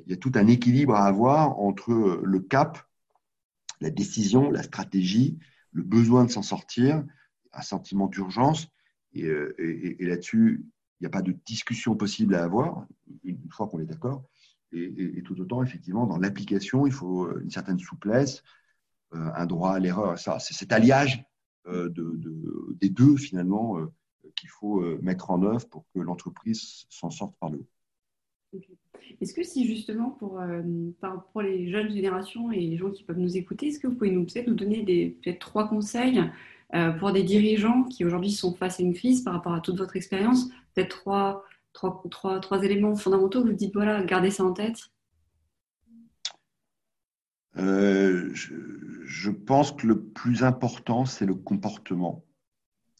y 0.06 0.12
a, 0.12 0.16
tout 0.16 0.32
un 0.34 0.46
équilibre 0.46 0.94
à 0.94 1.04
avoir 1.04 1.58
entre 1.58 2.20
le 2.22 2.40
cap, 2.40 2.86
la 3.80 3.90
décision, 3.90 4.50
la 4.50 4.62
stratégie, 4.62 5.38
le 5.72 5.82
besoin 5.82 6.24
de 6.24 6.30
s'en 6.30 6.42
sortir, 6.42 7.04
un 7.52 7.62
sentiment 7.62 8.06
d'urgence, 8.06 8.68
et, 9.12 9.26
là-dessus, 10.00 10.64
il 11.00 11.04
n'y 11.04 11.06
a 11.06 11.10
pas 11.10 11.22
de 11.22 11.32
discussion 11.46 11.96
possible 11.96 12.34
à 12.34 12.44
avoir, 12.44 12.86
une 13.24 13.38
fois 13.50 13.66
qu'on 13.66 13.80
est 13.80 13.86
d'accord. 13.86 14.24
Et, 14.72 15.22
tout 15.24 15.40
autant, 15.40 15.62
effectivement, 15.62 16.06
dans 16.06 16.18
l'application, 16.18 16.86
il 16.86 16.92
faut 16.92 17.36
une 17.38 17.50
certaine 17.50 17.78
souplesse, 17.78 18.42
un 19.12 19.46
droit 19.46 19.72
à 19.72 19.78
l'erreur. 19.78 20.18
Ça, 20.18 20.38
c'est 20.38 20.54
cet 20.54 20.72
alliage 20.72 21.24
euh, 21.66 21.88
de, 21.90 22.74
des 22.80 22.88
deux, 22.88 23.16
finalement, 23.16 23.78
euh, 23.78 23.92
qu'il 24.34 24.48
faut 24.48 24.80
euh, 24.80 24.98
mettre 25.02 25.30
en 25.30 25.42
œuvre 25.42 25.68
pour 25.68 25.84
que 25.94 26.00
l'entreprise 26.00 26.86
s'en 26.88 27.10
sorte 27.10 27.36
par 27.38 27.50
le 27.50 27.58
haut. 27.58 27.68
Est-ce 29.20 29.34
que 29.34 29.42
si 29.42 29.66
justement 29.66 30.10
pour, 30.10 30.40
pour 31.32 31.42
les 31.42 31.70
jeunes 31.70 31.90
générations 31.90 32.50
et 32.50 32.60
les 32.60 32.76
gens 32.76 32.90
qui 32.90 33.04
peuvent 33.04 33.18
nous 33.18 33.36
écouter, 33.36 33.68
est-ce 33.68 33.78
que 33.78 33.86
vous 33.86 33.94
pouvez 33.94 34.10
nous, 34.10 34.26
donner 34.54 35.16
peut-être 35.22 35.38
trois 35.38 35.68
conseils 35.68 36.20
pour 36.98 37.12
des 37.12 37.22
dirigeants 37.22 37.84
qui 37.84 38.04
aujourd'hui 38.04 38.30
sont 38.30 38.54
face 38.54 38.80
à 38.80 38.82
une 38.82 38.94
crise 38.94 39.22
par 39.22 39.34
rapport 39.34 39.54
à 39.54 39.60
toute 39.60 39.76
votre 39.76 39.96
expérience? 39.96 40.48
Peut-être 40.74 41.02
trois, 41.72 42.62
éléments 42.62 42.96
fondamentaux 42.96 43.42
que 43.42 43.48
vous 43.48 43.54
dites, 43.54 43.74
voilà, 43.74 44.02
gardez 44.04 44.30
ça 44.30 44.44
en 44.44 44.52
tête. 44.52 44.90
Euh, 47.56 48.30
je, 48.32 49.30
pense 49.30 49.72
que 49.72 49.86
le 49.86 50.00
plus 50.00 50.44
important, 50.44 51.04
c'est 51.04 51.26
le 51.26 51.34
comportement. 51.34 52.24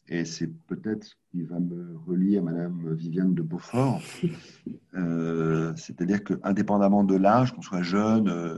Et 0.07 0.25
c'est 0.25 0.51
peut-être 0.67 1.17
qui 1.31 1.43
va 1.43 1.59
me 1.59 1.97
relier 2.05 2.37
à 2.37 2.41
Madame 2.41 2.93
Viviane 2.93 3.33
de 3.33 3.41
Beaufort. 3.41 4.01
Euh, 4.93 5.73
c'est-à-dire 5.77 6.21
qu'indépendamment 6.21 7.05
de 7.05 7.15
l'âge, 7.15 7.53
qu'on 7.53 7.61
soit 7.61 7.81
jeune 7.81 8.27
euh, 8.27 8.57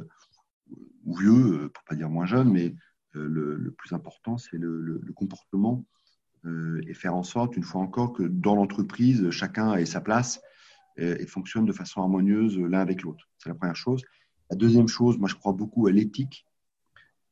ou 1.05 1.15
vieux, 1.15 1.69
pour 1.71 1.83
pas 1.83 1.93
dire 1.93 2.09
moins 2.09 2.25
jeune, 2.25 2.51
mais 2.51 2.75
le, 3.13 3.71
plus 3.77 3.93
important, 3.93 4.39
c'est 4.39 4.57
le, 4.57 4.99
comportement 5.15 5.85
et 6.43 6.93
faire 6.95 7.13
en 7.13 7.21
sorte, 7.21 7.55
une 7.55 7.63
fois 7.63 7.81
encore, 7.81 8.13
que 8.13 8.23
dans 8.23 8.55
l'entreprise, 8.55 9.29
chacun 9.29 9.75
ait 9.75 9.85
sa 9.85 10.01
place 10.01 10.41
et 10.97 11.27
fonctionne 11.27 11.65
de 11.65 11.71
façon 11.71 12.01
harmonieuse 12.01 12.57
l'un 12.57 12.79
avec 12.79 13.03
l'autre. 13.03 13.29
C'est 13.37 13.49
la 13.49 13.55
première 13.55 13.75
chose. 13.75 14.01
La 14.49 14.57
deuxième 14.57 14.87
chose, 14.87 15.19
moi 15.19 15.29
je 15.29 15.35
crois 15.35 15.53
beaucoup 15.53 15.85
à 15.85 15.91
l'éthique, 15.91 16.47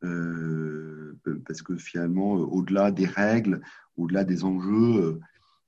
euh, 0.04 1.20
parce 1.46 1.62
que 1.62 1.78
finalement, 1.78 2.38
euh, 2.38 2.44
au-delà 2.44 2.92
des 2.92 3.06
règles, 3.06 3.62
au-delà 3.98 4.24
des 4.24 4.44
enjeux, 4.44 5.04
euh, 5.04 5.20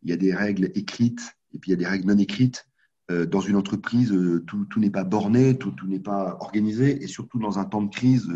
il 0.04 0.10
y 0.10 0.14
a 0.14 0.18
des 0.18 0.34
règles 0.34 0.72
écrites 0.76 1.36
et 1.54 1.60
puis 1.60 1.72
il 1.72 1.74
y 1.74 1.76
a 1.76 1.78
des 1.78 1.88
règles 1.88 2.08
non 2.08 2.18
écrites. 2.18 2.68
dans 3.10 3.41
une 3.41 3.56
entreprise, 3.56 4.14
tout, 4.47 4.80
n'est 4.80 4.89
pas 4.89 5.04
borné, 5.04 5.58
tout, 5.58 5.76
n'est 5.86 5.99
pas 5.99 6.38
organisé, 6.39 7.04
et 7.04 7.08
surtout 7.08 7.38
dans 7.38 7.60
un 7.60 7.66
temps 7.66 7.84
de 7.84 7.89
crise, 7.89 8.28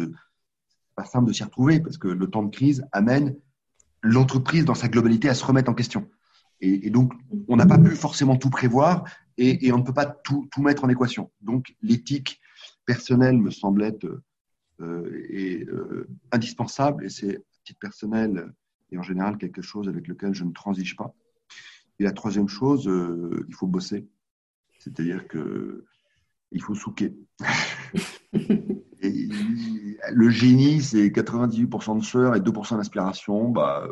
pas 0.96 1.06
simple 1.06 1.28
de 1.28 1.34
s'y 1.34 1.44
retrouver 1.44 1.80
parce 1.80 1.98
que 1.98 2.08
le 2.08 2.28
temps 2.28 2.44
de 2.44 2.50
crise 2.50 2.86
amène 2.92 3.36
l'entreprise 4.02 4.66
dans 4.66 4.76
sa 4.76 4.88
globalité 4.88 5.30
à 5.30 5.34
se 5.34 5.46
remettre 5.46 5.72
en 5.72 5.74
question. 5.74 6.10
Et, 6.60 6.90
donc, 6.90 7.14
on 7.48 7.56
n'a 7.56 7.68
pas 7.68 7.78
pu 7.78 7.92
forcément 7.92 8.36
tout 8.36 8.50
prévoir 8.50 9.06
et, 9.38 9.72
on 9.72 9.78
ne 9.78 9.84
peut 9.84 9.94
pas 9.94 10.08
tout, 10.08 10.48
tout 10.52 10.62
mettre 10.64 10.84
en 10.84 10.90
équation. 10.90 11.32
Donc, 11.42 11.76
l'éthique 11.84 12.42
personnelle 12.86 13.38
me 13.38 13.52
semble 13.52 13.84
être 13.84 14.06
euh, 14.82 15.26
et, 15.30 15.66
euh, 15.66 16.08
indispensable 16.32 17.06
et 17.06 17.10
c'est, 17.10 17.36
à 17.38 17.40
titre 17.64 17.80
personnel 17.80 18.52
et 18.92 18.98
en 18.98 19.04
général, 19.04 19.38
quelque 19.38 19.62
chose 19.62 19.88
avec 19.88 20.08
lequel 20.08 20.34
je 20.34 20.46
ne 20.46 20.52
transige 20.52 20.96
pas. 20.96 21.14
Et 22.00 22.04
la 22.04 22.12
troisième 22.12 22.48
chose, 22.48 22.88
euh, 22.88 23.46
il 23.48 23.56
faut 23.56 23.68
bosser. 23.68 24.08
C'est-à-dire 24.80 25.28
que 25.28 25.86
il 26.52 26.62
faut 26.62 26.76
souquer. 26.76 27.16
et, 29.02 29.28
le 30.12 30.30
génie, 30.30 30.82
c'est 30.82 31.08
98% 31.08 32.00
de 32.00 32.04
sueur 32.04 32.36
et 32.36 32.40
2% 32.40 32.78
d'inspiration. 32.78 33.50
Bah, 33.50 33.88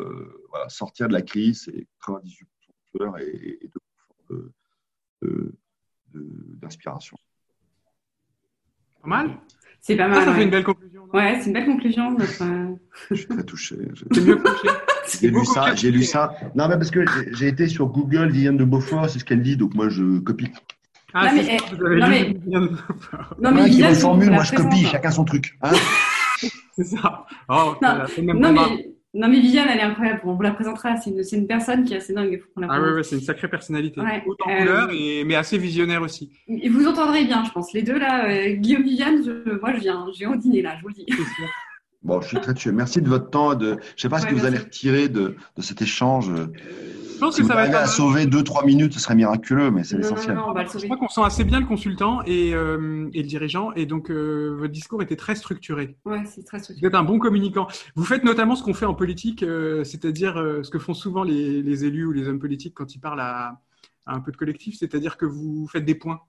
voilà, 0.49 0.69
sortir 0.69 1.07
de 1.07 1.13
la 1.13 1.21
crise, 1.21 1.63
c'est 1.65 1.87
98% 2.07 2.23
de 2.23 2.97
sueur 2.97 3.17
et, 3.19 3.69
2% 4.31 5.51
d'inspiration. 6.61 7.17
Pas 9.01 9.07
mal 9.09 9.39
C'est 9.85 9.95
pas 9.95 10.07
mal. 10.07 10.25
Ça, 10.25 10.33
fait 10.33 10.43
une 10.43 10.49
belle 10.49 10.63
conclusion. 10.63 11.03
Ouais, 11.13 11.37
c'est 11.39 11.45
une 11.45 11.53
belle 11.53 11.65
conclusion. 11.65 12.17
Je 13.11 13.15
suis 13.15 13.27
très 13.27 13.43
touché. 13.43 13.75
C'est 14.11 14.21
mieux 14.25 14.41
touché. 14.41 14.69
J'ai 15.21 15.29
lu 15.29 15.45
ça. 15.45 15.75
J'ai 15.75 15.91
lu 15.91 16.03
ça. 16.03 16.35
Non, 16.55 16.67
mais 16.67 16.75
parce 16.75 16.89
que 16.89 17.05
j'ai 17.33 17.47
été 17.47 17.67
sur 17.67 17.85
Google, 17.85 18.31
Viviane 18.31 18.57
de 18.57 18.63
Beaufort, 18.63 19.07
c'est 19.07 19.19
ce 19.19 19.25
qu'elle 19.25 19.43
dit, 19.43 19.55
donc 19.55 19.75
moi 19.75 19.87
je 19.89 20.17
copie. 20.19 20.49
Ah, 21.13 21.31
non, 21.31 21.35
mais, 21.35 21.57
eh, 21.57 21.77
non, 21.77 22.07
mais, 22.09 22.33
non, 23.39 23.51
mais 23.51 23.65
Viviane, 23.65 23.93
qui 23.93 24.01
formule, 24.01 24.31
moi 24.31 24.43
je 24.43 24.55
copie, 24.55 24.85
chacun 24.85 25.11
son 25.11 25.23
truc. 25.23 25.55
Hein 25.61 25.73
c'est 26.75 26.83
ça. 26.83 27.27
Oh, 27.47 27.75
non, 27.79 28.33
non 28.33 28.51
mais 28.51 28.94
non, 29.15 29.29
mais 29.29 29.39
Viviane, 29.39 29.69
elle 29.69 29.79
est 29.79 29.83
incroyable. 29.83 30.21
On 30.25 30.33
vous 30.33 30.41
la 30.41 30.51
présentera. 30.51 30.97
C'est 30.97 31.09
une, 31.09 31.23
une, 31.31 31.47
personne 31.47 31.85
qui 31.85 31.93
est 31.93 31.97
assez 31.97 32.13
dingue. 32.13 32.43
Faut 32.53 32.59
la 32.59 32.67
ah 32.69 32.81
oui, 32.81 33.01
c'est 33.01 33.15
une 33.15 33.21
sacrée 33.21 33.47
personnalité. 33.47 34.01
Autant 34.27 34.49
euh, 34.49 34.57
couleur, 34.59 34.89
et, 34.91 35.23
mais 35.23 35.35
assez 35.35 35.57
visionnaire 35.57 36.01
aussi. 36.01 36.31
Et 36.49 36.67
vous 36.67 36.85
entendrez 36.85 37.23
bien, 37.23 37.45
je 37.45 37.51
pense. 37.51 37.71
Les 37.71 37.81
deux 37.81 37.97
là, 37.97 38.27
euh, 38.29 38.55
Guillaume, 38.55 38.83
Viviane, 38.83 39.23
moi 39.61 39.73
je 39.73 39.79
viens, 39.79 40.05
je 40.13 40.19
viens 40.19 40.33
au 40.33 40.35
dîner 40.35 40.61
là, 40.61 40.75
je 40.77 40.81
vous 40.81 40.89
le 40.89 40.93
dis. 40.93 41.05
Bon, 42.03 42.21
je 42.21 42.27
suis 42.27 42.39
très 42.39 42.53
tué. 42.53 42.71
Merci 42.71 43.01
de 43.01 43.09
votre 43.09 43.31
temps. 43.31 43.55
De... 43.55 43.65
Je 43.65 43.71
ne 43.71 43.79
sais 43.97 44.09
pas 44.09 44.19
ce 44.19 44.27
que 44.27 44.35
vous 44.35 44.45
allez 44.45 44.59
retirer 44.59 45.09
de, 45.09 45.35
de 45.55 45.61
cet 45.63 45.81
échange. 45.81 46.29
Je 47.15 47.19
pense 47.19 47.37
que 47.37 47.45
ça 47.45 47.55
va 47.55 47.65
être 47.67 47.75
à 47.75 47.87
sauver 47.87 48.25
2-3 48.25 48.65
minutes, 48.65 48.93
ce 48.93 48.99
serait 48.99 49.15
miraculeux, 49.15 49.71
mais 49.71 49.83
c'est 49.83 49.97
essentiel. 49.97 50.37
je 50.37 50.85
crois 50.85 50.97
qu'on 50.97 51.07
sent 51.07 51.21
assez 51.23 51.43
bien 51.43 51.59
le 51.61 51.65
consultant 51.65 52.21
et, 52.25 52.53
euh, 52.53 53.09
et 53.13 53.21
le 53.21 53.27
dirigeant, 53.27 53.71
et 53.73 53.85
donc 53.85 54.11
euh, 54.11 54.55
votre 54.59 54.73
discours 54.73 55.01
était 55.01 55.15
très 55.15 55.35
structuré. 55.35 55.95
Ouais, 56.05 56.23
c'est 56.25 56.43
très 56.45 56.59
structuré. 56.59 56.81
Vous 56.81 56.87
êtes 56.87 56.95
un 56.99 57.03
bon 57.03 57.17
communicant. 57.17 57.67
Vous 57.95 58.03
faites 58.03 58.23
notamment 58.23 58.55
ce 58.55 58.63
qu'on 58.63 58.73
fait 58.73 58.85
en 58.85 58.93
politique, 58.93 59.43
euh, 59.43 59.83
c'est-à-dire 59.85 60.35
ce 60.35 60.69
que 60.69 60.77
font 60.77 60.93
souvent 60.93 61.23
les, 61.23 61.61
les, 61.61 61.85
élus 61.85 62.05
ou 62.05 62.11
les 62.11 62.27
hommes 62.27 62.39
politiques 62.39 62.73
quand 62.75 62.93
ils 62.93 62.99
parlent 62.99 63.21
à, 63.21 63.61
un 64.05 64.19
peu 64.19 64.31
de 64.31 64.37
collectif, 64.37 64.75
c'est-à-dire 64.77 65.17
que 65.17 65.25
vous 65.25 65.67
faites 65.71 65.85
des 65.85 65.95
points. 65.95 66.19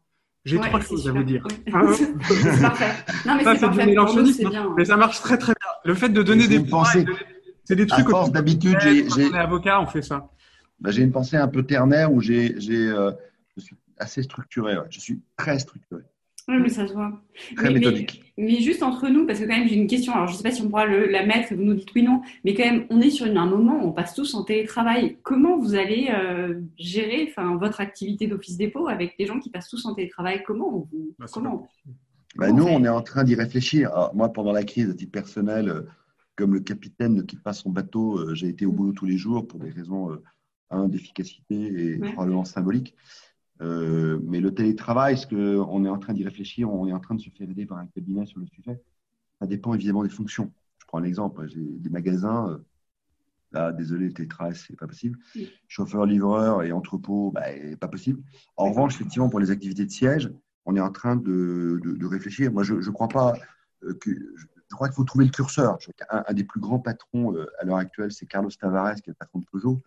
J'ai 0.45 0.61
trois 0.61 0.80
choses 0.80 1.09
à 1.09 1.12
vous 1.12 1.24
dire. 1.24 1.45
Hein 1.72 1.82
c'est 1.93 2.61
parfait. 2.62 2.93
Non, 3.26 3.34
mais 3.34 3.45
c'est 3.45 3.61
parfait. 3.61 4.49
bien. 4.49 4.74
Mais 4.76 4.84
ça 4.84 4.97
marche 4.97 5.20
très 5.20 5.39
très 5.39 5.53
bien. 5.53 5.70
Le 5.84 5.95
fait 5.95 6.09
de 6.09 6.22
donner 6.22 6.47
des 6.47 6.61
points, 6.61 6.84
c'est 7.64 7.74
des 7.74 7.87
trucs. 7.87 8.07
d'habitude, 8.32 8.78
j'ai. 8.80 9.07
Quand 9.07 9.16
on 9.18 9.34
est 9.34 9.39
avocat, 9.39 9.80
on 9.80 9.87
fait 9.87 10.03
ça. 10.03 10.30
Bah, 10.80 10.90
j'ai 10.90 11.02
une 11.02 11.12
pensée 11.12 11.36
un 11.36 11.48
peu 11.48 11.62
ternaire 11.62 12.12
où 12.12 12.20
j'ai, 12.20 12.54
euh, 12.70 13.12
je 13.56 13.62
suis 13.62 13.76
assez 13.98 14.22
structuré. 14.22 14.76
Je 14.90 15.00
suis 15.00 15.20
très 15.36 15.58
structuré. 15.58 16.02
Oui, 16.48 16.58
mais 16.60 16.68
ça 16.68 16.86
se 16.86 16.92
voit. 16.92 17.20
Très 17.56 17.72
méthodique. 17.72 18.22
Mais, 18.38 18.60
juste 18.60 18.82
entre 18.84 19.08
nous, 19.08 19.26
parce 19.26 19.40
que 19.40 19.44
quand 19.46 19.56
même, 19.56 19.66
j'ai 19.66 19.74
une 19.74 19.88
question. 19.88 20.12
Alors, 20.12 20.28
je 20.28 20.32
ne 20.32 20.36
sais 20.36 20.42
pas 20.44 20.52
si 20.52 20.62
on 20.62 20.68
pourra 20.68 20.86
la 20.86 21.26
mettre 21.26 21.50
et 21.50 21.56
vous 21.56 21.64
nous 21.64 21.74
dites 21.74 21.92
oui, 21.94 22.04
non. 22.04 22.22
Mais 22.44 22.54
quand 22.54 22.64
même, 22.64 22.86
on 22.88 23.00
est 23.00 23.10
sur 23.10 23.26
un 23.26 23.46
moment 23.46 23.82
où 23.82 23.88
on 23.88 23.92
passe 23.92 24.14
tous 24.14 24.34
en 24.34 24.44
télétravail. 24.44 25.16
Comment 25.22 25.58
vous 25.58 25.74
allez 25.74 26.08
euh, 26.14 26.60
gérer 26.78 27.26
enfin, 27.28 27.56
votre 27.56 27.80
activité 27.80 28.28
d'office 28.28 28.56
dépôt 28.56 28.86
avec 28.86 29.16
des 29.18 29.26
gens 29.26 29.40
qui 29.40 29.50
passent 29.50 29.68
tous 29.68 29.84
en 29.86 29.94
télétravail? 29.94 30.44
Comment 30.46 30.70
vous, 30.70 30.88
bah, 31.18 31.26
comment, 31.32 31.68
bah, 32.36 32.52
Nous, 32.52 32.64
on 32.64 32.84
est 32.84 32.88
en 32.88 33.02
train 33.02 33.24
d'y 33.24 33.34
réfléchir. 33.34 33.90
moi, 34.14 34.32
pendant 34.32 34.52
la 34.52 34.62
crise, 34.62 34.88
à 34.90 34.94
titre 34.94 35.10
personnel, 35.10 35.68
euh, 35.68 35.80
comme 36.36 36.54
le 36.54 36.60
capitaine 36.60 37.14
ne 37.14 37.22
quitte 37.22 37.42
pas 37.42 37.54
son 37.54 37.70
bateau, 37.70 38.34
j'ai 38.34 38.48
été 38.48 38.66
au 38.66 38.72
boulot 38.72 38.92
tous 38.92 39.06
les 39.06 39.16
jours 39.16 39.48
pour 39.48 39.58
des 39.58 39.70
raisons 39.70 40.10
d'efficacité 40.88 41.94
et 41.94 41.98
probablement 41.98 42.44
symbolique. 42.44 42.94
Euh, 43.62 44.18
mais 44.22 44.40
le 44.40 44.54
télétravail, 44.54 45.16
ce 45.16 45.26
qu'on 45.26 45.84
est 45.84 45.88
en 45.88 45.98
train 45.98 46.12
d'y 46.12 46.24
réfléchir, 46.24 46.72
on 46.72 46.86
est 46.86 46.92
en 46.92 47.00
train 47.00 47.14
de 47.14 47.20
se 47.20 47.30
faire 47.30 47.48
aider 47.48 47.66
par 47.66 47.78
un 47.78 47.86
cabinet 47.86 48.26
sur 48.26 48.40
le 48.40 48.46
sujet. 48.46 48.80
Ça 49.40 49.46
dépend 49.46 49.74
évidemment 49.74 50.02
des 50.02 50.10
fonctions. 50.10 50.52
Je 50.78 50.86
prends 50.86 50.98
un 50.98 51.04
exemple. 51.04 51.46
J'ai 51.48 51.60
des 51.60 51.90
magasins. 51.90 52.50
Euh, 52.50 52.58
là, 53.52 53.72
désolé, 53.72 54.06
le 54.08 54.12
télétravail, 54.12 54.54
c'est 54.54 54.76
pas 54.76 54.86
possible. 54.86 55.18
Chauffeur, 55.68 56.04
livreur 56.04 56.62
et 56.62 56.72
entrepôt, 56.72 57.30
bah, 57.32 57.44
pas 57.80 57.88
possible. 57.88 58.22
En 58.56 58.70
revanche, 58.70 58.96
effectivement, 58.96 59.28
pour 59.28 59.40
les 59.40 59.50
activités 59.50 59.84
de 59.84 59.90
siège, 59.90 60.30
on 60.66 60.76
est 60.76 60.80
en 60.80 60.90
train 60.90 61.16
de, 61.16 61.80
de, 61.82 62.06
réfléchir. 62.06 62.52
Moi, 62.52 62.64
je 62.64 62.74
ne 62.74 62.90
crois 62.90 63.08
pas 63.08 63.34
euh, 63.84 63.94
que. 63.94 64.10
Je 64.68 64.74
crois 64.74 64.88
qu'il 64.88 64.96
faut 64.96 65.04
trouver 65.04 65.26
le 65.26 65.30
curseur. 65.30 65.78
Un, 66.10 66.24
un, 66.26 66.34
des 66.34 66.42
plus 66.42 66.58
grands 66.58 66.80
patrons 66.80 67.36
à 67.60 67.64
l'heure 67.64 67.76
actuelle, 67.76 68.10
c'est 68.10 68.26
Carlos 68.26 68.50
Tavares, 68.50 68.96
qui 68.96 69.10
est 69.10 69.12
le 69.12 69.14
patron 69.14 69.38
de 69.38 69.44
Peugeot 69.44 69.80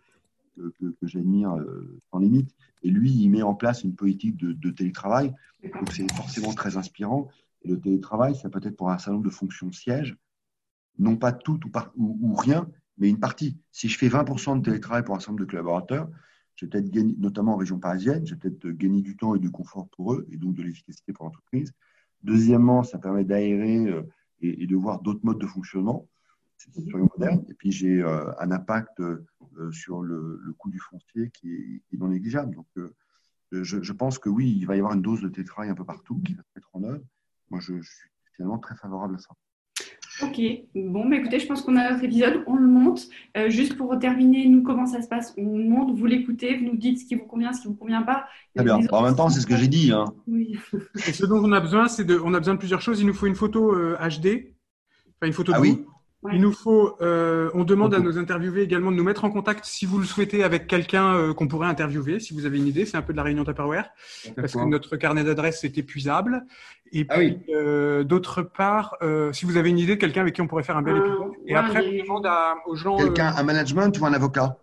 que, 0.56 0.94
j'admire 1.02 1.56
euh, 1.56 2.00
sans 2.10 2.18
limite. 2.18 2.50
Et 2.82 2.90
lui, 2.90 3.10
il 3.10 3.28
met 3.30 3.42
en 3.42 3.54
place 3.54 3.84
une 3.84 3.94
politique 3.94 4.36
de, 4.36 4.70
télétravail. 4.70 5.34
Donc, 5.62 5.92
c'est 5.92 6.10
forcément 6.12 6.52
très 6.52 6.76
inspirant. 6.76 7.28
Et 7.62 7.68
le 7.68 7.80
télétravail, 7.80 8.34
ça 8.34 8.48
peut 8.48 8.60
être 8.62 8.76
pour 8.76 8.90
un 8.90 8.98
certain 8.98 9.12
nombre 9.12 9.24
de 9.24 9.30
fonctions 9.30 9.70
siège, 9.72 10.16
non 10.98 11.16
pas 11.16 11.32
tout 11.32 11.60
ou, 11.96 12.34
rien, 12.34 12.68
mais 12.98 13.08
une 13.08 13.20
partie. 13.20 13.58
Si 13.70 13.88
je 13.88 13.98
fais 13.98 14.08
20% 14.08 14.58
de 14.58 14.64
télétravail 14.64 15.04
pour 15.04 15.14
un 15.14 15.20
certain 15.20 15.32
nombre 15.32 15.44
de 15.44 15.50
collaborateurs, 15.50 16.08
je 16.60 16.66
peut-être 16.66 16.90
gagner, 16.90 17.14
notamment 17.18 17.54
en 17.54 17.56
région 17.56 17.78
parisienne, 17.78 18.26
je 18.26 18.34
vais 18.34 18.40
peut-être 18.40 18.68
gagner 18.76 19.00
du 19.00 19.16
temps 19.16 19.34
et 19.34 19.38
du 19.38 19.50
confort 19.50 19.88
pour 19.88 20.12
eux 20.12 20.26
et 20.30 20.36
donc 20.36 20.54
de 20.54 20.62
l'efficacité 20.62 21.12
pour 21.12 21.24
l'entreprise. 21.24 21.72
Deuxièmement, 22.22 22.82
ça 22.82 22.98
permet 22.98 23.24
d'aérer 23.24 23.78
euh, 23.86 24.02
et, 24.42 24.66
de 24.66 24.76
voir 24.76 25.00
d'autres 25.00 25.20
modes 25.22 25.40
de 25.40 25.46
fonctionnement. 25.46 26.06
C'est 26.60 26.94
moderne. 26.94 27.44
Et 27.48 27.54
puis, 27.54 27.72
j'ai 27.72 28.02
euh, 28.02 28.30
un 28.38 28.50
impact 28.50 29.00
euh, 29.00 29.24
sur 29.72 30.02
le, 30.02 30.54
coût 30.58 30.70
du 30.70 30.78
foncier 30.78 31.30
qui 31.30 31.52
est, 31.52 31.96
non 31.98 32.08
négligeable. 32.08 32.54
Donc, 32.54 32.66
euh, 32.76 32.92
je, 33.52 33.92
pense 33.92 34.18
que 34.18 34.28
oui, 34.28 34.54
il 34.58 34.66
va 34.66 34.76
y 34.76 34.78
avoir 34.78 34.94
une 34.94 35.02
dose 35.02 35.22
de 35.22 35.28
télétravail 35.28 35.70
un 35.70 35.74
peu 35.74 35.84
partout 35.84 36.20
qui 36.20 36.34
va 36.34 36.42
se 36.42 36.50
mettre 36.54 36.68
en 36.74 36.82
œuvre. 36.84 37.02
Moi, 37.50 37.60
je, 37.60 37.80
suis 37.80 38.10
finalement 38.34 38.58
très 38.58 38.76
favorable 38.76 39.14
à 39.14 39.18
ça. 39.18 39.30
Ok, 40.22 40.38
bon, 40.74 41.08
bah, 41.08 41.16
écoutez, 41.16 41.38
je 41.38 41.46
pense 41.46 41.62
qu'on 41.62 41.76
a 41.76 41.92
notre 41.92 42.04
épisode, 42.04 42.44
on 42.46 42.56
le 42.56 42.66
monte. 42.66 43.08
Euh, 43.38 43.48
juste 43.48 43.78
pour 43.78 43.98
terminer, 43.98 44.46
nous, 44.46 44.62
comment 44.62 44.84
ça 44.84 45.00
se 45.00 45.08
passe? 45.08 45.32
On 45.38 45.44
monte, 45.44 45.96
vous 45.96 46.04
l'écoutez, 46.04 46.58
vous 46.58 46.66
nous 46.66 46.76
dites 46.76 46.98
ce 46.98 47.06
qui 47.06 47.14
vous 47.14 47.24
convient, 47.24 47.54
ce 47.54 47.62
qui 47.62 47.68
ne 47.68 47.72
vous 47.72 47.78
convient 47.78 48.02
pas. 48.02 48.26
Très 48.54 48.64
bien. 48.64 48.80
En 48.92 49.02
même 49.02 49.16
temps, 49.16 49.30
c'est 49.30 49.40
ce 49.40 49.46
que 49.46 49.56
j'ai 49.56 49.68
dit. 49.68 49.92
Hein. 49.92 50.04
Oui. 50.26 50.58
Et 51.08 51.12
ce 51.12 51.24
dont 51.24 51.42
on 51.42 51.52
a 51.52 51.60
besoin, 51.60 51.88
c'est 51.88 52.04
de, 52.04 52.20
on 52.22 52.34
a 52.34 52.38
besoin 52.38 52.54
de 52.54 52.58
plusieurs 52.58 52.82
choses. 52.82 53.00
Il 53.00 53.06
nous 53.06 53.14
faut 53.14 53.26
une 53.26 53.34
photo 53.34 53.74
HD, 53.96 54.52
enfin 55.16 55.26
une 55.26 55.32
photo 55.32 55.52
de 55.52 55.56
ah, 55.56 55.60
oui. 55.60 55.86
Il 56.32 56.40
nous 56.40 56.52
faut, 56.52 56.96
euh, 57.00 57.50
on 57.54 57.64
demande 57.64 57.94
à 57.94 57.98
nos 57.98 58.18
interviewés 58.18 58.62
également 58.62 58.90
de 58.90 58.96
nous 58.96 59.04
mettre 59.04 59.24
en 59.24 59.30
contact, 59.30 59.64
si 59.64 59.86
vous 59.86 59.98
le 59.98 60.04
souhaitez, 60.04 60.44
avec 60.44 60.66
quelqu'un 60.66 61.14
euh, 61.14 61.32
qu'on 61.32 61.48
pourrait 61.48 61.68
interviewer, 61.68 62.20
si 62.20 62.34
vous 62.34 62.44
avez 62.44 62.58
une 62.58 62.66
idée. 62.66 62.84
C'est 62.84 62.98
un 62.98 63.02
peu 63.02 63.14
de 63.14 63.16
la 63.16 63.22
réunion 63.22 63.44
Tupperware, 63.44 63.90
parce 64.36 64.52
que 64.52 64.68
notre 64.68 64.96
carnet 64.96 65.24
d'adresses 65.24 65.64
est 65.64 65.78
épuisable. 65.78 66.44
Et 66.92 67.06
ah 67.08 67.16
puis, 67.16 67.38
euh, 67.48 68.04
d'autre 68.04 68.42
part, 68.42 68.96
si 69.32 69.46
vous 69.46 69.56
avez 69.56 69.70
une 69.70 69.78
idée 69.78 69.94
de 69.94 70.00
quelqu'un 70.00 70.20
avec 70.20 70.34
qui 70.34 70.42
on 70.42 70.46
pourrait 70.46 70.62
faire 70.62 70.76
un 70.76 70.82
bel 70.82 70.96
épisode. 70.96 71.32
Et 71.46 71.54
après, 71.54 71.86
on 71.86 72.02
demande 72.02 72.28
aux 72.66 72.76
gens. 72.76 72.96
Quelqu'un, 72.96 73.32
un 73.36 73.42
management 73.42 73.98
ou 73.98 74.04
un 74.04 74.12
avocat? 74.12 74.58